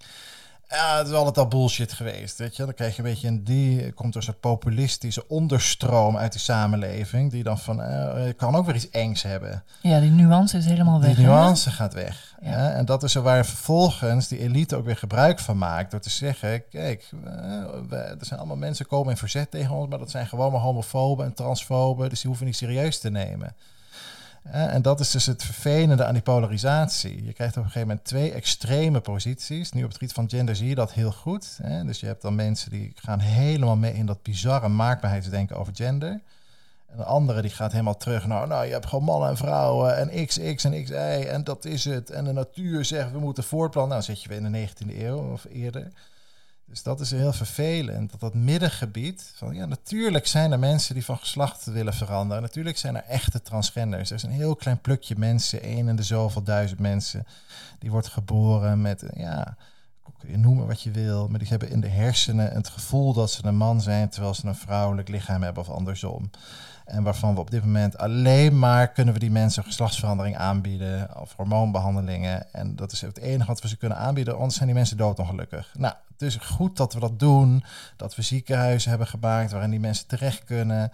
[0.70, 2.66] Ja, het is altijd al bullshit geweest, weet je.
[2.66, 6.42] Dan krijg je een beetje een die, komt er een soort populistische onderstroom uit die
[6.42, 9.64] samenleving, die dan van, eh, kan ook weer iets engs hebben.
[9.82, 11.16] Ja, die nuance is helemaal weg.
[11.16, 12.36] Die nuance gaat weg.
[12.42, 12.50] Ja.
[12.50, 12.72] Ja.
[12.72, 16.10] En dat is er waar vervolgens die elite ook weer gebruik van maakt, door te
[16.10, 17.32] zeggen, kijk, eh,
[17.90, 20.62] we, er zijn allemaal mensen komen in verzet tegen ons, maar dat zijn gewoon maar
[20.62, 23.56] homofoben en transfoben, dus die hoeven niet serieus te nemen.
[24.52, 27.26] En dat is dus het vervelende aan die polarisatie.
[27.26, 29.72] Je krijgt op een gegeven moment twee extreme posities.
[29.72, 31.60] Nu op het gebied van gender zie je dat heel goed.
[31.86, 36.22] Dus je hebt dan mensen die gaan helemaal mee in dat bizarre maakbaarheidsdenken over gender.
[36.88, 39.98] En de andere die gaat helemaal terug naar, nou, je hebt gewoon mannen en vrouwen
[39.98, 40.94] en XX en XY
[41.30, 42.10] en dat is het.
[42.10, 43.92] En de natuur zegt, we moeten voortplanten.
[43.94, 45.92] Nou, zit je weer in de 19e eeuw of eerder.
[46.66, 48.12] Dus dat is heel vervelend.
[48.12, 52.42] Dat dat middengebied, van ja, natuurlijk zijn er mensen die van geslacht willen veranderen.
[52.42, 54.10] Natuurlijk zijn er echte transgenders.
[54.10, 57.26] Er is een heel klein plukje mensen, één en de zoveel duizend mensen,
[57.80, 59.58] die wordt geboren met, ja,
[60.28, 63.46] je noemen wat je wil, maar die hebben in de hersenen het gevoel dat ze
[63.46, 66.30] een man zijn, terwijl ze een vrouwelijk lichaam hebben of andersom.
[66.86, 71.34] En waarvan we op dit moment alleen maar kunnen we die mensen geslachtsverandering aanbieden of
[71.36, 72.54] hormoonbehandelingen.
[72.54, 75.74] En dat is het enige wat we ze kunnen aanbieden, anders zijn die mensen doodongelukkig.
[75.78, 77.64] Nou, het is goed dat we dat doen,
[77.96, 80.92] dat we ziekenhuizen hebben gemaakt waarin die mensen terecht kunnen.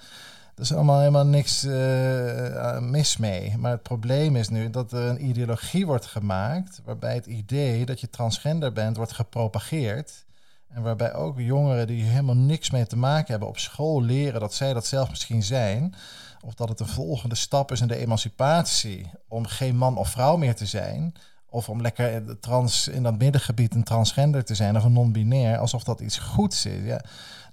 [0.55, 3.57] Er is allemaal helemaal niks eh, mis mee.
[3.57, 8.01] Maar het probleem is nu dat er een ideologie wordt gemaakt waarbij het idee dat
[8.01, 10.25] je transgender bent wordt gepropageerd.
[10.73, 14.53] En waarbij ook jongeren die helemaal niks mee te maken hebben op school leren dat
[14.53, 15.95] zij dat zelf misschien zijn.
[16.43, 20.37] Of dat het een volgende stap is in de emancipatie om geen man of vrouw
[20.37, 21.13] meer te zijn.
[21.49, 25.57] Of om lekker trans, in dat middengebied een transgender te zijn of een non-binair.
[25.57, 26.83] Alsof dat iets goeds is.
[26.83, 27.01] Ja,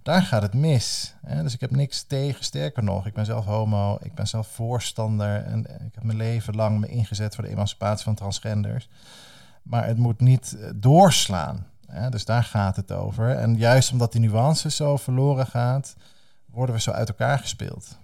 [0.02, 1.14] daar gaat het mis.
[1.26, 1.42] Hè?
[1.42, 2.44] Dus ik heb niks tegen.
[2.44, 3.98] Sterker nog, ik ben zelf homo.
[4.02, 5.44] Ik ben zelf voorstander.
[5.44, 8.88] En ik heb mijn leven lang me ingezet voor de emancipatie van transgenders.
[9.62, 11.66] Maar het moet niet eh, doorslaan.
[11.90, 12.10] Hè?
[12.10, 13.36] Dus daar gaat het over.
[13.36, 15.96] En juist omdat die nuances zo verloren gaat,
[16.46, 17.98] worden we zo uit elkaar gespeeld.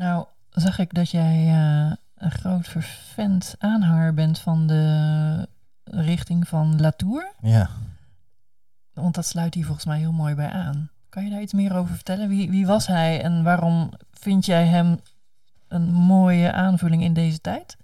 [0.00, 5.48] Nou, zag ik dat jij eh, een groot vervent aanhanger bent van de
[5.84, 7.32] richting van Latour.
[7.40, 7.68] Ja.
[8.92, 10.90] Want dat sluit hier volgens mij heel mooi bij aan.
[11.08, 12.28] Kan je daar iets meer over vertellen?
[12.28, 15.00] Wie, wie was hij en waarom vind jij hem
[15.68, 17.76] een mooie aanvulling in deze tijd?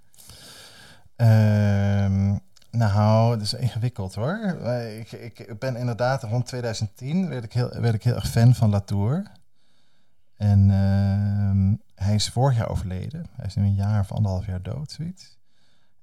[1.17, 2.37] Ehm,
[2.77, 4.57] nou, dat is ingewikkeld hoor.
[4.63, 8.55] Eh, Ik, ik ben inderdaad rond 2010 werd ik heel, werd ik heel erg fan
[8.55, 9.31] van Latour.
[10.37, 11.75] En ehm,
[12.05, 13.27] hij is vorig jaar overleden.
[13.33, 15.37] Hij is nu een jaar of anderhalf jaar dood, zoiets.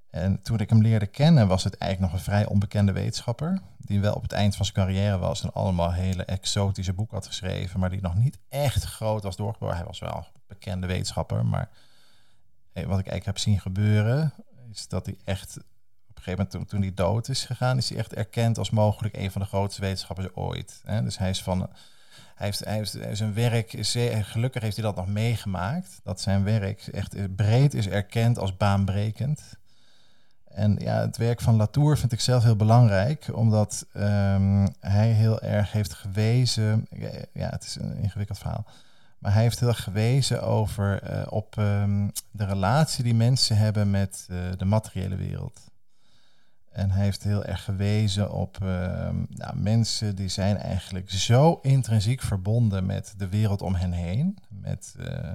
[0.09, 3.61] En toen ik hem leerde kennen, was het eigenlijk nog een vrij onbekende wetenschapper.
[3.77, 7.27] Die wel op het eind van zijn carrière was en allemaal hele exotische boeken had
[7.27, 7.79] geschreven.
[7.79, 9.77] Maar die nog niet echt groot was doorgebroken.
[9.77, 11.45] Hij was wel een bekende wetenschapper.
[11.45, 11.69] Maar
[12.73, 14.33] eh, wat ik eigenlijk heb zien gebeuren,
[14.71, 15.57] is dat hij echt
[16.23, 19.41] gegeven moment toen, hij dood is gegaan, is hij echt erkend als mogelijk een van
[19.41, 20.81] de grootste wetenschappers ooit.
[20.85, 21.03] Hè?
[21.03, 21.69] Dus hij is van,
[22.35, 27.35] hij heeft, zijn werk, zeer- gelukkig heeft hij dat nog meegemaakt, dat zijn werk echt
[27.35, 29.41] breed is erkend als baanbrekend.
[30.53, 35.41] En ja, het werk van Latour vind ik zelf heel belangrijk, omdat ehm, hij heel
[35.41, 36.87] erg heeft gewezen.
[37.33, 38.65] Ja, het is een ingewikkeld verhaal.
[39.23, 43.91] Maar hij heeft heel erg gewezen over eh, op ehm, de relatie die mensen hebben
[43.91, 45.59] met eh, de materiële wereld.
[46.73, 52.21] En hij heeft heel erg gewezen op ehm, nou, mensen die zijn eigenlijk zo intrinsiek
[52.21, 55.31] verbonden met de wereld om hen heen, met eh,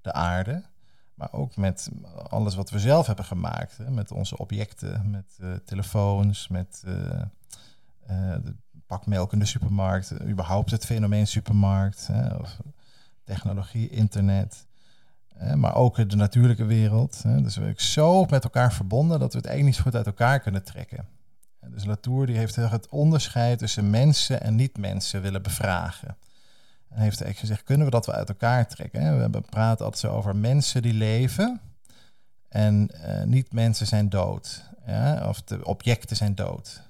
[0.00, 0.62] de aarde,
[1.14, 1.90] maar ook met
[2.28, 7.22] alles wat we zelf hebben gemaakt, hè, met onze objecten, met eh, telefoons, met eh,
[8.42, 8.54] de
[8.86, 12.56] pak melk in de supermarkt, überhaupt het fenomeen supermarkt, hè, of
[13.24, 14.66] technologie, internet.
[15.54, 17.22] Maar ook de natuurlijke wereld.
[17.22, 20.64] Dus we zijn zo met elkaar verbonden dat we het zo goed uit elkaar kunnen
[20.64, 21.06] trekken.
[21.60, 26.16] En Dus Latour die heeft het onderscheid tussen mensen en niet-mensen willen bevragen.
[26.88, 29.32] En heeft eigenlijk gezegd, kunnen we dat wel uit elkaar trekken?
[29.32, 31.60] We praten altijd over mensen die leven
[32.48, 34.68] en eh, niet-mensen zijn dood.
[35.28, 36.89] Of de objecten zijn dood.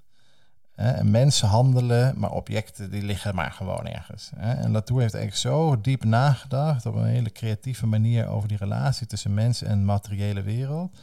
[1.02, 4.30] Mensen handelen, maar objecten die liggen maar gewoon ergens.
[4.36, 9.06] En Latour heeft eigenlijk zo diep nagedacht op een hele creatieve manier over die relatie
[9.06, 10.98] tussen mensen en materiële wereld.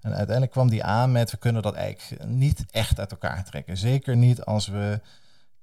[0.00, 3.76] En uiteindelijk kwam die aan met we kunnen dat eigenlijk niet echt uit elkaar trekken.
[3.76, 5.00] Zeker niet als we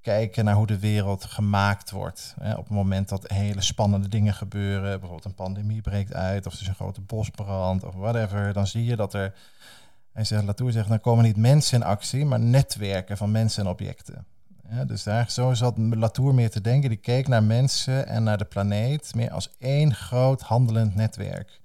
[0.01, 2.35] kijken naar hoe de wereld gemaakt wordt.
[2.37, 6.61] Op het moment dat hele spannende dingen gebeuren, bijvoorbeeld een pandemie breekt uit, of er
[6.61, 9.33] is een grote bosbrand of whatever, dan zie je dat er
[10.13, 13.69] hij zegt, Latour zegt, dan komen niet mensen in actie, maar netwerken van mensen en
[13.69, 14.25] objecten.
[14.69, 16.89] Ja, dus daar zo zat Latour meer te denken.
[16.89, 21.59] Die keek naar mensen en naar de planeet meer als één groot handelend netwerk.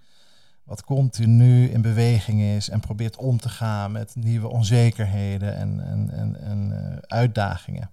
[0.64, 6.10] wat continu in beweging is en probeert om te gaan met nieuwe onzekerheden en, en,
[6.10, 7.90] en, en uh, uitdagingen.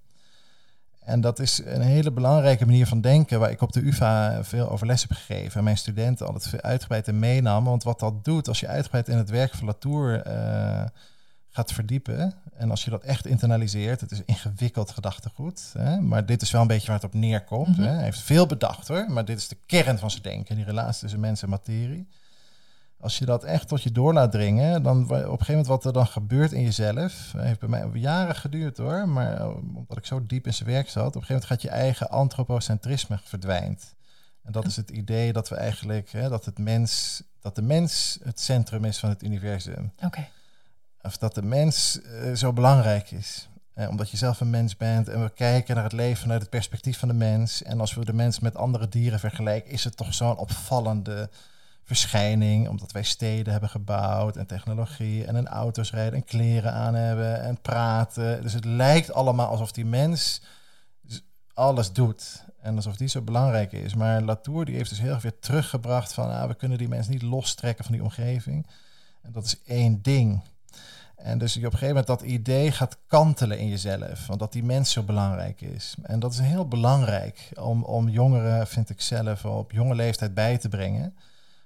[1.05, 4.69] En dat is een hele belangrijke manier van denken, waar ik op de UvA veel
[4.69, 7.63] over les heb gegeven en mijn studenten altijd veel uitgebreid in meenam.
[7.63, 10.83] Want wat dat doet, als je uitgebreid in het werk van Latour uh,
[11.49, 16.41] gaat verdiepen, en als je dat echt internaliseert, het is ingewikkeld gedachtegoed, hè, maar dit
[16.41, 17.67] is wel een beetje waar het op neerkomt.
[17.67, 17.83] Mm -hmm.
[17.83, 17.93] hè.
[17.93, 21.01] Hij heeft veel bedacht hoor, maar dit is de kern van zijn denken, die relatie
[21.01, 22.07] tussen mens en materie
[23.03, 25.85] als je dat echt tot je door laat dringen, dan op een gegeven moment wat
[25.85, 30.05] er dan gebeurt in jezelf, heeft bij mij jaren geduurd hoor, maar eh, omdat ik
[30.05, 33.95] zo diep in zijn werk zat, op een gegeven moment gaat je eigen antropocentrisme verdwijnt.
[34.43, 38.19] En dat is het idee dat we eigenlijk, hè, dat, het mens, dat de mens
[38.23, 39.91] het centrum is van het universum.
[40.03, 40.27] Oké.
[41.01, 43.49] Of dat de mens uh, zo belangrijk is.
[43.73, 46.49] Eh, omdat je zelf een mens bent en we kijken naar het leven vanuit het
[46.49, 47.63] perspectief van de mens.
[47.63, 51.29] En als we de mens met andere dieren vergelijken, is het toch zo'n opvallende
[51.83, 56.93] verschijning, omdat wij steden hebben gebouwd en technologie en een auto's rijden en kleren aan
[56.93, 58.41] hebben en praten.
[58.41, 60.41] Dus het lijkt allemaal alsof die mens
[61.53, 63.93] alles doet en alsof die zo belangrijk is.
[63.93, 67.07] Maar Latour die heeft dus heel erg weer teruggebracht van ah, we kunnen die mens
[67.07, 68.67] niet lostrekken van die omgeving.
[69.21, 70.41] En dat is één ding.
[71.15, 74.51] En dus je op een gegeven moment dat idee gaat kantelen in jezelf, van dat
[74.51, 75.95] die mens zo belangrijk is.
[76.01, 80.57] En dat is heel belangrijk om, om jongeren, vind ik zelf, op jonge leeftijd bij
[80.57, 81.15] te brengen.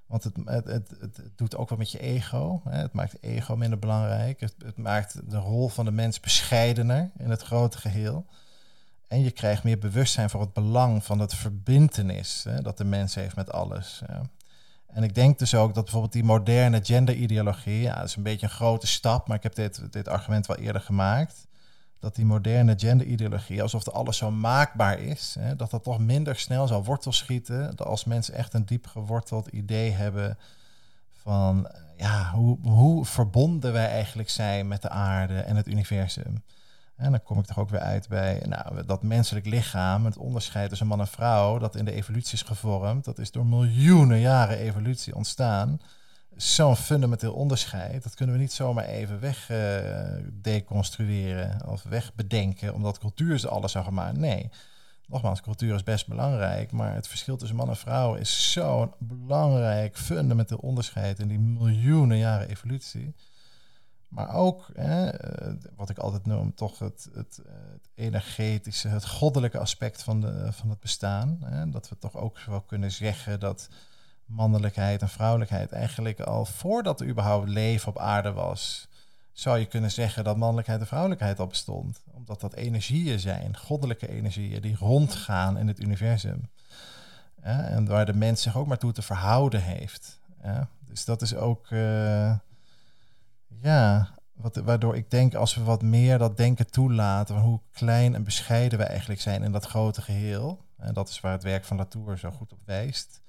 [0.07, 2.61] Want het, het, het, doet ook wat met je ego.
[2.69, 2.77] Hè.
[2.77, 4.39] Het maakt ego minder belangrijk.
[4.39, 8.25] Het, het maakt de rol van de mens bescheidener in het grote geheel.
[9.07, 13.15] En je krijgt meer bewustzijn voor het belang van het verbindenis hè, dat de mens
[13.15, 14.01] heeft met alles.
[14.87, 18.45] En ik denk dus ook dat bijvoorbeeld die moderne genderideologie, ja, dat is een beetje
[18.45, 21.47] een grote stap, maar ik heb dit, dit argument wel eerder gemaakt
[21.99, 26.67] dat die moderne genderideologie, alsof alles zo maakbaar is, hè, dat dat toch minder snel
[26.67, 27.75] zal wortelschieten.
[27.75, 30.37] Dat als mensen echt een diep geworteld idee hebben
[31.13, 31.67] van
[31.97, 36.43] ja, hoe, hoe verbonden wij eigenlijk zijn met de aarde en het universum.
[36.95, 40.69] En dan kom ik toch ook weer uit bij nou, dat menselijk lichaam, het onderscheid
[40.69, 44.57] tussen man en vrouw, dat in de evolutie is gevormd, dat is door miljoenen jaren
[44.57, 45.79] evolutie ontstaan
[46.37, 48.03] zo'n fundamenteel onderscheid.
[48.03, 53.83] Dat kunnen we niet zomaar even wegdeconstrueren uh, of wegbedenken, omdat cultuur is alles zo
[53.83, 54.17] gemaakt.
[54.17, 54.49] Nee,
[55.07, 59.97] nogmaals, cultuur is best belangrijk, maar het verschil tussen man en vrouw is zo'n belangrijk
[59.97, 63.15] fundamenteel onderscheid in die miljoenen jaren evolutie.
[64.07, 65.09] Maar ook, hè,
[65.75, 70.69] wat ik altijd noem, toch het, het, het, energetische, het goddelijke aspect van, de, van
[70.69, 71.37] het bestaan.
[71.45, 73.69] Hè, dat we toch ook wel kunnen zeggen dat
[74.27, 78.87] mannelijkheid en vrouwelijkheid eigenlijk al voordat er überhaupt leven op aarde was,
[79.31, 82.03] zou je kunnen zeggen dat mannelijkheid en vrouwelijkheid al bestond.
[82.11, 86.49] Omdat dat energieën zijn, goddelijke energieën, die rondgaan in het universum.
[87.41, 90.19] en waar de mens zich ook maar toe te verhouden heeft.
[90.79, 92.35] dus dat is ook, uh,
[93.61, 98.15] ja, wat, waardoor ik denk als we wat meer dat denken toelaten, van hoe klein
[98.15, 100.65] en bescheiden we eigenlijk zijn in dat grote geheel.
[100.77, 103.21] En dat is waar het werk van Latour zo goed op wijst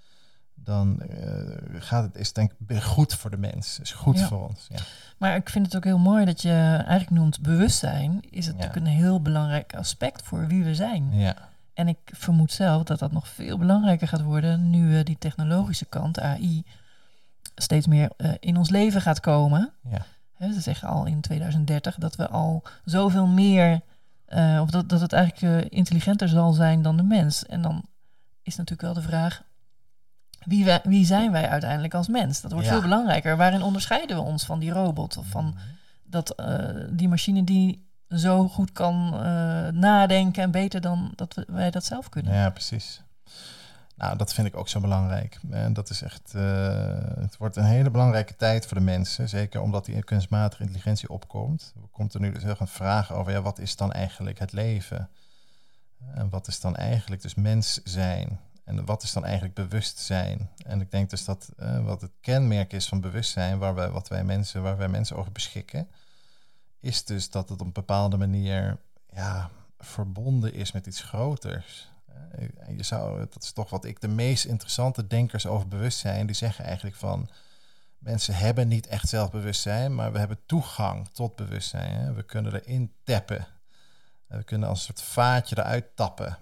[0.68, 3.78] dan uh, gaat het, is het denk ik goed voor de mens.
[3.80, 4.66] Is goed voor ons.
[4.68, 4.78] Ja.
[5.18, 8.20] Maar ik vind het ook heel mooi dat je eigenlijk noemt bewustzijn.
[8.30, 11.12] Is het natuurlijk een heel belangrijk aspect voor wie we zijn.
[11.12, 11.36] Ja.
[11.74, 15.84] En ik vermoed zelf dat dat nog veel belangrijker gaat worden nu uh, die technologische
[15.84, 16.64] kant, AI,
[17.54, 19.72] steeds meer uh, in ons leven gaat komen.
[19.90, 20.06] Ja.
[20.34, 23.80] He, ze zeggen al in 2030 dat we al zoveel meer,
[24.60, 27.46] of dat, dat het eigenlijk intelligenter zal zijn dan de mens.
[27.46, 27.84] En dan
[28.42, 29.42] is natuurlijk wel de vraag,
[30.48, 32.40] wie, wij, wie zijn wij uiteindelijk als mens?
[32.40, 32.72] Dat wordt Ja.
[32.72, 33.36] veel belangrijker.
[33.36, 35.54] Waarin onderscheiden we ons van die robot of van
[36.04, 39.20] dat, eh, die machine die zo goed kan eh,
[39.68, 42.34] nadenken en beter dan dat we, wij dat zelf kunnen?
[42.34, 43.02] Ja, precies.
[43.96, 45.38] Nou, dat vind ik ook zo belangrijk.
[45.50, 46.88] En dat is echt, eh,
[47.20, 49.28] het wordt een hele belangrijke tijd voor de mensen.
[49.28, 51.72] Zeker omdat die kunstmatige intelligentie opkomt.
[51.76, 54.52] Er komt er nu dus heel gaan vragen over, ja, wat is dan eigenlijk het
[54.52, 55.08] leven?
[56.14, 58.38] En wat is dan eigenlijk dus mens zijn?
[58.68, 60.50] En wat is dan eigenlijk bewustzijn?
[60.66, 64.08] En ik denk dus dat eh, wat het kenmerk is van bewustzijn, waar wij, wat
[64.08, 65.88] wij mensen, waar wij mensen over beschikken,
[66.80, 68.78] is dus dat het op een bepaalde manier
[69.12, 71.90] ja, verbonden is met iets groters.
[72.06, 76.26] Eh, en je zou, dat is toch wat ik de meest interessante denkers over bewustzijn,
[76.26, 77.28] die zeggen eigenlijk van
[77.98, 81.94] mensen hebben niet echt zelfbewustzijn, maar we hebben toegang tot bewustzijn.
[81.94, 82.12] Hè?
[82.12, 83.46] We kunnen erin tappen.
[84.26, 86.38] We kunnen als een soort vaatje eruit tappen.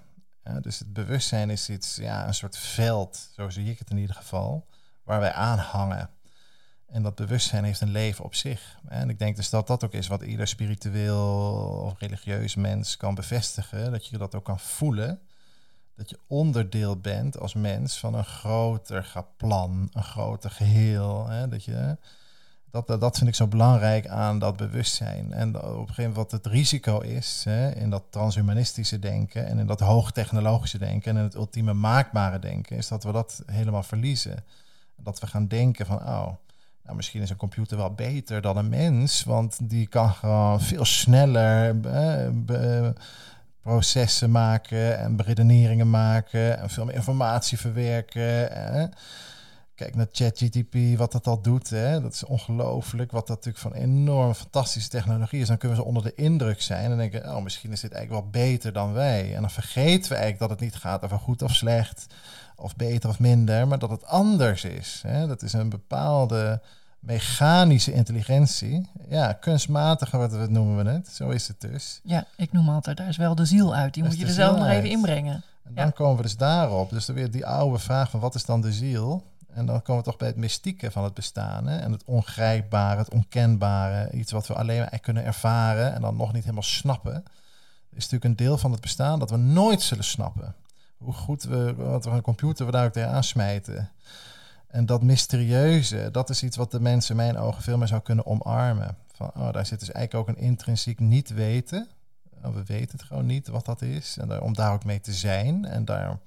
[0.47, 3.97] Ja, dus het bewustzijn is iets, ja, een soort veld, zo zie ik het in
[3.97, 4.67] ieder geval,
[5.03, 6.11] waar wij aan hangen.
[6.87, 8.79] En dat bewustzijn heeft een leven op zich.
[8.89, 11.23] En ik denk dus dat dat ook is wat ieder spiritueel
[11.85, 13.91] of religieus mens kan bevestigen.
[13.93, 15.21] Dat je dat ook kan voelen.
[15.97, 21.27] dat je onderdeel bent als mens van een groter plan, een groter geheel.
[21.27, 21.49] Hè?
[21.49, 21.97] Dat, je,
[22.85, 25.33] dat, dat vind ik zo belangrijk aan dat bewustzijn.
[25.33, 29.59] En op een gegeven moment wat het risico is hè, in dat transhumanistische denken en
[29.59, 33.83] in dat hoogtechnologische denken en in het ultieme maakbare denken, is dat we dat helemaal
[33.83, 34.45] verliezen.
[34.97, 36.29] Dat we gaan denken van, oh,
[36.83, 40.85] nou, misschien is een computer wel beter dan een mens, want die kan gewoon veel
[40.85, 41.77] sneller
[43.63, 48.53] processen maken en beredeneringen maken en veel meer informatie verwerken.
[48.53, 48.87] Hè.
[49.77, 51.71] Kijk naar ChatGTP, wat dat al doet.
[51.71, 52.01] Hè.
[52.01, 55.49] Dat is ongelooflijk, wat dat natuurlijk van enorm fantastische technologie is.
[55.49, 58.23] Dan kunnen we ze onder de indruk zijn en denken, oh, misschien is dit eigenlijk
[58.23, 59.35] wel beter dan wij.
[59.35, 62.07] En dan vergeten we eigenlijk dat het niet gaat over goed of slecht,
[62.57, 65.03] of beter of minder, maar dat het anders is.
[65.07, 65.27] Hè.
[65.27, 66.61] Dat is een bepaalde
[67.01, 68.89] mechanische intelligentie.
[69.09, 71.09] Ja, kunstmatige, wat we noemen we het.
[71.09, 72.01] Zo is het dus.
[72.03, 73.95] Ja, ik noem altijd, daar is wel de ziel uit.
[73.95, 75.43] Die moet je er zelf nog even inbrengen.
[75.65, 76.91] En dan komen we dus daarop.
[76.91, 79.25] Dus dan weer die oude vraag van wat is dan de ziel?
[79.57, 81.67] En dan komen we toch bij het mystieke van het bestaan.
[81.67, 81.79] Hè?
[81.79, 84.11] En het ongrijpbare, het onkenbare.
[84.13, 87.25] Iets wat we alleen maar kunnen ervaren en dan nog niet helemaal snappen.
[87.91, 90.55] is natuurlijk een deel van het bestaan dat we nooit zullen snappen.
[90.97, 93.91] Hoe goed we, wat we een computer we daar ook tegen aansmijten.
[94.67, 98.03] En dat mysterieuze, dat is iets wat de mensen in mijn ogen veel meer zou
[98.03, 98.97] kunnen omarmen.
[99.13, 101.89] Van, oh, daar zit dus eigenlijk ook een intrinsiek niet weten.
[102.45, 104.17] Oh, we weten het gewoon niet wat dat is.
[104.21, 105.65] En om daar ook mee te zijn.
[105.65, 106.19] En daar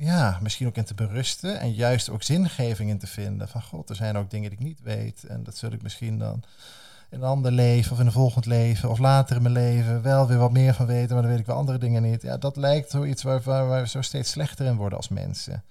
[0.00, 1.60] ja, misschien ook in te berusten.
[1.60, 3.48] En juist ook zingeving in te vinden.
[3.48, 5.24] Van god, er zijn ook dingen die ik niet weet.
[5.24, 6.42] En dat zul ik misschien dan
[7.10, 10.26] in een ander leven of in een volgend leven of later in mijn leven wel
[10.26, 12.22] weer wat meer van weten, maar dan weet ik wel andere dingen niet.
[12.22, 15.64] Ja, dat lijkt zoiets waar, waar, we zo steeds slechter in worden als mensen.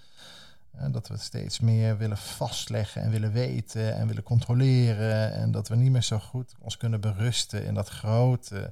[0.78, 5.34] En dat we steeds meer willen vastleggen en willen weten en willen controleren.
[5.34, 8.72] En dat we niet meer zo goed ons kunnen berusten in dat grote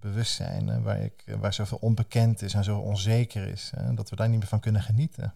[0.00, 0.82] bewustzijn.
[0.82, 3.70] waar, ik, waar zoveel onbekend is en zo onzeker is.
[3.74, 5.34] En dat we daar niet meer van kunnen genieten.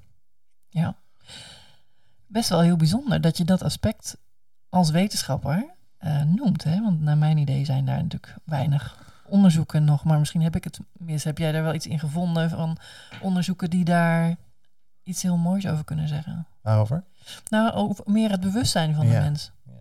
[0.69, 0.97] Ja,
[2.33, 4.17] best wel heel bijzonder dat je dat aspect
[4.69, 6.65] als wetenschapper uh, noemt.
[6.65, 6.81] Hè?
[6.81, 10.05] Want naar mijn idee zijn daar natuurlijk weinig onderzoeken nog.
[10.05, 11.25] Maar misschien heb ik het mis.
[11.25, 12.77] Heb jij daar wel iets in gevonden van
[13.21, 14.37] onderzoeken die daar
[15.03, 16.47] iets heel moois over kunnen zeggen.
[16.61, 17.05] Waarover?
[17.49, 19.53] Nou, over meer het bewustzijn van de mens.
[19.65, 19.73] Ja.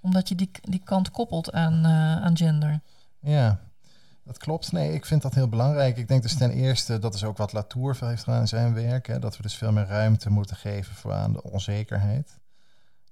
[0.00, 2.80] Omdat je die, die kant koppelt aan, uh, aan gender.
[3.20, 3.60] Ja,
[4.28, 4.72] dat klopt.
[4.72, 5.96] Nee, ik vind dat heel belangrijk.
[5.96, 9.06] Ik denk dus ten eerste, dat is ook wat Latour heeft gedaan in zijn werk,
[9.06, 12.38] hè, dat we dus veel meer ruimte moeten geven voor aan de onzekerheid.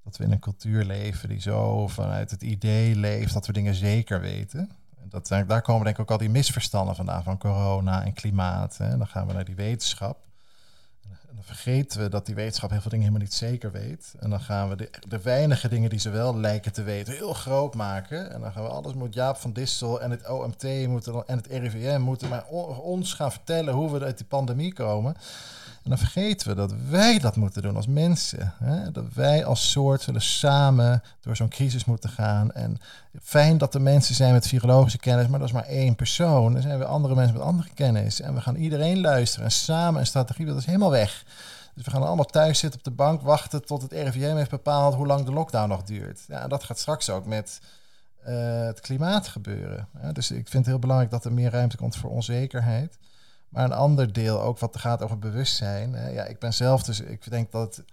[0.05, 3.75] Dat we in een cultuur leven die zo vanuit het idee leeft dat we dingen
[3.75, 4.71] zeker weten.
[5.09, 8.77] Dat, daar komen denk ik ook al die misverstanden vandaan van corona en klimaat.
[8.77, 8.99] Hè.
[8.99, 10.26] Dan gaan we naar die wetenschap
[11.37, 14.15] dan vergeten we dat die wetenschap heel veel dingen helemaal niet zeker weet.
[14.19, 17.33] En dan gaan we de, de weinige dingen die ze wel lijken te weten heel
[17.33, 18.31] groot maken.
[18.33, 21.47] En dan gaan we alles moet Jaap van Dissel en het OMT moeten, en het
[21.47, 22.47] RIVM moeten maar
[22.81, 25.17] ons gaan vertellen hoe we uit die pandemie komen.
[25.87, 28.55] En dan vergeten we dat wij dat moeten doen als mensen.
[28.59, 28.93] Hè?
[28.93, 32.53] Dat wij als soort zullen samen door zo'n crisis moeten gaan.
[32.53, 32.79] En
[33.23, 36.57] fijn dat er mensen zijn met virologische kennis, maar dat is maar één persoon.
[36.57, 38.21] Er zijn weer andere mensen met andere kennis.
[38.21, 41.25] En we gaan iedereen luisteren en samen een strategie, dat is helemaal weg.
[41.75, 44.95] Dus we gaan allemaal thuis zitten op de bank, wachten tot het RIVM heeft bepaald
[44.95, 46.25] hoe lang de lockdown nog duurt.
[46.29, 47.61] Ja, en dat gaat straks ook met
[48.29, 49.89] uh, het klimaat gebeuren.
[50.13, 52.99] Dus ik vind het heel belangrijk dat er meer ruimte komt voor onzekerheid.
[53.49, 56.13] Maar een ander deel ook wat gaat over bewustzijn.
[56.13, 57.87] Ja, ik ben zelf dus, ik denk dat het,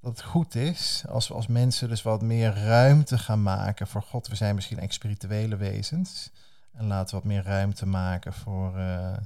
[0.00, 4.02] dat het goed is als we als mensen dus wat meer ruimte gaan maken voor
[4.02, 4.28] God.
[4.28, 6.30] We zijn misschien echt spirituele wezens.
[6.72, 9.16] En laten we wat meer ruimte maken voor, uh,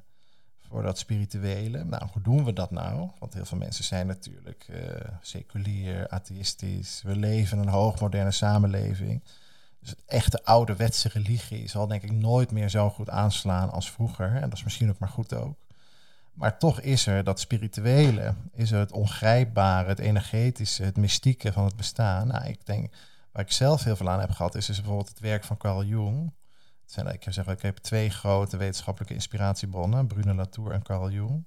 [0.69, 1.85] voor dat spirituele.
[1.85, 3.11] Nou, hoe doen we dat nou?
[3.19, 4.79] Want heel veel mensen zijn natuurlijk uh,
[5.21, 7.03] seculier, atheïstisch.
[7.03, 9.23] We leven in een hoogmoderne samenleving.
[9.81, 14.35] Dus het echte ouderwetse religie zal denk ik nooit meer zo goed aanslaan als vroeger.
[14.35, 15.57] En dat is misschien ook maar goed ook.
[16.33, 21.65] Maar toch is er dat spirituele, is er het ongrijpbare, het energetische, het mystieke van
[21.65, 22.27] het bestaan.
[22.27, 22.95] Nou, ik denk,
[23.33, 25.85] waar ik zelf heel veel aan heb gehad, is, is bijvoorbeeld het werk van Carl
[25.85, 26.35] Jung.
[26.85, 31.45] Zijn, ik, zeg, ik heb twee grote wetenschappelijke inspiratiebronnen, Bruno Latour en Carl Jung.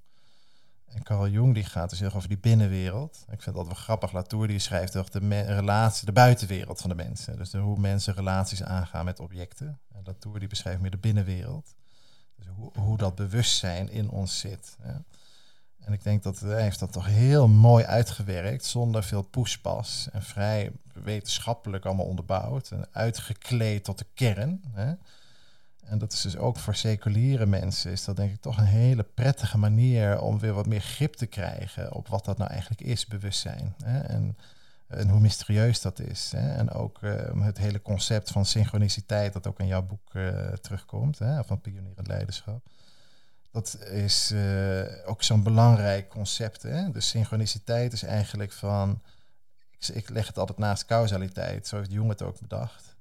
[0.93, 3.25] En Carl Jung die gaat dus heel over die binnenwereld.
[3.31, 4.11] Ik vind dat wel grappig.
[4.11, 7.37] Latour die schrijft toch de relatie, de buitenwereld van de mensen.
[7.37, 9.79] Dus hoe mensen relaties aangaan met objecten.
[9.91, 11.75] En Latour die beschrijft meer de binnenwereld.
[12.35, 14.77] Dus hoe, hoe dat bewustzijn in ons zit.
[15.79, 20.23] En ik denk dat hij heeft dat toch heel mooi uitgewerkt, zonder veel poespas en
[20.23, 24.61] vrij wetenschappelijk allemaal onderbouwd en uitgekleed tot de kern.
[24.73, 24.93] Hè.
[25.93, 29.03] En dat is dus ook voor seculiere mensen, is dat denk ik toch een hele
[29.03, 33.05] prettige manier om weer wat meer grip te krijgen op wat dat nou eigenlijk is,
[33.05, 33.75] bewustzijn.
[33.83, 33.99] Hè?
[33.99, 34.37] En,
[34.87, 36.31] en hoe mysterieus dat is.
[36.31, 36.53] Hè?
[36.55, 41.19] En ook uh, het hele concept van synchroniciteit, dat ook in jouw boek uh, terugkomt,
[41.19, 41.43] hè?
[41.43, 42.65] van pionierend leiderschap.
[43.51, 46.61] Dat is eh, ook zo'n belangrijk concept.
[46.61, 46.91] Hè?
[46.91, 49.01] Dus synchroniciteit is eigenlijk van.
[49.69, 51.67] Ik, ik leg het altijd naast causaliteit.
[51.67, 52.92] Zo heeft Jung het ook bedacht.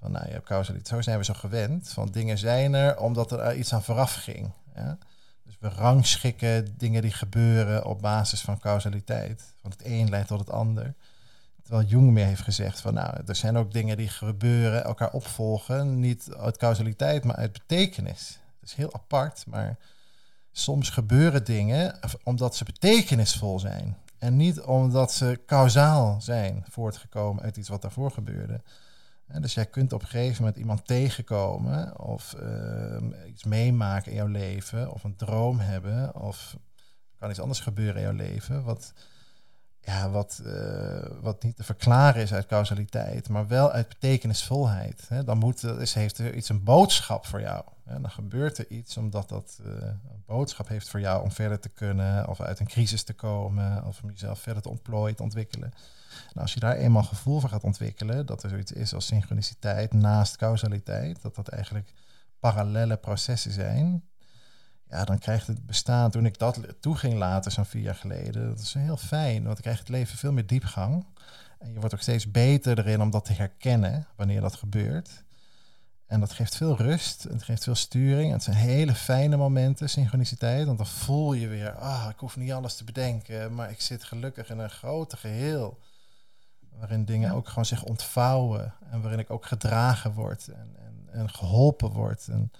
[0.00, 0.88] Van nou, je hebt causaliteit.
[0.88, 1.88] Zo zijn we zo gewend.
[1.88, 4.50] Van dingen zijn er omdat er iets aan vooraf ging.
[5.44, 9.54] Dus we rangschikken dingen die gebeuren op basis van causaliteit.
[9.62, 10.94] Want het een leidt tot het ander.
[11.62, 16.00] Terwijl Jung meer heeft gezegd van nou, er zijn ook dingen die gebeuren, elkaar opvolgen.
[16.00, 18.38] Niet uit causaliteit, maar uit betekenis.
[18.60, 19.76] Het is heel apart, maar
[20.52, 23.96] soms gebeuren dingen omdat ze betekenisvol zijn.
[24.18, 28.60] En niet omdat ze kausaal zijn voortgekomen uit iets wat daarvoor gebeurde.
[29.38, 34.26] Dus jij kunt op een gegeven moment iemand tegenkomen of ehm, iets meemaken in jouw
[34.26, 36.56] leven, of een droom hebben, of
[37.18, 38.92] kan iets anders gebeuren in jouw leven, wat,
[39.80, 45.08] ja, wat, eh, wat niet te verklaren is uit causaliteit, maar wel uit betekenisvolheid.
[45.08, 45.24] Hè.
[45.24, 47.64] Dan moet, is, heeft er iets een boodschap voor jou.
[47.84, 51.60] En dan gebeurt er iets omdat dat uh, een boodschap heeft voor jou om verder
[51.60, 55.22] te kunnen, of uit een crisis te komen, of om jezelf verder te ontplooien, te
[55.22, 55.72] ontwikkelen.
[56.10, 59.92] Nou, als je daar eenmaal gevoel voor gaat ontwikkelen, dat er zoiets is als synchroniciteit
[59.92, 61.92] naast causaliteit, dat dat eigenlijk
[62.40, 64.09] parallele processen zijn,
[64.90, 68.48] ja, dan krijgt het bestaan, toen ik dat toe ging laten, zo'n vier jaar geleden,
[68.48, 71.06] dat is heel fijn, want dan krijgt het leven veel meer diepgang.
[71.58, 75.24] En je wordt ook steeds beter erin om dat te herkennen wanneer dat gebeurt.
[76.06, 78.32] En dat geeft veel rust, het geeft veel sturing.
[78.32, 80.66] Het zijn hele fijne momenten, synchroniciteit.
[80.66, 84.04] Want dan voel je weer, ah, ik hoef niet alles te bedenken, maar ik zit
[84.04, 85.78] gelukkig in een grote geheel.
[86.78, 91.30] Waarin dingen ook gewoon zich ontvouwen en waarin ik ook gedragen word en, en, en
[91.30, 92.28] geholpen word.
[92.28, 92.52] En,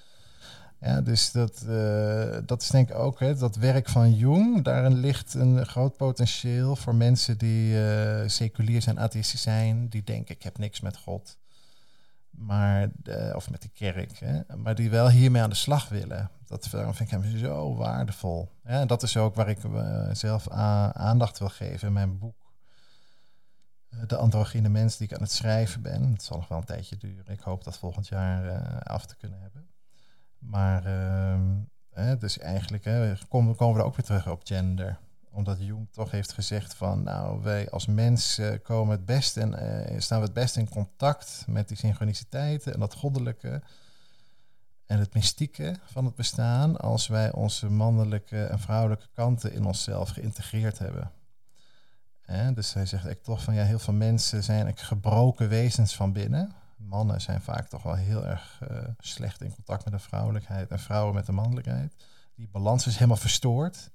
[0.80, 4.64] ja, dus dat, uh, dat is denk ik ook hè, dat werk van Jung.
[4.64, 10.34] Daarin ligt een groot potentieel voor mensen die uh, seculier zijn, atheïstisch zijn, die denken
[10.34, 11.38] ik heb niks met God
[12.30, 12.88] maar,
[13.34, 16.30] of met de kerk, hè, maar die wel hiermee aan de slag willen.
[16.46, 18.50] Dat vind ik hem zo waardevol.
[18.62, 19.58] En dat is ook waar ik
[20.12, 22.52] zelf aandacht wil geven in mijn boek.
[24.06, 26.12] De androgyne mens die ik aan het schrijven ben.
[26.12, 27.32] Het zal nog wel een tijdje duren.
[27.32, 29.69] Ik hoop dat volgend jaar af te kunnen hebben.
[30.40, 30.82] Maar
[32.18, 34.98] dus eigenlijk hè, komen, komen we ook weer terug op gender
[35.32, 39.52] omdat Jung toch heeft gezegd van, nou, wij als mens komen het best en
[39.92, 43.62] uh, staan we het best in contact met die synchroniciteiten en dat goddelijke
[44.86, 50.08] en het mystieke van het bestaan als wij onze mannelijke en vrouwelijke kanten in onszelf
[50.08, 51.10] geïntegreerd hebben.
[52.54, 56.52] dus hij zegt eigenlijk toch van, ja, heel veel mensen zijn gebroken wezens van binnen.
[56.88, 60.78] Mannen zijn vaak toch wel heel erg uh, slecht in contact met de vrouwelijkheid en
[60.78, 61.92] vrouwen met de mannelijkheid.
[62.34, 63.90] Die balans is helemaal verstoord.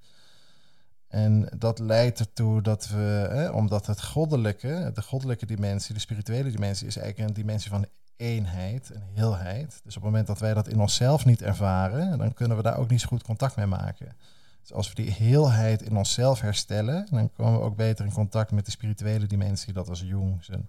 [1.08, 6.50] En dat leidt ertoe dat we, hè, omdat het goddelijke, de goddelijke dimensie, de spirituele
[6.50, 9.80] dimensie, is eigenlijk een dimensie van eenheid, een heelheid.
[9.84, 12.78] Dus op het moment dat wij dat in onszelf niet ervaren, dan kunnen we daar
[12.78, 14.16] ook niet zo goed contact mee maken.
[14.60, 18.50] Dus als we die heelheid in onszelf herstellen, dan komen we ook beter in contact
[18.50, 19.72] met de spirituele dimensie.
[19.72, 20.68] Dat was Jung zijn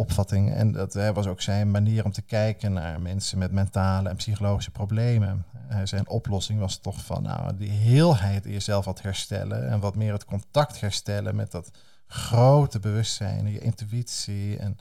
[0.00, 0.52] opvatting.
[0.54, 4.70] En dat was ook zijn manier om te kijken naar mensen met mentale en psychologische
[4.70, 5.44] problemen.
[5.70, 9.96] Uh, zijn oplossing was toch van nou, die heelheid in jezelf wat herstellen en wat
[9.96, 11.70] meer het contact herstellen met dat
[12.06, 14.58] grote bewustzijn, je intuïtie.
[14.58, 14.78] En,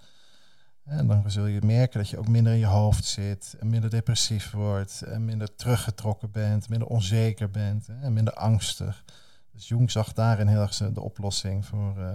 [0.84, 5.01] dan zul je merken dat je ook minder in je hoofd zit, minder depressief wordt,
[5.01, 9.03] en minder teruggetrokken bent, minder onzeker bent en minder angstig.
[9.51, 12.13] Dus Jung zag daarin heel erg de oplossing voor, uh,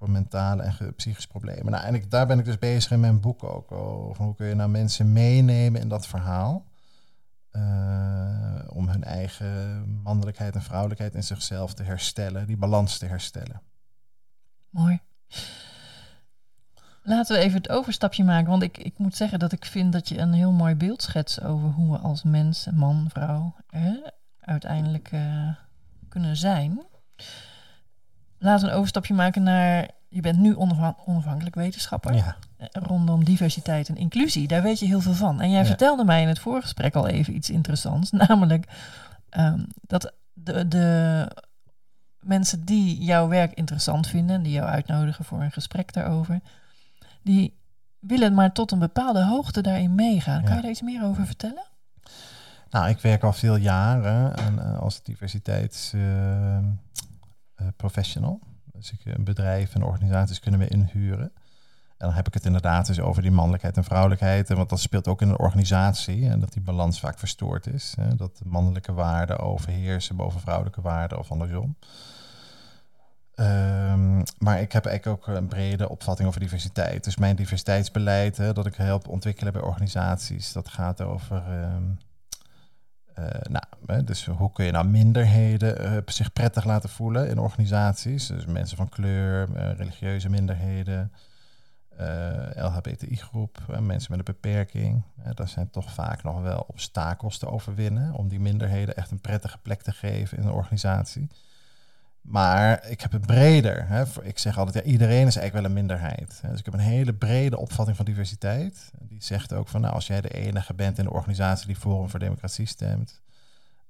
[0.00, 1.72] voor mentale en psychische problemen.
[1.72, 3.68] Nou, en daar ben ik dus bezig in mijn boek ook.
[4.16, 6.64] Hoe kun je nou mensen meenemen in dat verhaal?
[7.52, 13.62] Uh, om hun eigen mannelijkheid en vrouwelijkheid in zichzelf te herstellen, die balans te herstellen.
[14.70, 15.00] Mooi.
[17.02, 20.08] Laten we even het overstapje maken, want ik, ik moet zeggen dat ik vind dat
[20.08, 24.00] je een heel mooi beeld schetst over hoe we als mens, man, vrouw, hè,
[24.40, 25.10] uiteindelijk
[26.08, 26.82] kunnen zijn.
[28.42, 30.56] Laten we een overstapje maken naar, je bent nu
[31.04, 32.14] onafhankelijk wetenschapper.
[32.14, 32.36] Ja.
[32.56, 34.48] Eh, rondom diversiteit en inclusie.
[34.48, 35.40] Daar weet je heel veel van.
[35.40, 38.10] En jij vertelde mij in het voorgesprek al even iets interessants.
[38.28, 38.66] Namelijk
[39.30, 41.28] um, dat de, de
[42.20, 46.40] mensen die jouw werk interessant vinden, die jou uitnodigen voor een gesprek daarover,
[47.22, 47.58] die
[47.98, 50.44] willen maar tot een bepaalde hoogte daarin meegaan.
[50.44, 51.64] Kan je daar iets meer over vertellen?
[52.70, 56.62] Nou, ik werk al veel jaren en, uh, als diversiteitsprofessional.
[56.62, 56.68] Uh,
[58.72, 61.32] dus ik, een bedrijf en organisaties kunnen me inhuren.
[62.00, 64.48] En dan heb ik het inderdaad dus over die mannelijkheid en vrouwelijkheid.
[64.48, 66.28] Want dat speelt ook in een organisatie.
[66.28, 67.94] En dat die balans vaak verstoord is.
[67.96, 71.76] Hè, dat de mannelijke waarden overheersen boven vrouwelijke waarden of andersom.
[73.34, 77.04] Um, maar ik heb eigenlijk ook een brede opvatting over diversiteit.
[77.04, 81.76] Dus mijn diversiteitsbeleid, hè, dat ik help ontwikkelen bij organisaties, dat gaat over uh,
[83.50, 88.26] nou, hè, dus hoe kun je nou minderheden eh, zich prettig laten voelen in organisaties?
[88.26, 91.12] Dus mensen van kleur, eh, religieuze minderheden,
[91.96, 95.02] eh, LHBTI-groep, mensen met een beperking.
[95.34, 99.58] dat zijn toch vaak nog wel obstakels te overwinnen om die minderheden echt een prettige
[99.58, 101.28] plek te geven in een organisatie.
[102.20, 103.88] Maar ik heb het breder.
[103.88, 104.04] Hè.
[104.22, 106.40] Ik zeg altijd, ja, iedereen is eigenlijk wel een minderheid.
[106.50, 108.90] Dus ik heb een hele brede opvatting van diversiteit.
[108.98, 112.08] Die zegt ook van, nou, als jij de enige bent in de organisatie die Forum
[112.10, 113.20] voor Democratie stemt,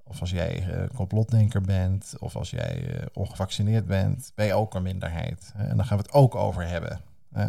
[0.05, 4.75] of als jij uh, complotdenker bent, of als jij uh, ongevaccineerd bent, ben je ook
[4.75, 5.53] een minderheid.
[5.57, 7.01] En dan gaan we het ook over hebben.
[7.33, 7.47] Hè.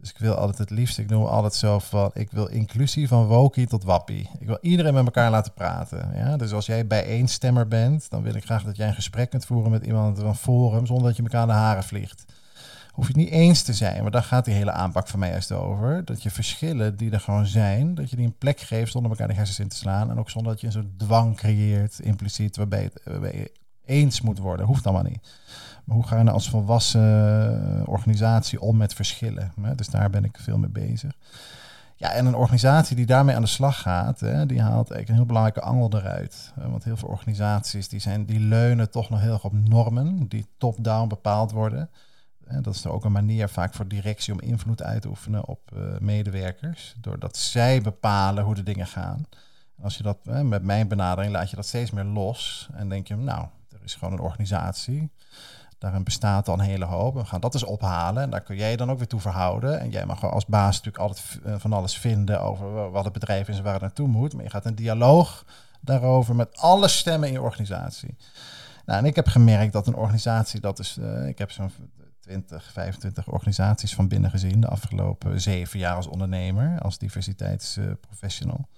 [0.00, 3.26] Dus ik wil altijd het liefst, ik noem altijd zo van, ik wil inclusie van
[3.26, 4.30] wokie tot wappie.
[4.38, 6.10] Ik wil iedereen met elkaar laten praten.
[6.14, 6.36] Ja?
[6.36, 9.70] Dus als jij bijeenstemmer bent, dan wil ik graag dat jij een gesprek kunt voeren
[9.70, 12.24] met iemand van Forum, zonder dat je elkaar aan de haren vliegt.
[12.90, 15.30] Hoef je het niet eens te zijn, maar daar gaat die hele aanpak van mij
[15.30, 16.04] juist over.
[16.04, 19.28] Dat je verschillen die er gewoon zijn, dat je die een plek geeft zonder elkaar
[19.28, 20.10] de hersens in te slaan.
[20.10, 23.52] En ook zonder dat je een soort dwang creëert, impliciet, waarbij, waarbij je
[23.84, 24.66] eens moet worden.
[24.66, 25.28] Hoeft allemaal niet
[25.90, 29.52] hoe ga je nou als volwassen organisatie om met verschillen?
[29.76, 31.12] Dus daar ben ik veel mee bezig.
[31.96, 35.14] Ja, en een organisatie die daarmee aan de slag gaat, hè, die haalt eigenlijk een
[35.14, 36.52] heel belangrijke angel eruit.
[36.54, 40.46] Want heel veel organisaties die zijn, die leunen toch nog heel erg op normen die
[40.58, 41.90] top-down bepaald worden.
[42.46, 45.46] En dat is er ook een manier vaak voor directie om invloed uit te oefenen
[45.46, 46.94] op uh, medewerkers.
[47.00, 49.26] Doordat zij bepalen hoe de dingen gaan.
[49.76, 52.68] En als je dat met mijn benadering laat je dat steeds meer los.
[52.72, 55.10] En denk je, nou, er is gewoon een organisatie.
[55.80, 57.14] Daarin bestaat dan een hele hoop.
[57.14, 58.22] We gaan dat eens ophalen.
[58.22, 59.80] En daar kun jij dan ook weer toe verhouden.
[59.80, 63.48] En jij mag als baas natuurlijk altijd eh, van alles vinden over wat het bedrijf
[63.48, 64.34] is en waar het naartoe moet.
[64.34, 65.44] Maar je gaat een dialoog
[65.80, 68.16] daarover met alle stemmen in je organisatie.
[68.86, 71.70] Nou, en ik heb gemerkt dat een organisatie, dat is, uh, ik heb zo'n
[72.20, 78.68] 20, 25 organisaties van binnen gezien de afgelopen zeven jaar als ondernemer, als diversiteitsprofessional.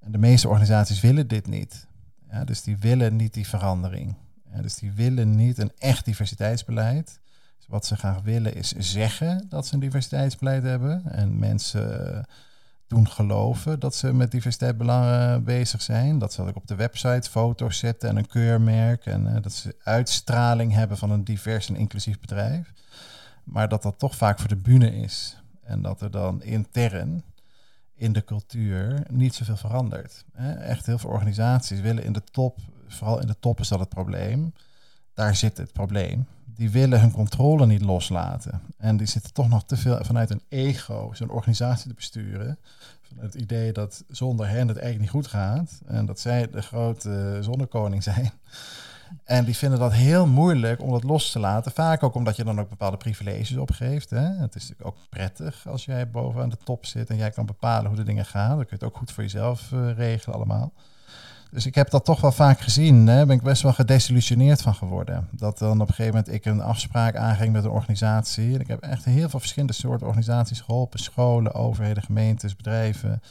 [0.00, 1.86] en de meeste organisaties willen dit niet.
[2.30, 4.14] Ja, dus die willen niet die verandering
[4.62, 7.20] dus die willen niet een echt diversiteitsbeleid.
[7.58, 11.02] Dus wat ze graag willen is zeggen dat ze een diversiteitsbeleid hebben.
[11.04, 12.22] En mensen eh,
[12.86, 16.18] doen geloven dat ze met diversiteitsbelangen bezig zijn.
[16.18, 19.06] Dat ze ook op de website foto's zetten en een keurmerk.
[19.06, 22.72] En uh, dat ze uitstraling hebben van een divers en inclusief bedrijf.
[23.44, 25.36] Maar dat dat toch vaak voor de bühne is.
[25.62, 27.22] En dat er dan intern
[27.94, 30.24] in de cultuur niet zoveel verandert.
[30.58, 32.58] Echt heel veel organisaties willen in de top
[32.94, 34.54] vooral in de top is dat het probleem.
[35.14, 36.26] Daar zit het probleem.
[36.44, 38.60] Die willen hun controle niet loslaten.
[38.76, 42.58] En die zitten toch nog te veel vanuit een ego zo'n organisatie te besturen.
[43.16, 45.80] Het idee dat zonder hen het eigenlijk niet goed gaat.
[45.86, 48.32] En dat zij de grote zonnekoning zijn.
[49.24, 51.72] En die vinden dat heel moeilijk om dat los te laten.
[51.72, 54.10] Vaak ook omdat je dan ook bepaalde privileges opgeeft.
[54.10, 54.20] Hè.
[54.20, 57.86] Het is natuurlijk ook prettig als jij bovenaan de top zit en jij kan bepalen
[57.86, 58.56] hoe de dingen gaan.
[58.56, 60.72] Dan kun je het ook goed voor jezelf uh, regelen allemaal.
[61.50, 63.06] Dus ik heb dat toch wel vaak gezien.
[63.06, 65.28] Daar ben ik best wel gedesillusioneerd van geworden.
[65.30, 68.54] Dat dan op een gegeven moment ik een afspraak aanging met een organisatie.
[68.54, 70.98] En ik heb echt heel veel verschillende soorten organisaties geholpen.
[70.98, 73.22] Scholen, overheden, gemeentes, bedrijven,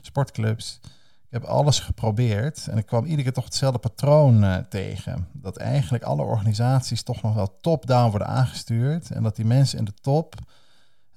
[0.00, 0.80] sportclubs.
[1.26, 5.28] Ik heb alles geprobeerd en ik kwam iedere keer toch hetzelfde patroon uh, tegen.
[5.32, 9.10] Dat eigenlijk alle organisaties toch nog wel top-down worden aangestuurd.
[9.10, 10.34] En dat die mensen in de top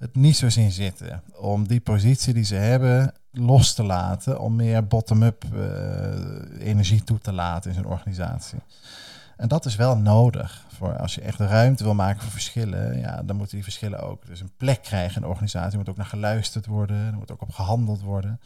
[0.00, 4.56] het niet zo zien zitten om die positie die ze hebben los te laten, om
[4.56, 8.58] meer bottom-up uh, energie toe te laten in zo'n organisatie.
[9.36, 12.98] En dat is wel nodig voor als je echt ruimte wil maken voor verschillen.
[12.98, 15.78] Ja, dan moeten die verschillen ook dus een plek krijgen in de organisatie.
[15.78, 18.40] Moet ook naar geluisterd worden, er moet ook op gehandeld worden.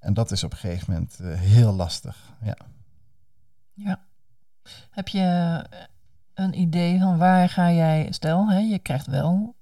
[0.00, 2.16] En dat is op een gegeven moment uh, heel lastig.
[2.42, 2.56] Ja.
[3.74, 4.00] ja.
[4.90, 5.64] Heb je
[6.34, 9.54] een idee van waar ga jij, stel, hè, je krijgt wel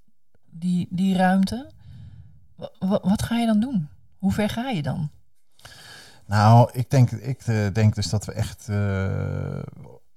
[0.51, 1.71] die, die ruimte.
[2.79, 3.89] wat ga je dan doen?
[4.17, 5.09] Hoe ver ga je dan?
[6.25, 9.63] Nou, ik denk, ik uh, denk dus dat we echt uh,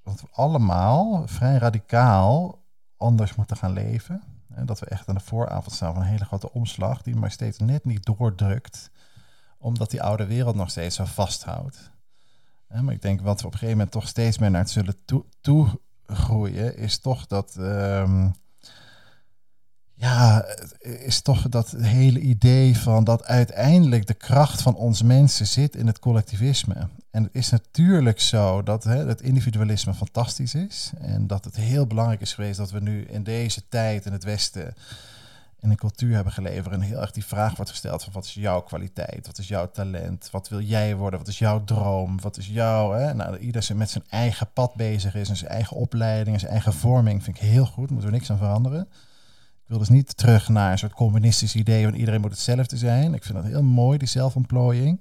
[0.02, 2.62] dat we allemaal vrij radicaal
[2.96, 4.22] anders moeten gaan leven.
[4.54, 7.30] En dat we echt aan de vooravond staan van een hele grote omslag die maar
[7.30, 8.90] steeds net niet doordrukt,
[9.58, 11.90] omdat die oude wereld nog steeds zo vasthoudt.
[12.68, 15.04] maar ik denk wat we op een gegeven moment toch steeds meer naar het zullen
[15.04, 17.56] toe, toe groeien, is toch dat.
[17.58, 18.34] Um,
[20.04, 20.44] ja,
[20.80, 25.86] is toch dat hele idee van dat uiteindelijk de kracht van ons mensen zit in
[25.86, 26.88] het collectivisme.
[27.10, 30.92] En het is natuurlijk zo dat hè, het individualisme fantastisch is.
[31.00, 34.24] En dat het heel belangrijk is geweest dat we nu in deze tijd in het
[34.24, 34.74] Westen
[35.60, 36.74] in een cultuur hebben geleverd.
[36.74, 39.26] En heel erg die vraag wordt gesteld van wat is jouw kwaliteit?
[39.26, 40.28] Wat is jouw talent?
[40.30, 41.18] Wat wil jij worden?
[41.18, 42.20] Wat is jouw droom?
[42.20, 42.92] Wat is jouw...
[42.92, 43.14] Hè?
[43.14, 47.22] Nou, ieder met zijn eigen pad bezig is en zijn eigen opleiding zijn eigen vorming
[47.22, 47.90] vind ik heel goed.
[47.90, 48.88] Moeten we niks aan veranderen.
[49.64, 53.14] Ik wil dus niet terug naar een soort communistisch idee van iedereen moet hetzelfde zijn.
[53.14, 55.00] Ik vind dat heel mooi, die zelfontplooiing.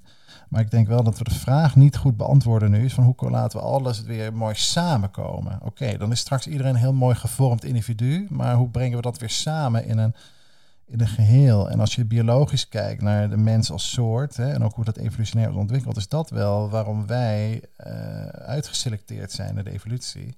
[0.49, 3.30] Maar ik denk wel dat we de vraag niet goed beantwoorden nu is van hoe
[3.30, 5.60] laten we alles weer mooi samenkomen.
[5.64, 9.19] Oké, dan is straks iedereen een heel mooi gevormd individu, maar hoe brengen we dat
[9.19, 10.15] weer samen in een,
[10.85, 11.69] in een geheel?
[11.69, 14.98] En als je biologisch kijkt naar de mens als soort hè, en ook hoe dat
[14.98, 20.38] evolutionair is ontwikkeld, is dat wel waarom wij uh, uitgeselecteerd zijn naar de evolutie.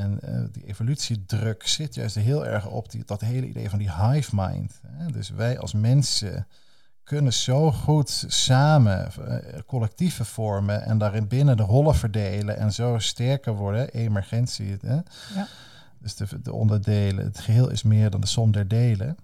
[0.00, 3.92] En uh, die evolutiedruk zit juist heel erg op die, dat hele idee van die
[3.92, 4.80] hive mind.
[4.86, 5.06] Hè?
[5.06, 6.46] Dus wij als mensen
[7.04, 9.36] kunnen zo goed samen uh,
[9.66, 13.88] collectieven vormen en daarin binnen de rollen verdelen en zo sterker worden.
[13.88, 14.76] Emergentie.
[14.80, 14.94] Hè?
[15.34, 15.46] Ja.
[15.98, 19.16] Dus de, de onderdelen, het geheel is meer dan de som der delen.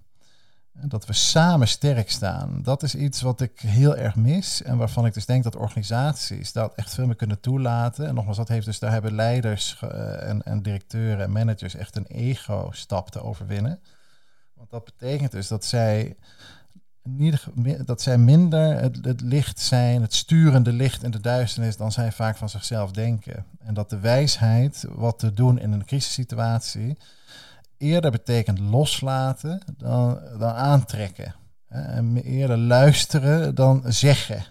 [0.81, 2.59] Dat we samen sterk staan.
[2.63, 4.61] Dat is iets wat ik heel erg mis.
[4.61, 8.07] En waarvan ik dus denk dat organisaties dat echt veel meer kunnen toelaten.
[8.07, 11.95] En nogmaals, dat heeft dus, daar hebben leiders uh, en, en directeuren en managers echt
[11.95, 13.79] een ego-stap te overwinnen.
[14.53, 16.15] Want dat betekent dus dat zij,
[17.85, 22.11] dat zij minder het, het licht zijn, het sturende licht in de duisternis, dan zij
[22.11, 23.45] vaak van zichzelf denken.
[23.59, 26.97] En dat de wijsheid wat te doen in een crisissituatie
[27.77, 31.35] eerder betekent loslaten dan, dan aantrekken.
[31.67, 34.43] En eerder luisteren dan zeggen.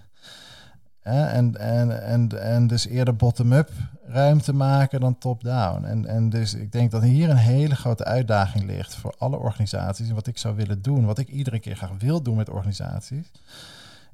[1.03, 3.71] En, en, en, en dus eerder bottom-up
[4.07, 5.85] ruimte maken dan top-down.
[5.85, 10.09] En, en dus ik denk dat hier een hele grote uitdaging ligt voor alle organisaties.
[10.09, 13.31] En wat ik zou willen doen, wat ik iedere keer graag wil doen met organisaties,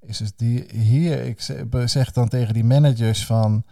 [0.00, 1.40] is dus die hier, ik
[1.84, 3.64] zeg dan tegen die managers van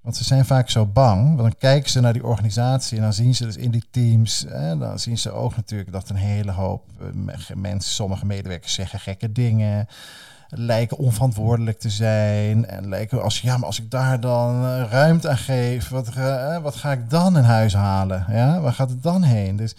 [0.00, 1.26] want ze zijn vaak zo bang.
[1.26, 4.44] Want dan kijken ze naar die organisatie en dan zien ze dus in die teams.
[4.48, 9.00] Hè, dan zien ze ook natuurlijk dat een hele hoop eh, mensen, sommige medewerkers zeggen
[9.00, 9.88] gekke dingen.
[10.48, 12.66] Lijken onverantwoordelijk te zijn.
[12.66, 16.08] En lijken als ja, maar als ik daar dan eh, ruimte aan geef, wat,
[16.62, 18.26] wat ga ik dan in huis halen?
[18.28, 19.56] Ja, waar gaat het dan heen?
[19.56, 19.74] Dus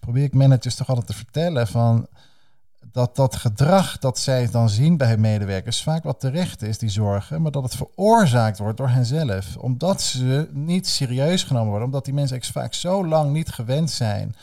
[0.00, 2.06] probeer ik managers toch altijd te vertellen van
[2.92, 6.90] dat dat gedrag dat zij dan zien bij hun medewerkers vaak wat terecht is, die
[6.90, 9.56] zorgen, maar dat het veroorzaakt wordt door henzelf.
[9.56, 14.34] Omdat ze niet serieus genomen worden, omdat die mensen vaak zo lang niet gewend zijn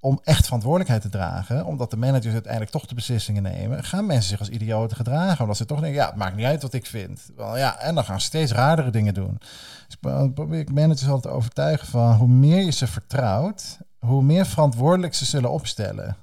[0.00, 4.28] om echt verantwoordelijkheid te dragen, omdat de managers uiteindelijk toch de beslissingen nemen, gaan mensen
[4.28, 5.40] zich als idioten gedragen.
[5.40, 7.20] Omdat ze toch denken, ja, het maakt niet uit wat ik vind.
[7.36, 9.38] Wel, ja, en dan gaan ze steeds raardere dingen doen.
[9.86, 14.22] Dus ik probeer ik managers altijd te overtuigen van hoe meer je ze vertrouwt, hoe
[14.22, 16.16] meer verantwoordelijk ze zullen opstellen.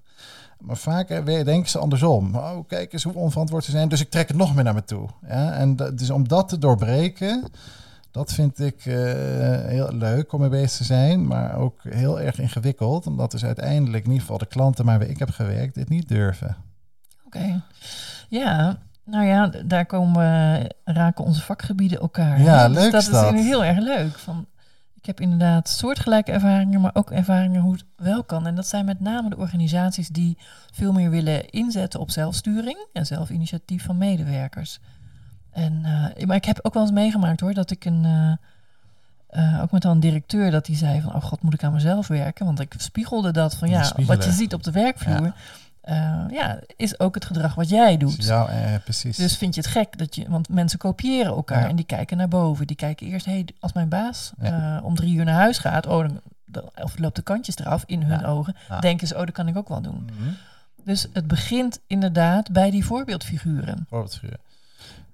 [0.60, 2.36] Maar vaak denken ze andersom.
[2.36, 3.90] Oh, kijk eens hoe onverantwoord ze zijn.
[3.90, 5.10] Dus ik trek het nog meer naar me toe.
[5.28, 5.54] Ja?
[5.54, 7.44] En dus om dat te doorbreken,
[8.12, 8.96] dat vind ik uh,
[9.66, 11.28] heel leuk om mee bezig te zijn.
[11.28, 13.08] Maar ook heel erg ingewikkeld.
[13.08, 16.58] Omdat dus uiteindelijk in ieder geval de klanten waar ik heb gewerkt dit niet durven.
[17.26, 17.64] Oké.
[18.30, 22.42] Ja, nou ja, daar komen raken onze vakgebieden elkaar.
[22.42, 23.34] Ja, dus leuk dat is dat.
[23.34, 24.18] heel erg leuk.
[24.18, 24.46] Van,
[25.08, 28.48] heb inderdaad soortgelijke ervaringen, maar ook ervaringen hoe het wel kan.
[28.48, 30.38] En dat zijn met name de organisaties die
[30.72, 34.80] veel meer willen inzetten op zelfsturing en zelfinitiatief van medewerkers.
[35.52, 35.74] En,
[36.18, 38.32] uh, maar ik heb ook wel eens meegemaakt hoor, dat ik een, uh,
[39.32, 42.08] uh, ook met een directeur, dat die zei van, oh god, moet ik aan mezelf
[42.08, 42.46] werken?
[42.46, 45.34] Want ik spiegelde dat van, ja, wat je ziet op de werkvloer.
[45.90, 48.26] Uh, ja, is ook het gedrag wat jij doet.
[48.26, 49.18] Ja, eh, precies.
[49.18, 52.28] Dus vind je het gek dat je, want mensen kopiëren elkaar en die kijken naar
[52.28, 52.68] boven.
[52.68, 56.08] Die kijken eerst, hey, als mijn baas uh, om drie uur naar huis gaat, oh,
[56.46, 59.58] dan, of loopt de kantjes eraf in hun ogen, denken ze, oh, dat kan ik
[59.58, 60.10] ook wel doen.
[60.12, 60.36] Mm -hmm.
[60.84, 63.86] Dus het begint inderdaad bij die voorbeeldfiguren.
[63.90, 64.40] Voorbeeldfiguren.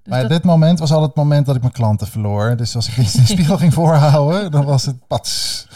[0.04, 2.56] Dus maar dit moment was al het moment dat ik mijn klanten verloor.
[2.58, 5.68] Dus als ik in de spiegel ging voorhouden, dan was het pats.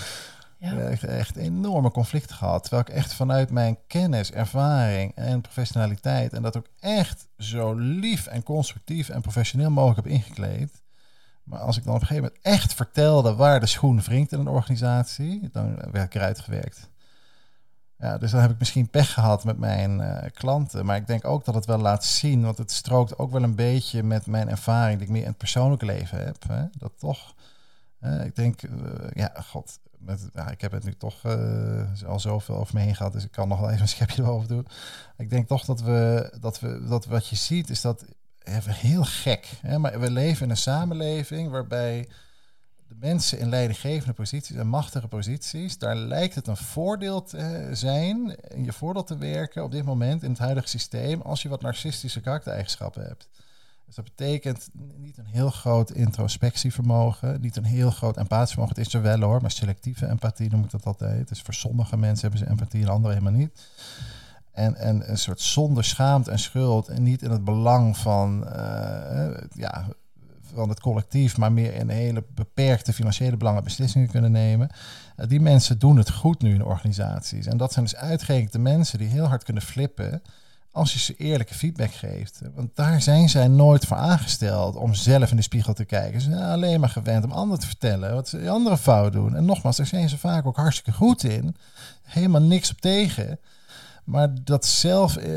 [0.59, 0.71] Ja.
[0.71, 2.61] Ik heb echt enorme conflicten gehad.
[2.61, 6.33] Terwijl ik echt vanuit mijn kennis, ervaring en professionaliteit...
[6.33, 10.85] en dat ook echt zo lief en constructief en professioneel mogelijk heb ingekleed...
[11.47, 14.39] Maar als ik dan op een gegeven moment echt vertelde waar de schoen wringt in
[14.39, 16.89] een organisatie, dan werd ik eruit gewerkt.
[17.99, 20.85] Ja, dus dan heb ik misschien pech gehad met mijn uh, klanten.
[20.85, 23.55] Maar ik denk ook dat het wel laat zien, want het strookt ook wel een
[23.55, 26.43] beetje met mijn ervaring die ik meer in het persoonlijke leven heb.
[26.47, 26.63] Hè?
[26.77, 27.33] Dat toch,
[28.01, 28.71] uh, ik denk, uh,
[29.13, 29.79] ja, god,
[30.51, 33.47] ik heb het nu toch uh, al zoveel over me heen gehad, dus ik kan
[33.47, 34.67] nog wel even een schepje erover doen.
[35.17, 38.05] Ik denk toch dat we, dat we, dat wat je ziet, is dat
[38.49, 39.49] heel gek.
[39.61, 39.79] Hè?
[39.79, 42.07] Maar we leven in een samenleving waarbij
[42.87, 48.35] de mensen in leidinggevende posities en machtige posities, daar lijkt het een voordeel te zijn,
[48.49, 51.61] in je voordeel te werken op dit moment in het huidige systeem, als je wat
[51.61, 53.27] narcistische karaktereigenschappen hebt.
[53.87, 58.75] Dus dat betekent niet een heel groot introspectievermogen, niet een heel groot empathievermogen.
[58.75, 61.27] Het is er wel hoor, maar selectieve empathie noem ik dat altijd.
[61.27, 63.67] Dus voor sommige mensen hebben ze empathie en anderen helemaal niet.
[64.51, 69.37] En, en een soort zonder schaamte en schuld en niet in het belang van, uh,
[69.53, 69.87] ja,
[70.53, 74.69] van het collectief, maar meer in hele beperkte financiële belangen beslissingen kunnen nemen.
[75.17, 77.45] Uh, die mensen doen het goed nu in organisaties.
[77.45, 80.21] En dat zijn dus uitgerekend de mensen die heel hard kunnen flippen
[80.77, 82.41] als je ze eerlijke feedback geeft.
[82.55, 86.21] Want daar zijn zij nooit voor aangesteld om zelf in de spiegel te kijken.
[86.21, 89.35] Ze zijn alleen maar gewend om anderen te vertellen wat ze andere fout doen.
[89.35, 91.55] En nogmaals, daar zijn ze vaak ook hartstikke goed in.
[92.03, 93.39] Helemaal niks op tegen.
[94.03, 95.31] Maar dat zelf, eh,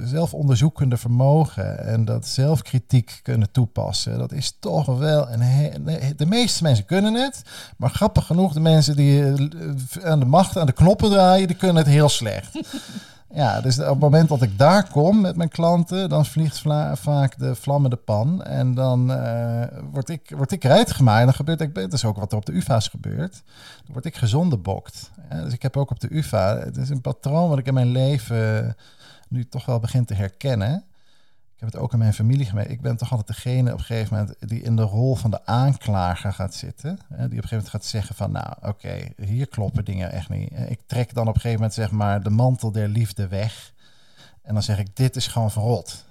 [0.00, 5.84] zelfonderzoekende vermogen en dat zelfkritiek kunnen toepassen, dat is toch wel een.
[6.16, 7.42] de meeste mensen kunnen het,
[7.76, 11.56] maar grappig genoeg, de mensen die eh, aan de macht, aan de knoppen draaien, die
[11.56, 12.60] kunnen het heel slecht.
[13.34, 17.38] Ja, dus op het moment dat ik daar kom met mijn klanten, dan vliegt vaak
[17.38, 18.42] de vlammende pan.
[18.42, 21.18] En dan uh, word, ik, word ik gemaakt.
[21.18, 23.42] En dan gebeurt, ik, dat is ook wat er op de UvA's gebeurt.
[23.84, 25.10] Dan word ik gezondebokt.
[25.30, 27.74] Ja, dus ik heb ook op de UvA, het is een patroon wat ik in
[27.74, 28.76] mijn leven
[29.28, 30.84] nu toch wel begin te herkennen
[31.62, 32.70] heb het ook in mijn familie gemerkt.
[32.70, 35.46] Ik ben toch altijd degene op een gegeven moment die in de rol van de
[35.46, 36.88] aanklager gaat zitten.
[36.88, 40.28] Hè, die op een gegeven moment gaat zeggen van, nou oké, hier kloppen dingen echt
[40.28, 40.52] niet.
[40.68, 43.72] Ik trek dan op een gegeven moment zeg maar de mantel der liefde weg.
[44.42, 46.04] En dan zeg ik, dit is gewoon verrot.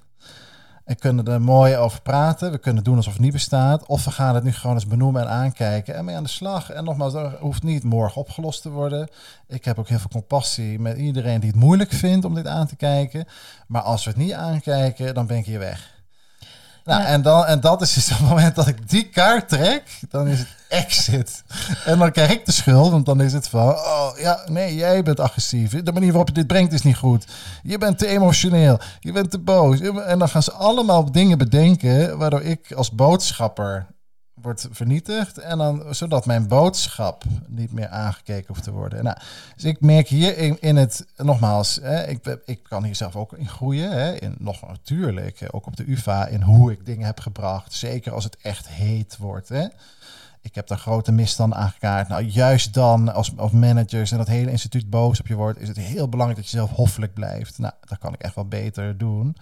[0.86, 2.52] En kunnen er mooi over praten.
[2.52, 3.86] We kunnen doen alsof het niet bestaat.
[3.86, 5.96] Of we gaan het nu gewoon eens benoemen en aankijken.
[5.96, 6.70] En mee aan de slag.
[6.70, 9.10] En nogmaals, dat hoeft niet morgen opgelost te worden.
[9.48, 12.68] Ik heb ook heel veel compassie met iedereen die het moeilijk vindt om dit aan
[12.68, 13.26] te kijken.
[13.68, 16.01] Maar als we het niet aankijken, dan ben ik hier weg.
[16.86, 19.84] Nou, en, dan, en dat is dus op het moment dat ik die kaart trek,
[20.10, 21.44] dan is het exit.
[21.86, 25.04] En dan krijg ik de schuld, want dan is het van, oh ja, nee, jij
[25.04, 25.84] bent agressief.
[25.84, 27.26] De manier waarop je dit brengt is niet goed.
[27.64, 29.80] Je bent te emotioneel, je bent te boos.
[29.80, 33.88] En dan gaan ze allemaal dingen bedenken, waardoor ik als boodschapper
[34.34, 35.38] wordt vernietigd.
[35.38, 39.04] En dan, zodat mijn boodschap niet meer aangekeken hoeft te worden.
[39.04, 39.18] Nou,
[39.56, 43.34] dus ik merk hier in, in het, nogmaals, hè, ik, ik kan hier zelf ook
[43.34, 43.92] in groeien.
[43.92, 47.74] Hè, in, nog natuurlijk, ook op de UvA, in hoe ik dingen heb gebracht.
[47.74, 49.50] Zeker als het echt heet wordt.
[49.50, 49.68] Hè.
[50.42, 52.08] Ik heb daar grote misstanden aangekaart.
[52.08, 55.68] Nou, juist dan, als, als managers en dat hele instituut boos op je wordt, is
[55.68, 57.58] het heel belangrijk dat je zelf hoffelijk blijft.
[57.58, 59.36] Nou, dat kan ik echt wel beter doen.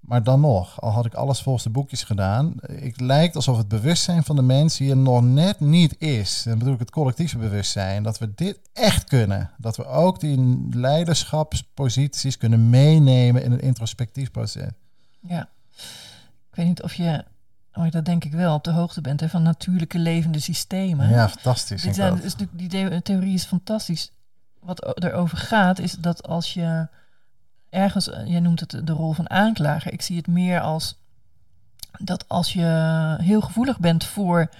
[0.00, 3.68] Maar dan nog, al had ik alles volgens de boekjes gedaan, het lijkt alsof het
[3.68, 6.42] bewustzijn van de mensen hier nog net niet is.
[6.42, 9.50] Dan bedoel ik het collectieve bewustzijn, dat we dit echt kunnen.
[9.56, 14.70] Dat we ook die leiderschapsposities kunnen meenemen in een introspectief proces.
[15.20, 15.48] Ja,
[16.50, 17.24] ik weet niet of je,
[17.74, 21.08] oh, dat denk ik wel, op de hoogte bent hè, van natuurlijke levende systemen.
[21.08, 21.82] Ja, fantastisch.
[21.82, 24.12] Dit zijn, dus die theorie is fantastisch.
[24.60, 26.88] Wat erover gaat, is dat als je
[27.70, 29.92] ergens, eh, jij noemt het de rol van aanklager.
[29.92, 30.96] Ik zie het meer als
[31.98, 34.50] dat als je heel gevoelig bent voor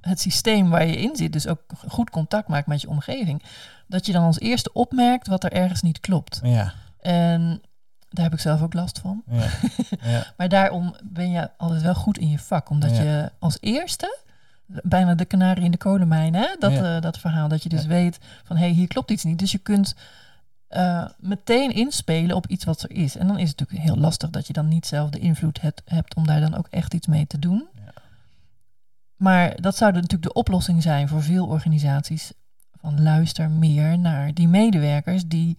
[0.00, 3.42] het systeem waar je in zit, dus ook goed contact maakt met je omgeving,
[3.86, 6.40] dat je dan als eerste opmerkt wat er ergens niet klopt.
[6.42, 6.72] Ja.
[7.00, 7.62] En
[8.10, 9.22] daar heb ik zelf ook last van.
[9.30, 9.46] Ja.
[10.10, 10.26] ja.
[10.36, 14.22] maar daarom ben je altijd wel goed in je vak, omdat je als eerste
[14.66, 16.56] bijna de kanarie in de kolenmijn, hè?
[16.58, 17.48] Dat, uh, dat verhaal.
[17.48, 19.38] Dat je dus weet van hé, hey, hier klopt iets niet.
[19.38, 19.94] Dus je kunt
[20.76, 23.16] uh, meteen inspelen op iets wat er is.
[23.16, 25.82] En dan is het natuurlijk heel lastig dat je dan niet zelf de invloed hebt,
[25.84, 27.68] hebt om daar dan ook echt iets mee te doen.
[27.74, 27.92] Ja.
[29.16, 32.32] Maar dat zou natuurlijk de oplossing zijn voor veel organisaties.
[32.72, 35.58] Van luister meer naar die medewerkers die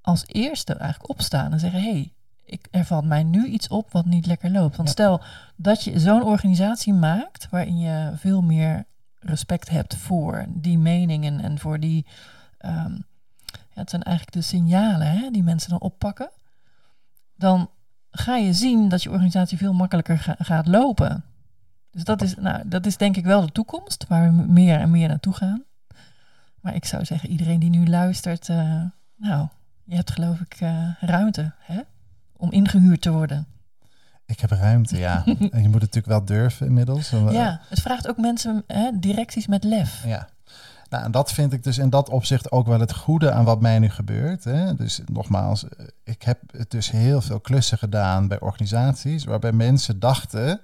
[0.00, 2.12] als eerste eigenlijk opstaan en zeggen: hé, hey,
[2.44, 4.76] ik, er valt mij nu iets op wat niet lekker loopt.
[4.76, 5.22] Want stel
[5.56, 8.84] dat je zo'n organisatie maakt waarin je veel meer
[9.20, 12.06] respect hebt voor die meningen en voor die
[12.60, 13.04] um,
[13.76, 16.30] het zijn eigenlijk de signalen hè, die mensen dan oppakken,
[17.36, 17.70] dan
[18.10, 21.24] ga je zien dat je organisatie veel makkelijker gaat lopen.
[21.90, 24.90] Dus dat is, nou, dat is denk ik wel de toekomst, waar we meer en
[24.90, 25.62] meer naartoe gaan.
[26.60, 28.82] Maar ik zou zeggen, iedereen die nu luistert, uh,
[29.16, 29.48] nou,
[29.84, 31.80] je hebt geloof ik uh, ruimte hè,
[32.36, 33.46] om ingehuurd te worden.
[34.26, 35.24] Ik heb ruimte, ja.
[35.26, 37.10] en je moet het natuurlijk wel durven inmiddels.
[37.10, 40.04] Ja, het vraagt ook mensen, hè, directies met lef.
[40.04, 40.28] Ja,
[40.90, 43.60] nou, en dat vind ik dus in dat opzicht ook wel het goede aan wat
[43.60, 44.44] mij nu gebeurt.
[44.44, 44.74] Hè.
[44.74, 46.38] Dus nogmaals, eh, ik heb
[46.68, 50.60] dus heel veel klussen gedaan bij organisaties waarbij mensen dachten,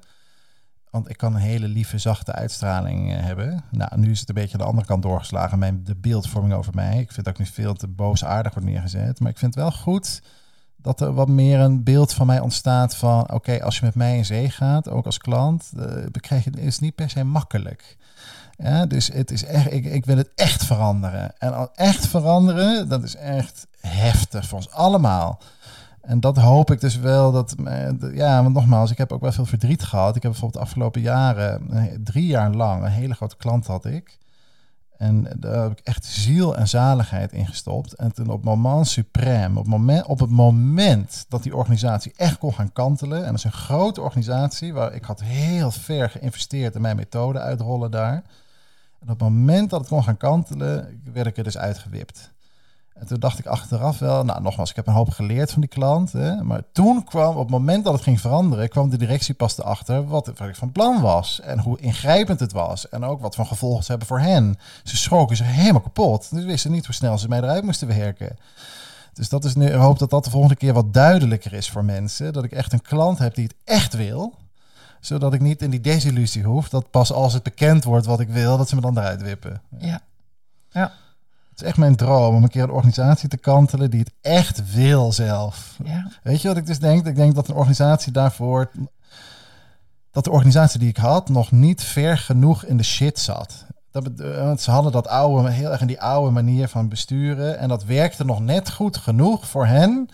[0.91, 3.65] want ik kan een hele lieve, zachte uitstraling eh, hebben.
[3.71, 6.99] Nou, nu is het een beetje de andere kant doorgeslagen, mijn, de beeldvorming over mij.
[6.99, 10.23] Ik vind ook niet veel te boosaardig wordt neergezet, maar ik vind het wel goed
[10.83, 14.17] dat er wat meer een beeld van mij ontstaat van, oké, als je met mij
[14.17, 17.97] in zee gaat, ook als klant, uh, is niet per se makkelijk.
[18.57, 21.33] Ja, dus het is echt, ik, ik wil het echt veranderen.
[21.39, 25.41] En echt veranderen, dat is echt heftig voor ons allemaal.
[26.01, 27.55] En dat hoop ik dus wel dat,
[28.13, 30.17] ja, want nogmaals, ik heb ook wel veel verdriet gehad.
[30.17, 31.71] Ik heb bijvoorbeeld de afgelopen jaren,
[32.05, 34.19] drie jaar lang, een hele grote klant had ik.
[35.03, 37.93] En daar heb ik echt ziel en zaligheid in gestopt.
[37.93, 42.55] En toen op moment suprem, op, moment, op het moment dat die organisatie echt kon
[42.55, 43.19] gaan kantelen.
[43.19, 47.39] En dat is een grote organisatie waar ik had heel ver geïnvesteerd in mijn methode
[47.39, 48.23] uitrollen daar.
[48.99, 52.31] En op het moment dat het kon gaan kantelen, werd ik er dus uitgewipt.
[53.03, 55.71] En toen dacht ik achteraf wel, nou nogmaals, ik heb een hoop geleerd van die
[55.71, 56.13] klant.
[56.13, 59.59] Hè, maar toen kwam, op het moment dat het ging veranderen, kwam de directie pas
[59.59, 61.41] erachter wat, wat ik van plan was.
[61.41, 62.89] En hoe ingrijpend het was.
[62.89, 64.59] En ook wat voor gevolgen ze hebben voor hen.
[64.83, 66.25] Ze schrokken zich helemaal kapot.
[66.25, 68.39] Ze wisten niet hoe snel ze mij eruit moesten werken.
[69.13, 71.85] Dus dat is nu, ik hoop dat dat de volgende keer wat duidelijker is voor
[71.85, 72.33] mensen.
[72.33, 74.35] Dat ik echt een klant heb die het echt wil.
[75.01, 76.69] Zodat ik niet in die desillusie hoef.
[76.69, 79.63] Dat pas als het bekend wordt wat ik wil, dat ze me dan eruit wippen.
[79.79, 80.01] Ja.
[80.71, 80.93] Ja.
[81.63, 85.13] Is echt mijn droom om een keer een organisatie te kantelen die het echt wil
[85.13, 85.79] zelf.
[85.85, 86.11] Ja.
[86.23, 87.07] Weet je wat ik dus denk?
[87.07, 88.71] Ik denk dat een organisatie daarvoor.
[90.11, 93.67] Dat de organisatie die ik had nog niet ver genoeg in de shit zat.
[93.91, 97.59] Dat, eh, want ze hadden dat oude, heel erg in die oude manier van besturen.
[97.59, 100.09] En dat werkte nog net goed genoeg voor hen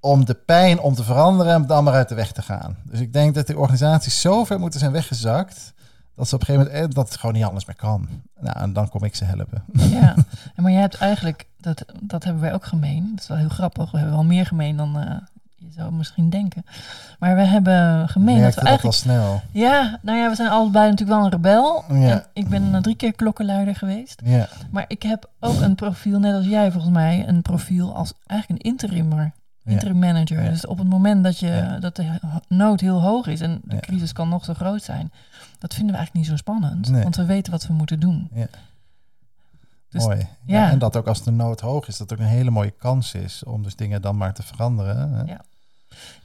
[0.00, 2.76] om de pijn om te veranderen en dan maar uit de weg te gaan.
[2.84, 5.73] Dus ik denk dat de organisaties zo ver moeten zijn weggezakt.
[6.16, 8.08] Dat ze op een gegeven moment eh, dat het gewoon niet anders meer kan.
[8.40, 9.64] Nou, en dan kom ik ze helpen.
[9.72, 10.14] Ja,
[10.56, 13.08] maar jij hebt eigenlijk, dat, dat hebben wij ook gemeen.
[13.10, 13.90] Dat is wel heel grappig.
[13.90, 15.16] We hebben wel meer gemeen dan eh,
[15.56, 16.64] je zou misschien denken.
[17.18, 18.96] Maar we hebben gemeen dat we dat al eigenlijk...
[18.96, 19.42] snel.
[19.50, 21.84] Ja, nou ja, we zijn allebei natuurlijk wel een rebel.
[21.88, 22.10] Ja.
[22.10, 24.20] En ik ben drie keer klokkenluider geweest.
[24.24, 28.12] Ja, Maar ik heb ook een profiel, net als jij volgens mij, een profiel als
[28.26, 29.32] eigenlijk een interimmer.
[29.62, 29.72] ja.
[29.72, 30.50] Interim manager.
[30.50, 32.04] Dus op het moment dat, je, dat de
[32.48, 35.12] nood heel hoog is en de crisis kan nog zo groot zijn,
[35.58, 36.88] dat vinden we eigenlijk niet zo spannend.
[36.88, 37.02] Nee.
[37.02, 38.28] Want we weten wat we moeten doen.
[38.32, 38.46] Ja.
[39.88, 40.18] Dus- Mooi.
[40.18, 40.26] Ja.
[40.44, 40.70] ja.
[40.70, 43.44] En dat ook als de nood hoog is, dat ook een hele mooie kans is
[43.44, 45.12] om dus dingen dan maar te veranderen.
[45.12, 45.22] Hè?
[45.22, 45.44] Ja.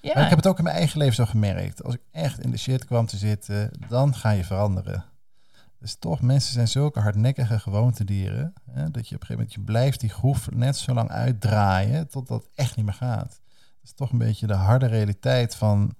[0.02, 1.84] Ja, Maar ik heb het ook in mijn eigen leven zo gemerkt.
[1.84, 5.06] Als ik echt in de shit kwam te zitten, dan ga je veranderen.
[5.80, 8.54] Dus toch, mensen zijn zulke hardnekkige gewoontedieren.
[8.72, 12.08] Hè, dat je op een gegeven moment, je blijft die groef net zo lang uitdraaien
[12.10, 13.30] totdat het echt niet meer gaat.
[13.30, 15.96] Dat is toch een beetje de harde realiteit van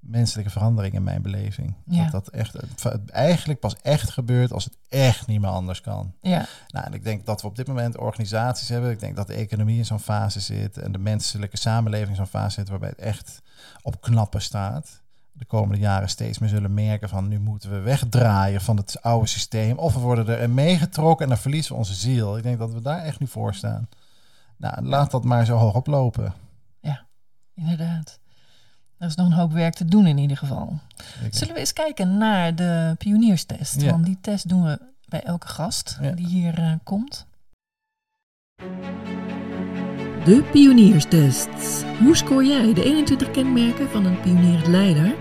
[0.00, 1.74] menselijke verandering in mijn beleving.
[1.86, 2.02] Ja.
[2.02, 2.52] Dat dat echt
[2.82, 6.12] het eigenlijk pas echt gebeurt als het echt niet meer anders kan.
[6.20, 8.90] ja, Nou, en ik denk dat we op dit moment organisaties hebben.
[8.90, 12.26] Ik denk dat de economie in zo'n fase zit en de menselijke samenleving in zo'n
[12.26, 13.42] fase zit waarbij het echt
[13.82, 15.02] op knappen staat.
[15.32, 19.26] De komende jaren steeds meer zullen merken van nu moeten we wegdraaien van het oude
[19.26, 19.78] systeem.
[19.78, 22.36] Of we worden erin meegetrokken en dan verliezen we onze ziel.
[22.36, 23.88] Ik denk dat we daar echt nu voor staan.
[24.56, 26.34] Nou, laat dat maar zo hoog oplopen.
[27.54, 28.18] inderdaad.
[28.98, 30.78] Er is nog een hoop werk te doen in ieder geval.
[31.30, 33.80] Zullen we eens kijken naar de pionierstest?
[33.80, 33.90] Ja.
[33.90, 36.10] Want die test doen we bij elke gast Ja.
[36.10, 37.26] die hier eh, komt.
[40.24, 41.82] De pionierstests.
[41.98, 45.14] Hoe scoor jij de 21 kenmerken van een pionierend leider?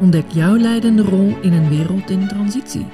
[0.00, 2.86] Ontdek jouw leidende rol in een wereld in transitie.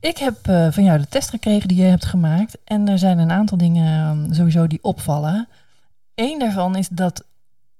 [0.00, 2.58] Ik heb eh, van jou de test gekregen die je hebt gemaakt.
[2.64, 5.48] En er zijn een aantal dingen eh, sowieso die opvallen.
[6.18, 7.24] Eén daarvan is dat,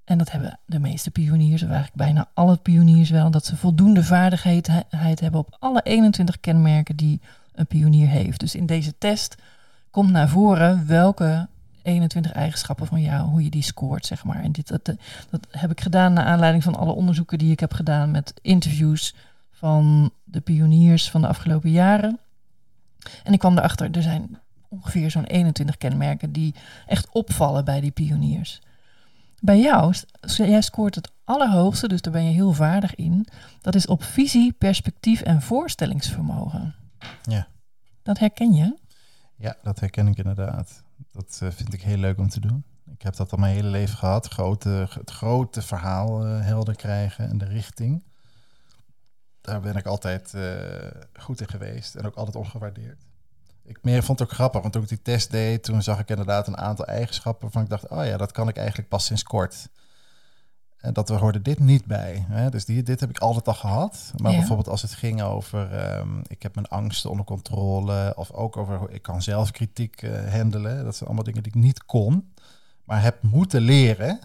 [0.04, 4.04] en dat hebben de meeste pioniers, of eigenlijk bijna alle pioniers wel, dat ze voldoende
[4.04, 7.20] vaardigheid hebben op alle 21 kenmerken die
[7.52, 8.40] een pionier heeft.
[8.40, 9.34] Dus in deze test
[9.90, 11.48] komt naar voren welke
[11.82, 14.42] 21 eigenschappen van jou, hoe je die scoort, zeg maar.
[14.42, 14.84] En dit, dat,
[15.30, 19.14] dat heb ik gedaan naar aanleiding van alle onderzoeken die ik heb gedaan met interviews
[19.50, 22.18] van de pioniers van de afgelopen jaren.
[23.24, 24.38] En ik kwam erachter, er zijn
[24.68, 26.54] ongeveer zo'n 21 kenmerken die
[26.86, 28.60] echt opvallen bij die pioniers.
[29.40, 33.26] Bij jou, jij scoort het allerhoogste, dus daar ben je heel vaardig in.
[33.60, 36.74] Dat is op visie, perspectief en voorstellingsvermogen.
[37.22, 37.46] Ja.
[38.02, 38.78] Dat herken je?
[39.36, 40.82] Ja, dat herken ik inderdaad.
[41.12, 42.64] Dat eh, vind ik heel leuk om te doen.
[42.90, 44.28] Ik heb dat al mijn hele leven gehad.
[44.28, 48.02] Grote, het grote verhaal eh, helder krijgen en de richting.
[49.40, 50.52] Daar ben ik altijd eh,
[51.12, 53.06] goed in geweest en ook altijd ongewaardeerd.
[53.68, 56.08] Ik meer vond het ook grappig, want toen ik die test deed, toen zag ik
[56.08, 59.22] inderdaad een aantal eigenschappen waarvan ik dacht, oh ja, dat kan ik eigenlijk pas sinds
[59.22, 59.68] kort.
[60.78, 62.24] En dat we hoorden dit niet bij.
[62.28, 62.50] Hè?
[62.50, 64.12] Dus die, dit heb ik altijd al gehad.
[64.16, 64.38] Maar Ja.
[64.38, 68.12] bijvoorbeeld als het ging over, ehm, ik heb mijn angsten onder controle.
[68.16, 70.84] Of ook over, ik kan zelf kritiek eh, handelen.
[70.84, 72.32] Dat zijn allemaal dingen die ik niet kon.
[72.84, 74.20] Maar heb moeten leren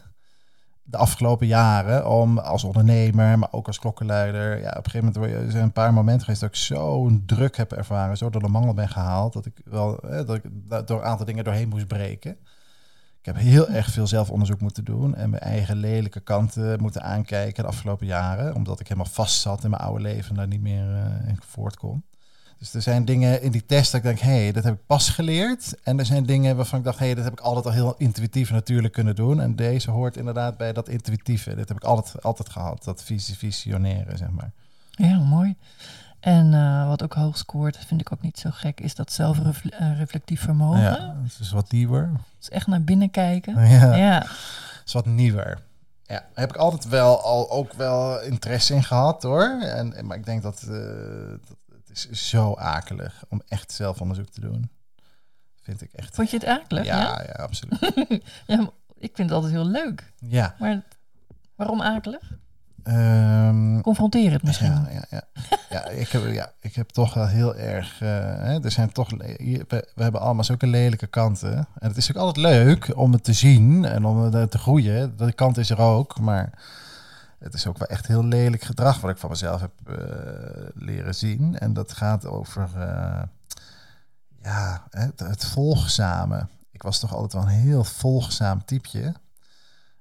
[0.84, 4.60] de afgelopen jaren om als ondernemer, maar ook als klokkenluider.
[4.62, 7.24] Ja, op een gegeven moment je- er zijn een paar momenten geweest dat ik zo'n
[7.26, 10.44] druk heb ervaren, zo door de mangel ben gehaald, dat ik wel dat ik
[10.88, 12.38] door een aantal dingen doorheen moest breken.
[13.20, 17.64] Ik heb heel erg veel zelfonderzoek moeten doen en mijn eigen lelijke kanten moeten aankijken
[17.64, 20.62] de afgelopen jaren, omdat ik helemaal vast zat in mijn oude leven en daar niet
[20.62, 22.04] meer eh, in voort kon.
[22.64, 24.86] Dus er zijn dingen in die test dat ik denk, hé, hey, dat heb ik
[24.86, 25.76] pas geleerd.
[25.84, 27.96] En er zijn dingen waarvan ik dacht, hé, hey, dat heb ik altijd al heel
[27.98, 29.42] intuïtief en natuurlijk kunnen doen.
[29.42, 31.56] En deze hoort inderdaad bij dat intuïtieve.
[31.56, 34.52] Dit heb ik altijd, altijd gehad, dat vis- visioneren, zeg maar.
[34.92, 35.56] Ja, mooi.
[36.20, 40.42] En eh, wat ook hoog scoort, vind ik ook niet zo gek, is dat zelfreflectief
[40.42, 40.82] vermogen.
[40.82, 42.12] Ja, het is wat nieuwer.
[42.40, 43.68] Dus echt naar binnen kijken.
[43.70, 45.60] Ja, Ja, het is wat nieuwer.
[46.06, 49.60] Ja, heb ik altijd wel al ook wel interesse in gehad hoor.
[49.62, 50.70] En, en- maar ik denk dat, eh,
[51.48, 51.58] dat
[52.02, 54.70] het is zo akelig om echt zelfonderzoek te doen.
[55.62, 56.16] Vind ik echt.
[56.16, 56.86] Vond je het akelig?
[56.86, 57.80] Ja, ja, ja, absoluut.
[58.48, 60.12] Ja, ik vind het altijd heel leuk.
[60.20, 60.56] ja.
[60.60, 60.82] Maar
[61.56, 62.32] waarom akelig?
[62.84, 64.72] Ehm, Confronteer het misschien.
[64.72, 65.24] Ja, ja, ja.
[65.70, 68.02] ja, ik heb, ja, ik heb toch wel heel erg.
[68.02, 69.10] eh, hè, er zijn toch.
[69.10, 69.66] We,
[69.96, 71.56] we hebben allemaal zulke lelijke kanten.
[71.58, 75.18] En het is ook altijd leuk om het te zien en om het te groeien.
[75.18, 76.20] Die kant is er ook.
[76.20, 76.50] Maar
[77.44, 79.96] het is ook wel echt heel lelijk gedrag wat ik van mezelf heb eh,
[80.74, 81.60] leren zien.
[81.60, 82.70] En dat gaat over.
[82.76, 83.22] eh,
[84.42, 86.48] ja, het, het volgzame.
[86.72, 89.14] Ik was toch altijd wel een heel volgzaam typeje.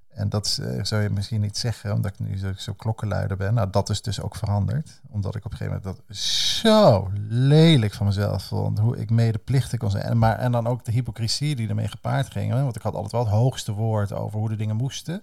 [0.09, 3.55] En dat eh, zou je misschien niet zeggen, omdat ik nu zo, klokkenluider ben.
[3.55, 5.01] Nou, dat is dus ook veranderd.
[5.09, 8.79] Omdat ik op een gegeven moment dat zo lelijk van mezelf vond.
[8.79, 10.05] Hoe ik medeplichtig kon zijn.
[10.05, 12.53] En, maar, en dan ook de hypocrisie die ermee gepaard ging.
[12.53, 15.23] Want ik had altijd wel het hoogste woord over hoe de dingen moesten.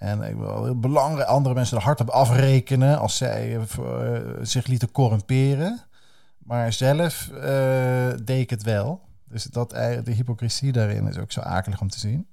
[0.00, 4.22] En ik wil heel belangrijk andere mensen er hard op afrekenen als zij eh, eh,
[4.42, 5.80] zich lieten corrumperen.
[6.38, 9.00] Maar zelf eh, deed ik het wel.
[9.28, 12.28] Dus dat, de hypocrisie daarin is ook zo akelig om te zien.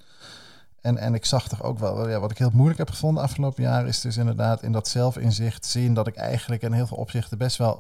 [0.82, 3.64] En, en ik zag toch ook wel, ja, wat ik heel moeilijk heb gevonden afgelopen
[3.64, 7.38] jaar, is dus inderdaad in dat zelfinzicht zien dat ik eigenlijk in heel veel opzichten
[7.38, 7.74] best wel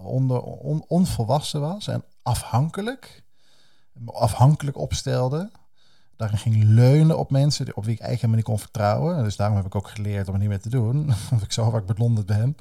[0.88, 3.23] onvolwassen was en afhankelijk.
[4.05, 5.51] Afhankelijk opstelde.
[6.18, 9.23] Daarin ging leunen op mensen op wie ik eigenlijk helemaal niet kon vertrouwen.
[9.23, 10.95] Dus daarom heb ik ook geleerd om het niet meer te doen.
[11.31, 12.56] Omdat ik zo vaak bedonderd ben.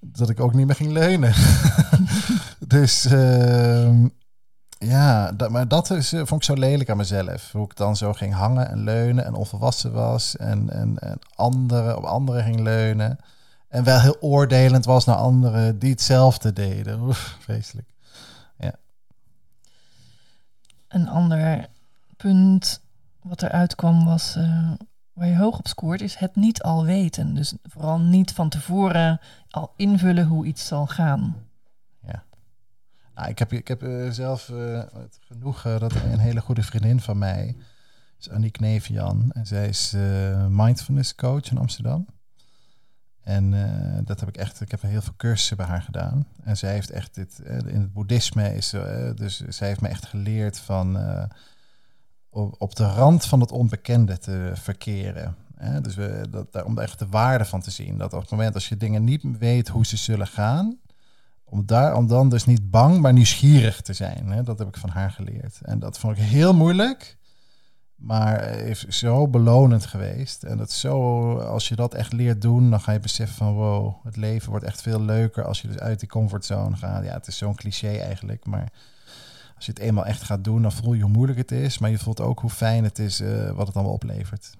[0.00, 1.34] Dat ik ook niet meer ging leunen.
[2.76, 4.08] dus ehm,
[4.78, 7.52] ja, dat, maar dat is, eh, vond ik zo lelijk aan mezelf.
[7.52, 10.36] Hoe ik dan zo ging hangen en leunen en onvolwassen was.
[10.36, 13.18] En, en, en anderen, op anderen ging leunen.
[13.68, 17.00] En wel heel oordelend was naar anderen die hetzelfde deden.
[17.00, 17.94] Oef, vreselijk.
[20.88, 21.68] Een ander
[22.16, 22.82] punt
[23.22, 24.72] wat eruit kwam was, eh,
[25.12, 27.34] waar je hoog op scoort, is het niet al weten.
[27.34, 29.20] Dus vooral niet van tevoren
[29.50, 31.36] al invullen hoe iets zal gaan.
[33.14, 34.46] Nou, ik heb, ik heb eh, zelf
[34.92, 37.56] het genoegen dat een hele goede vriendin van mij
[38.18, 39.30] is Aniek Nevian.
[39.32, 39.94] En zij is
[40.48, 42.06] mindfulness coach in Amsterdam.
[43.22, 43.50] En
[44.04, 46.26] dat heb ik echt, ik heb heel veel cursussen bij haar gedaan.
[46.42, 50.06] En zij heeft echt dit, in het boeddhisme is, eh, dus zij heeft me echt
[50.06, 50.96] geleerd van
[52.36, 55.36] op, op de rand van het onbekende te verkeren.
[55.56, 55.80] Hè?
[55.80, 57.98] Dus we, om echt de waarde van te zien.
[57.98, 60.78] Dat op het moment als je dingen niet weet hoe ze zullen gaan,
[61.44, 64.30] om, daar, om dan dus niet bang, maar nieuwsgierig te zijn.
[64.30, 64.42] Hè?
[64.42, 65.58] Dat heb ik van haar geleerd.
[65.62, 67.16] En dat vond ik heel moeilijk,
[67.94, 70.42] maar is zo belonend geweest.
[70.42, 74.04] En dat zo, als je dat echt leert doen, dan ga je beseffen van wow,
[74.04, 77.04] het leven wordt echt veel leuker als je dus uit die comfortzone gaat.
[77.04, 78.72] Ja, het is zo'n cliché eigenlijk, maar
[79.56, 81.90] als je het eenmaal echt gaat doen, dan voel je hoe moeilijk het is, maar
[81.90, 84.50] je voelt ook hoe fijn het is, eh, wat het allemaal oplevert.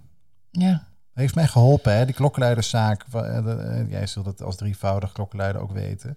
[0.51, 2.05] Ja, heeft mij geholpen, hè?
[2.05, 3.05] die klokkenluiderszaak.
[3.12, 3.36] eh,
[3.81, 6.16] eh, Jij zult het als drievoudig klokkenluider ook weten.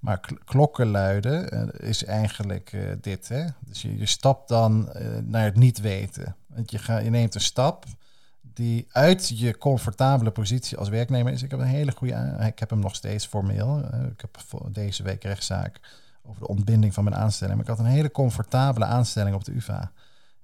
[0.00, 3.28] Maar kl- klokkenluiden is eigenlijk dit.
[3.28, 3.44] Hè?
[3.66, 4.88] Dus je, je stapt dan
[5.24, 6.36] naar het niet weten.
[6.46, 7.84] Want je, ga, je neemt een stap
[8.40, 11.42] die uit je comfortabele positie als werknemer is.
[11.42, 12.36] Ik heb een hele goede...
[12.46, 13.78] Ik heb hem nog steeds formeel.
[14.12, 14.38] Ik heb
[14.72, 15.80] deze week rechtszaak
[16.28, 17.56] over de ontbinding van mijn aanstelling.
[17.56, 19.92] Maar ik had een hele comfortabele aanstelling op de UvA.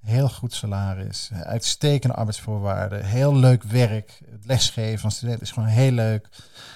[0.00, 4.20] Heel goed salaris, uitstekende arbeidsvoorwaarden, heel leuk werk.
[4.30, 6.26] Het lesgeven van studenten is gewoon heel leuk.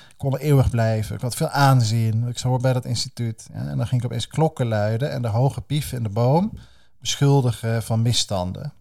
[0.09, 1.15] Ik kon er eeuwig blijven.
[1.15, 2.29] Ik had veel aanzien.
[2.29, 3.49] Ik hoor bij dat instituut.
[3.53, 6.53] En dan ging ik opeens klokken luiden en de hoge pief in de boom
[7.01, 8.73] beschuldigen van misstanden.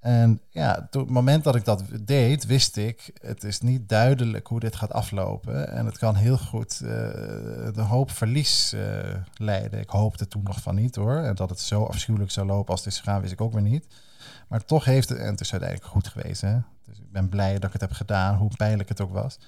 [0.00, 4.46] En ja, op het moment dat ik dat deed, wist ik, het is niet duidelijk
[4.46, 5.68] hoe dit gaat aflopen.
[5.72, 6.88] En het kan heel goed eh,
[7.74, 8.80] de hoop verlies eh,
[9.34, 9.80] leiden.
[9.80, 11.16] Ik hoopte toen nog van niet hoor.
[11.16, 13.62] En dat het zo afschuwelijk zou lopen als het is gegaan, wist ik ook weer
[13.62, 13.86] niet.
[14.48, 16.40] Maar toch heeft het, en het is uiteindelijk goed geweest.
[16.40, 16.58] Hè?
[16.84, 19.38] Dus ik ben blij dat ik het heb gedaan, hoe pijnlijk het ook was.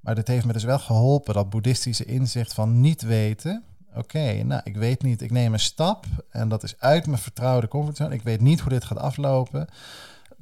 [0.00, 3.64] Maar dit heeft me dus wel geholpen, dat boeddhistische inzicht van niet weten.
[3.96, 7.68] Oké, nou, ik weet niet, ik neem een stap en dat is uit mijn vertrouwde
[7.68, 8.14] comfortzone.
[8.14, 9.66] Ik weet niet hoe dit gaat aflopen.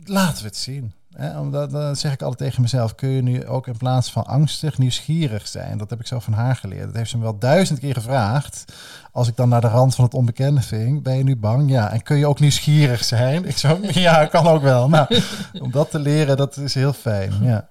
[0.05, 0.93] Laten we het zien.
[1.13, 1.41] Hè?
[1.41, 4.79] Omdat, dan zeg ik altijd tegen mezelf, kun je nu ook in plaats van angstig
[4.79, 5.79] nieuwsgierig zijn?
[5.79, 6.87] Dat heb ik zo van haar geleerd.
[6.87, 8.73] Dat heeft ze me wel duizend keer gevraagd.
[9.13, 11.71] Als ik dan naar de rand van het onbekende ving, ben je nu bang?
[11.71, 13.45] Ja, en kun je ook nieuwsgierig zijn?
[13.45, 14.89] Ik zo, ja, kan ook wel.
[14.89, 15.21] Nou,
[15.61, 17.33] om dat te leren, dat is heel fijn.
[17.43, 17.69] Ja.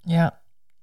[0.00, 0.38] ja.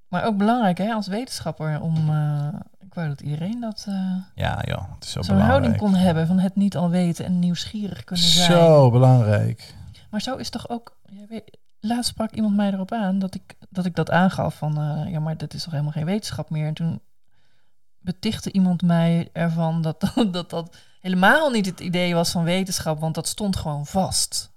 [0.08, 2.10] Maar ook belangrijk hè, als wetenschapper om...
[2.10, 2.48] eh,
[2.96, 5.50] wou dat iedereen dat eh, Ja, joh, het is zo zo'n belangrijk.
[5.50, 8.52] houding kon hebben van het niet al weten en nieuwsgierig kunnen zijn.
[8.52, 9.76] Zo belangrijk.
[10.10, 10.98] Maar zo is toch ook.
[11.10, 14.78] ja, weet- laatst sprak iemand mij erop aan dat ik dat, ik dat aangaf van
[14.78, 16.68] eh, ja, maar dit is toch helemaal geen wetenschap meer.
[16.68, 17.02] En toen
[18.00, 23.00] betichtte iemand mij ervan dat dat, dat dat helemaal niet het idee was van wetenschap,
[23.00, 24.54] want dat stond gewoon vast.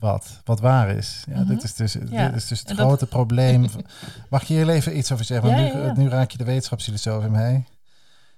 [0.00, 1.24] Wat, wat waar is.
[1.28, 1.46] Ja, Mhm.
[1.48, 3.66] dit is dus, Ja, dit is dus het en dat- grote probleem.
[4.30, 5.48] Mag ik hier even iets over zeggen?
[5.48, 5.96] Want Ja, nu, ja, ja.
[5.96, 7.64] nu raak je de wetenschapsfilosoof in mij.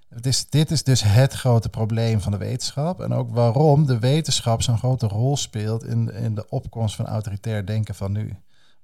[0.09, 3.01] Het is, dit is dus het grote probleem van de wetenschap.
[3.01, 7.65] En ook waarom de wetenschap zo'n grote rol speelt in, in de opkomst van autoritair
[7.65, 8.35] denken van nu.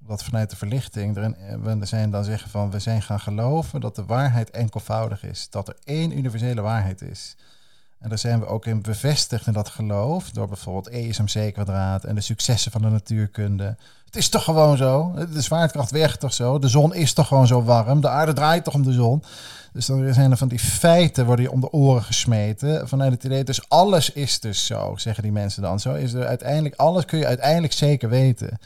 [0.02, 3.96] Omdat vanuit de verlichting erin, we zijn dan zeggen van we zijn gaan geloven dat
[3.96, 5.48] de waarheid enkelvoudig is.
[5.50, 7.36] Dat er één universele waarheid is.
[8.00, 10.30] En daar zijn we ook in bevestigd in dat geloof.
[10.30, 13.76] Door bijvoorbeeld E is mc kwadraat en de successen van de natuurkunde.
[14.06, 15.14] Het is toch gewoon zo.
[15.34, 16.60] De zwaartekracht werkt toch zo.
[16.60, 18.02] De zon is toch gewoon zo warm.
[18.02, 19.24] De aarde draait toch om de zon.
[19.74, 22.88] Dus dan zijn er van die feiten worden je om de oren gesmeten.
[22.88, 25.80] Vanuit het idee, dus alles is dus zo, zeggen die mensen dan.
[25.80, 28.60] Zo is er uiteindelijk, alles kun je uiteindelijk zeker weten.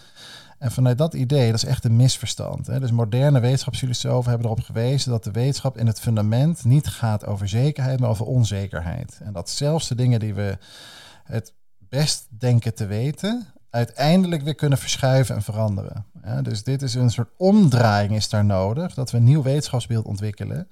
[0.61, 2.67] En vanuit dat idee, dat is echt een misverstand.
[2.67, 2.79] Hè?
[2.79, 7.47] Dus moderne wetenschapsfilosofen hebben erop gewezen dat de wetenschap in het fundament niet gaat over
[7.49, 9.19] zekerheid, maar over onzekerheid.
[9.23, 10.57] En dat zelfs de dingen die we
[11.23, 16.05] het best denken te weten, uiteindelijk weer kunnen verschuiven en veranderen.
[16.41, 20.67] Dus dit is een soort omdraaiing is daar nodig, dat we een nieuw wetenschapsbeeld ontwikkelen.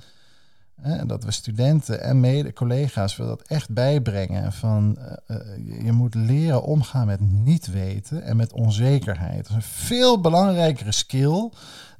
[1.05, 4.53] Dat we studenten en mede collega's wil dat echt bijbrengen.
[4.53, 4.97] Van
[5.27, 5.37] uh,
[5.83, 9.37] je moet leren omgaan met niet weten en met onzekerheid.
[9.37, 11.49] Dat is een veel belangrijkere skill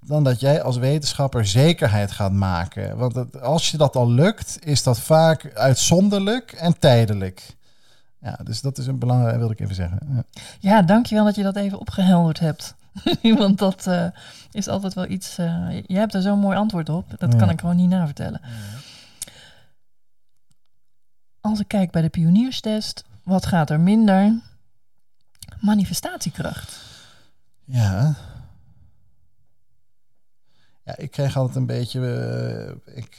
[0.05, 2.97] dan dat jij als wetenschapper zekerheid gaat maken.
[2.97, 7.57] Want als je dat al lukt, is dat vaak uitzonderlijk en tijdelijk.
[8.21, 9.99] Ja, dus dat is een belangrijk, wilde ik even zeggen.
[10.13, 10.23] Ja,
[10.59, 12.75] ja dankjewel dat je dat even opgehelderd hebt.
[13.37, 14.07] Want dat uh,
[14.51, 15.39] is altijd wel iets.
[15.39, 17.15] Uh, je hebt er zo'n mooi antwoord op.
[17.17, 18.41] Dat kan ik gewoon niet navertellen.
[18.43, 18.79] Ja.
[21.41, 24.39] Als ik kijk bij de pionierstest, wat gaat er minder?
[25.59, 26.77] Manifestatiekracht.
[27.65, 28.15] Ja.
[30.83, 31.99] Ja, ik krijg altijd een beetje.
[31.99, 33.17] Uh, ik,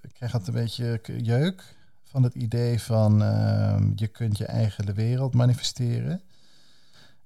[0.00, 4.94] ik krijg altijd een beetje jeuk van het idee van ehm, je kunt je eigen
[4.94, 6.22] wereld manifesteren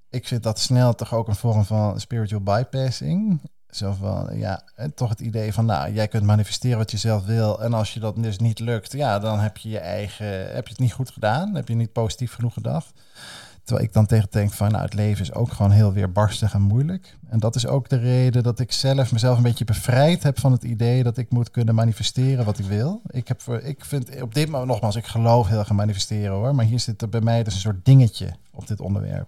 [0.09, 3.41] ik vind dat snel toch ook een vorm van spiritual bypassing.
[3.69, 4.63] Zo van, ja,
[4.95, 7.61] toch het idee van, nou, jij kunt manifesteren wat je zelf wil.
[7.61, 10.71] En als je dat dus niet lukt, ja, dan heb je je eigen, heb je
[10.73, 11.55] het niet goed gedaan.
[11.55, 12.93] Heb je niet positief genoeg gedacht.
[13.63, 16.61] Terwijl ik dan tegen denk van, nou, het leven is ook gewoon heel weerbarstig en
[16.61, 17.17] moeilijk.
[17.29, 20.51] En dat is ook de reden dat ik zelf mezelf een beetje bevrijd heb van
[20.51, 23.01] het idee dat ik moet kunnen manifesteren wat ik wil.
[23.07, 26.55] Ik, heb, ik vind op dit moment, nogmaals, ik geloof heel erg manifesteren hoor.
[26.55, 29.27] Maar hier zit er bij mij dus een soort dingetje op dit onderwerp.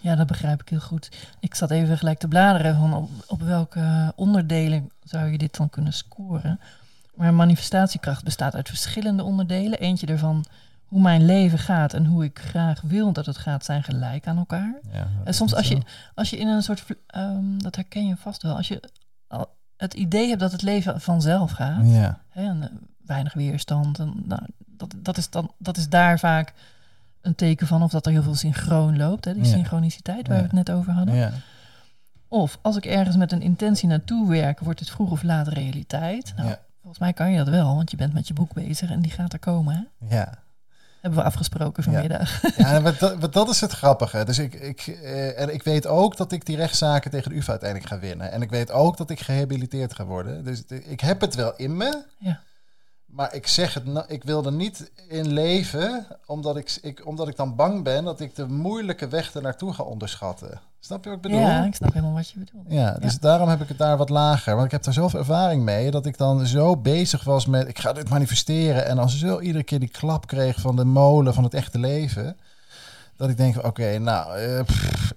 [0.00, 1.10] Ja, dat begrijp ik heel goed.
[1.40, 5.70] Ik zat even gelijk te bladeren van op, op welke onderdelen zou je dit dan
[5.70, 6.60] kunnen scoren.
[7.14, 9.78] Maar manifestatiekracht bestaat uit verschillende onderdelen.
[9.78, 10.44] Eentje ervan,
[10.84, 14.38] hoe mijn leven gaat en hoe ik graag wil dat het gaat, zijn gelijk aan
[14.38, 14.74] elkaar.
[14.92, 15.78] Ja, en soms als je,
[16.14, 16.84] als je in een soort,
[17.16, 18.82] um, dat herken je vast wel, als je
[19.76, 22.20] het idee hebt dat het leven vanzelf gaat, ja.
[22.28, 22.68] hè, en, uh,
[23.06, 26.54] weinig weerstand, en, nou, dat, dat, is dan, dat is daar vaak
[27.22, 29.24] een teken van of dat er heel veel synchroon loopt.
[29.24, 31.14] Hè, die synchroniciteit waar we het net over hadden.
[31.14, 31.30] Ja.
[32.28, 36.32] Of als ik ergens met een intentie naartoe werk, wordt het vroeg of laat realiteit.
[36.36, 39.00] Nou, volgens mij kan je dat wel, want je bent met je boek bezig en
[39.00, 39.74] die gaat er komen.
[39.74, 40.16] Hè?
[40.16, 40.38] Ja.
[41.00, 42.42] Hebben we afgesproken vanmiddag.
[42.56, 44.24] Ja, ja dat, dat, is het grappige.
[44.24, 47.50] Dus ik, ik, eh, en ik weet ook dat ik die rechtszaken tegen de UvA
[47.50, 48.32] uiteindelijk ga winnen.
[48.32, 50.44] En ik weet ook dat ik gehabiliteerd ga worden.
[50.44, 52.02] Dus ik heb het wel in me.
[52.18, 52.40] Ja.
[53.10, 57.36] Maar ik zeg het, ik wil er niet in leven, omdat ik, ik, omdat ik
[57.36, 60.60] dan bang ben dat ik de moeilijke weg er naartoe ga onderschatten.
[60.80, 61.40] Snap je wat ik bedoel?
[61.40, 62.64] Ja, ik snap helemaal wat je bedoelt.
[62.68, 64.52] Ja, dus daarom heb ik het daar wat lager.
[64.54, 67.78] Want ik heb daar zoveel ervaring mee dat ik dan zo bezig was met, ik
[67.78, 68.86] ga dit manifesteren.
[68.86, 72.36] En als zo iedere keer die klap kreeg van de molen van het echte leven.
[73.20, 74.60] Dat ik denk, oké, nou, uh,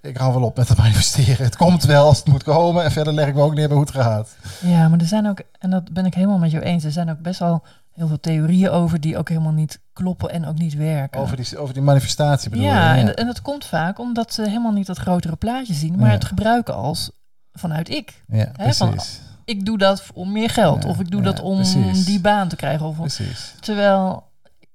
[0.02, 1.46] ik hou wel op met het manifesteren.
[1.46, 2.84] Het komt wel als het moet komen.
[2.84, 4.36] En verder leg ik me ook neer bij hoe het gaat.
[4.62, 7.10] Ja, maar er zijn ook, en dat ben ik helemaal met jou eens, er zijn
[7.10, 10.74] ook best wel heel veel theorieën over die ook helemaal niet kloppen en ook niet
[10.74, 11.22] werken.
[11.22, 13.02] Over die, over die manifestatie bedoel ja, je?
[13.02, 16.12] Ja, en, en dat komt vaak omdat ze helemaal niet dat grotere plaatje zien, maar
[16.12, 17.12] het gebruiken als
[17.52, 18.24] vanuit ik.
[18.28, 18.78] Ja, precies.
[18.78, 19.00] Van,
[19.46, 21.64] ik doe dat om meer geld, of ik doe dat om
[22.06, 22.86] die baan te krijgen.
[22.86, 23.56] Of, precies.
[23.60, 24.32] Terwijl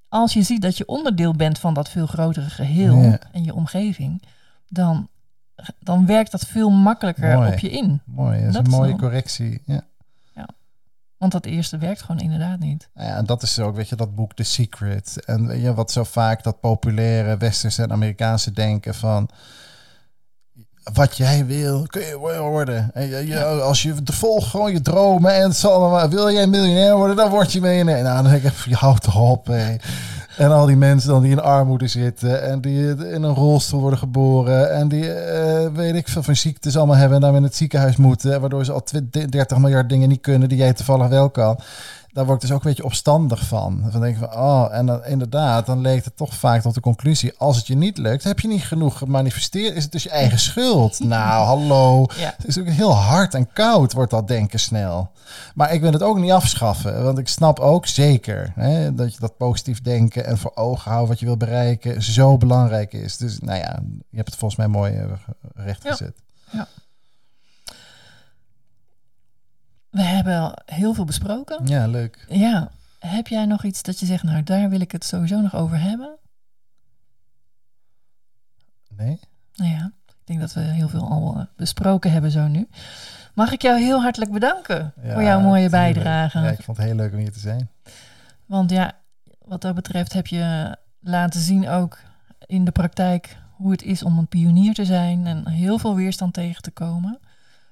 [0.09, 4.23] als je ziet dat je onderdeel bent van dat veel grotere geheel en je omgeving,
[4.69, 5.09] dan,
[5.81, 8.01] dan werkt dat veel makkelijker op je in.
[8.05, 9.63] Mooi, dat is een mooie correctie.
[9.65, 9.83] Ja.
[11.19, 12.89] Want dat eerste werkt gewoon inderdaad niet.
[12.95, 15.25] Ja, en dat is ook, weet je, dat boek The Secret.
[15.25, 19.29] En weet je, wat zo vaak dat populaire westerse en Amerikaanse denken van
[20.93, 22.91] wat jij wil, kun je worden.
[22.95, 26.97] En je, je, als je volgt gewoon je dromen en het zal wil jij miljonair
[26.97, 28.03] worden, dan word je miljonair.
[28.03, 29.49] Nou, dan denk ik, je houdt toch op.
[30.39, 33.99] En al die mensen dan die in armoede zitten en die in een rolstoel worden
[33.99, 37.57] geboren en die, uh, weet ik veel, van ziektes allemaal hebben en dan in het
[37.57, 38.85] ziekenhuis moeten, waardoor ze al
[39.29, 41.59] 30 miljard dingen niet kunnen die jij toevallig wel kan.
[42.13, 43.89] Daar word ik dus ook een beetje opstandig van.
[43.93, 47.33] Dan denk van, oh, en dan, inderdaad, dan leek het toch vaak tot de conclusie,
[47.39, 50.39] als het je niet lukt, heb je niet genoeg gemanifesteerd, is het dus je eigen
[50.49, 51.01] schuld.
[51.01, 52.07] nou, hallo.
[52.17, 52.35] Ja.
[52.37, 55.11] Het is ook heel hard en koud, wordt dat denken snel.
[55.55, 59.21] Maar ik wil het ook niet afschaffen, want ik snap ook zeker hè, dat je
[59.21, 63.17] dat positief denken en voor ogen houden wat je wil bereiken zo belangrijk is.
[63.17, 63.79] Dus nou ja,
[64.11, 65.13] je hebt het volgens mij mooi uh,
[65.55, 66.17] rechtgezet.
[66.51, 66.69] Ja.
[69.91, 71.67] We hebben heel veel besproken.
[71.67, 72.27] Ja, leuk.
[72.29, 72.71] Ja.
[72.99, 75.81] Heb jij nog iets dat je zegt, nou daar wil ik het sowieso nog over
[75.81, 76.19] hebben?
[78.89, 79.21] Nee?
[79.55, 82.69] Nou ja, ik denk dat we heel veel al uh, besproken hebben zo nu.
[83.35, 86.39] Mag ik jou heel hartelijk bedanken ja, voor jouw mooie bijdrage.
[86.39, 87.71] Ja, ik vond het heel leuk om hier te zijn.
[88.47, 88.93] Want ja,
[89.45, 91.99] wat dat betreft heb je laten zien ook
[92.47, 96.35] in de praktijk hoe het is om een pionier te zijn en heel veel weerstand
[96.35, 97.19] tegen te komen.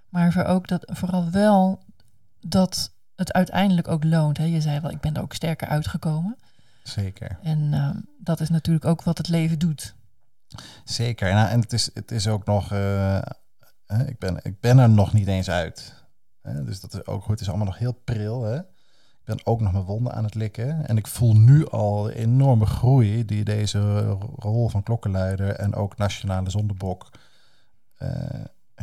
[0.09, 1.83] Maar voor ook dat, vooral wel
[2.49, 4.39] dat het uiteindelijk ook loont.
[4.39, 4.45] Hè?
[4.45, 6.37] Je zei wel, ik ben er ook sterker uitgekomen.
[6.83, 7.39] Zeker.
[7.43, 9.95] En uh, dat is natuurlijk ook wat het leven doet.
[10.85, 11.33] Zeker.
[11.33, 13.23] Nou, en het is, het is ook nog, uh,
[14.07, 16.05] ik, ben, ik ben er nog niet eens uit.
[16.43, 16.65] Hè?
[16.65, 17.31] Dus dat is ook goed.
[17.31, 18.45] Het is allemaal nog heel pril.
[18.45, 18.57] Hè?
[18.57, 20.87] Ik ben ook nog mijn wonden aan het likken.
[20.87, 24.07] En ik voel nu al de enorme groei die deze
[24.37, 27.11] rol van klokkenluider en ook nationale zondebok
[27.99, 28.11] uh,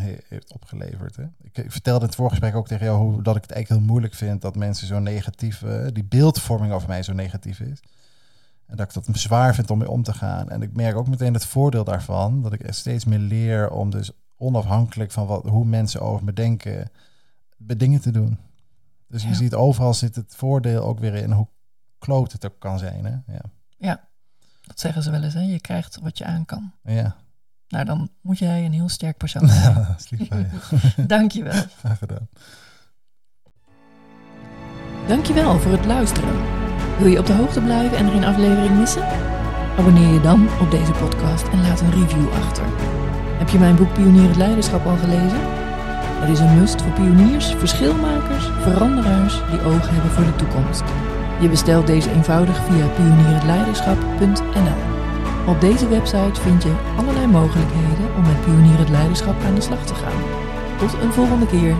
[0.01, 1.15] heeft opgeleverd.
[1.15, 1.23] Hè?
[1.41, 4.13] Ik, vertelde in het voorgesprek ook tegen jou hoe dat ik het eigenlijk heel moeilijk
[4.13, 7.79] vind dat mensen zo negatief, uh, die beeldvorming over mij zo negatief is.
[8.65, 10.49] En dat ik dat zwaar vind om mee om te gaan.
[10.49, 14.11] En ik merk ook meteen het voordeel daarvan, dat ik steeds meer leer om dus
[14.37, 16.91] onafhankelijk van wat, hoe mensen over me denken,
[17.57, 18.37] dingen te doen.
[19.07, 19.29] Dus ja.
[19.29, 21.47] je ziet overal zit het voordeel ook weer in hoe
[21.97, 23.05] kloot het ook kan zijn.
[23.05, 23.33] Hè?
[23.33, 23.41] Ja.
[23.77, 24.07] ja,
[24.61, 25.33] dat zeggen ze wel eens.
[25.33, 25.41] Hè?
[25.41, 26.71] Je krijgt wat je aan kan.
[26.83, 27.15] Ja.
[27.73, 29.61] Nou, dan moet jij een heel sterk persoon zijn.
[29.61, 30.47] Ja, dat is lief van je.
[31.15, 31.63] Dank je wel.
[31.79, 32.27] Graag gedaan.
[35.07, 36.33] Dank je wel voor het luisteren.
[36.97, 39.03] Wil je op de hoogte blijven en er geen aflevering missen?
[39.77, 42.63] Abonneer je dan op deze podcast en laat een review achter.
[43.37, 45.39] Heb je mijn boek Pionier het Leiderschap al gelezen?
[46.19, 50.83] Het is een must voor pioniers, verschilmakers, veranderaars die ogen hebben voor de toekomst.
[51.41, 55.02] Je bestelt deze eenvoudig via pionierhetleiderschap.nl.
[55.47, 59.85] Op deze website vind je allerlei mogelijkheden om met Pionier het Leiderschap aan de slag
[59.85, 60.21] te gaan.
[60.77, 61.75] Tot een volgende keer.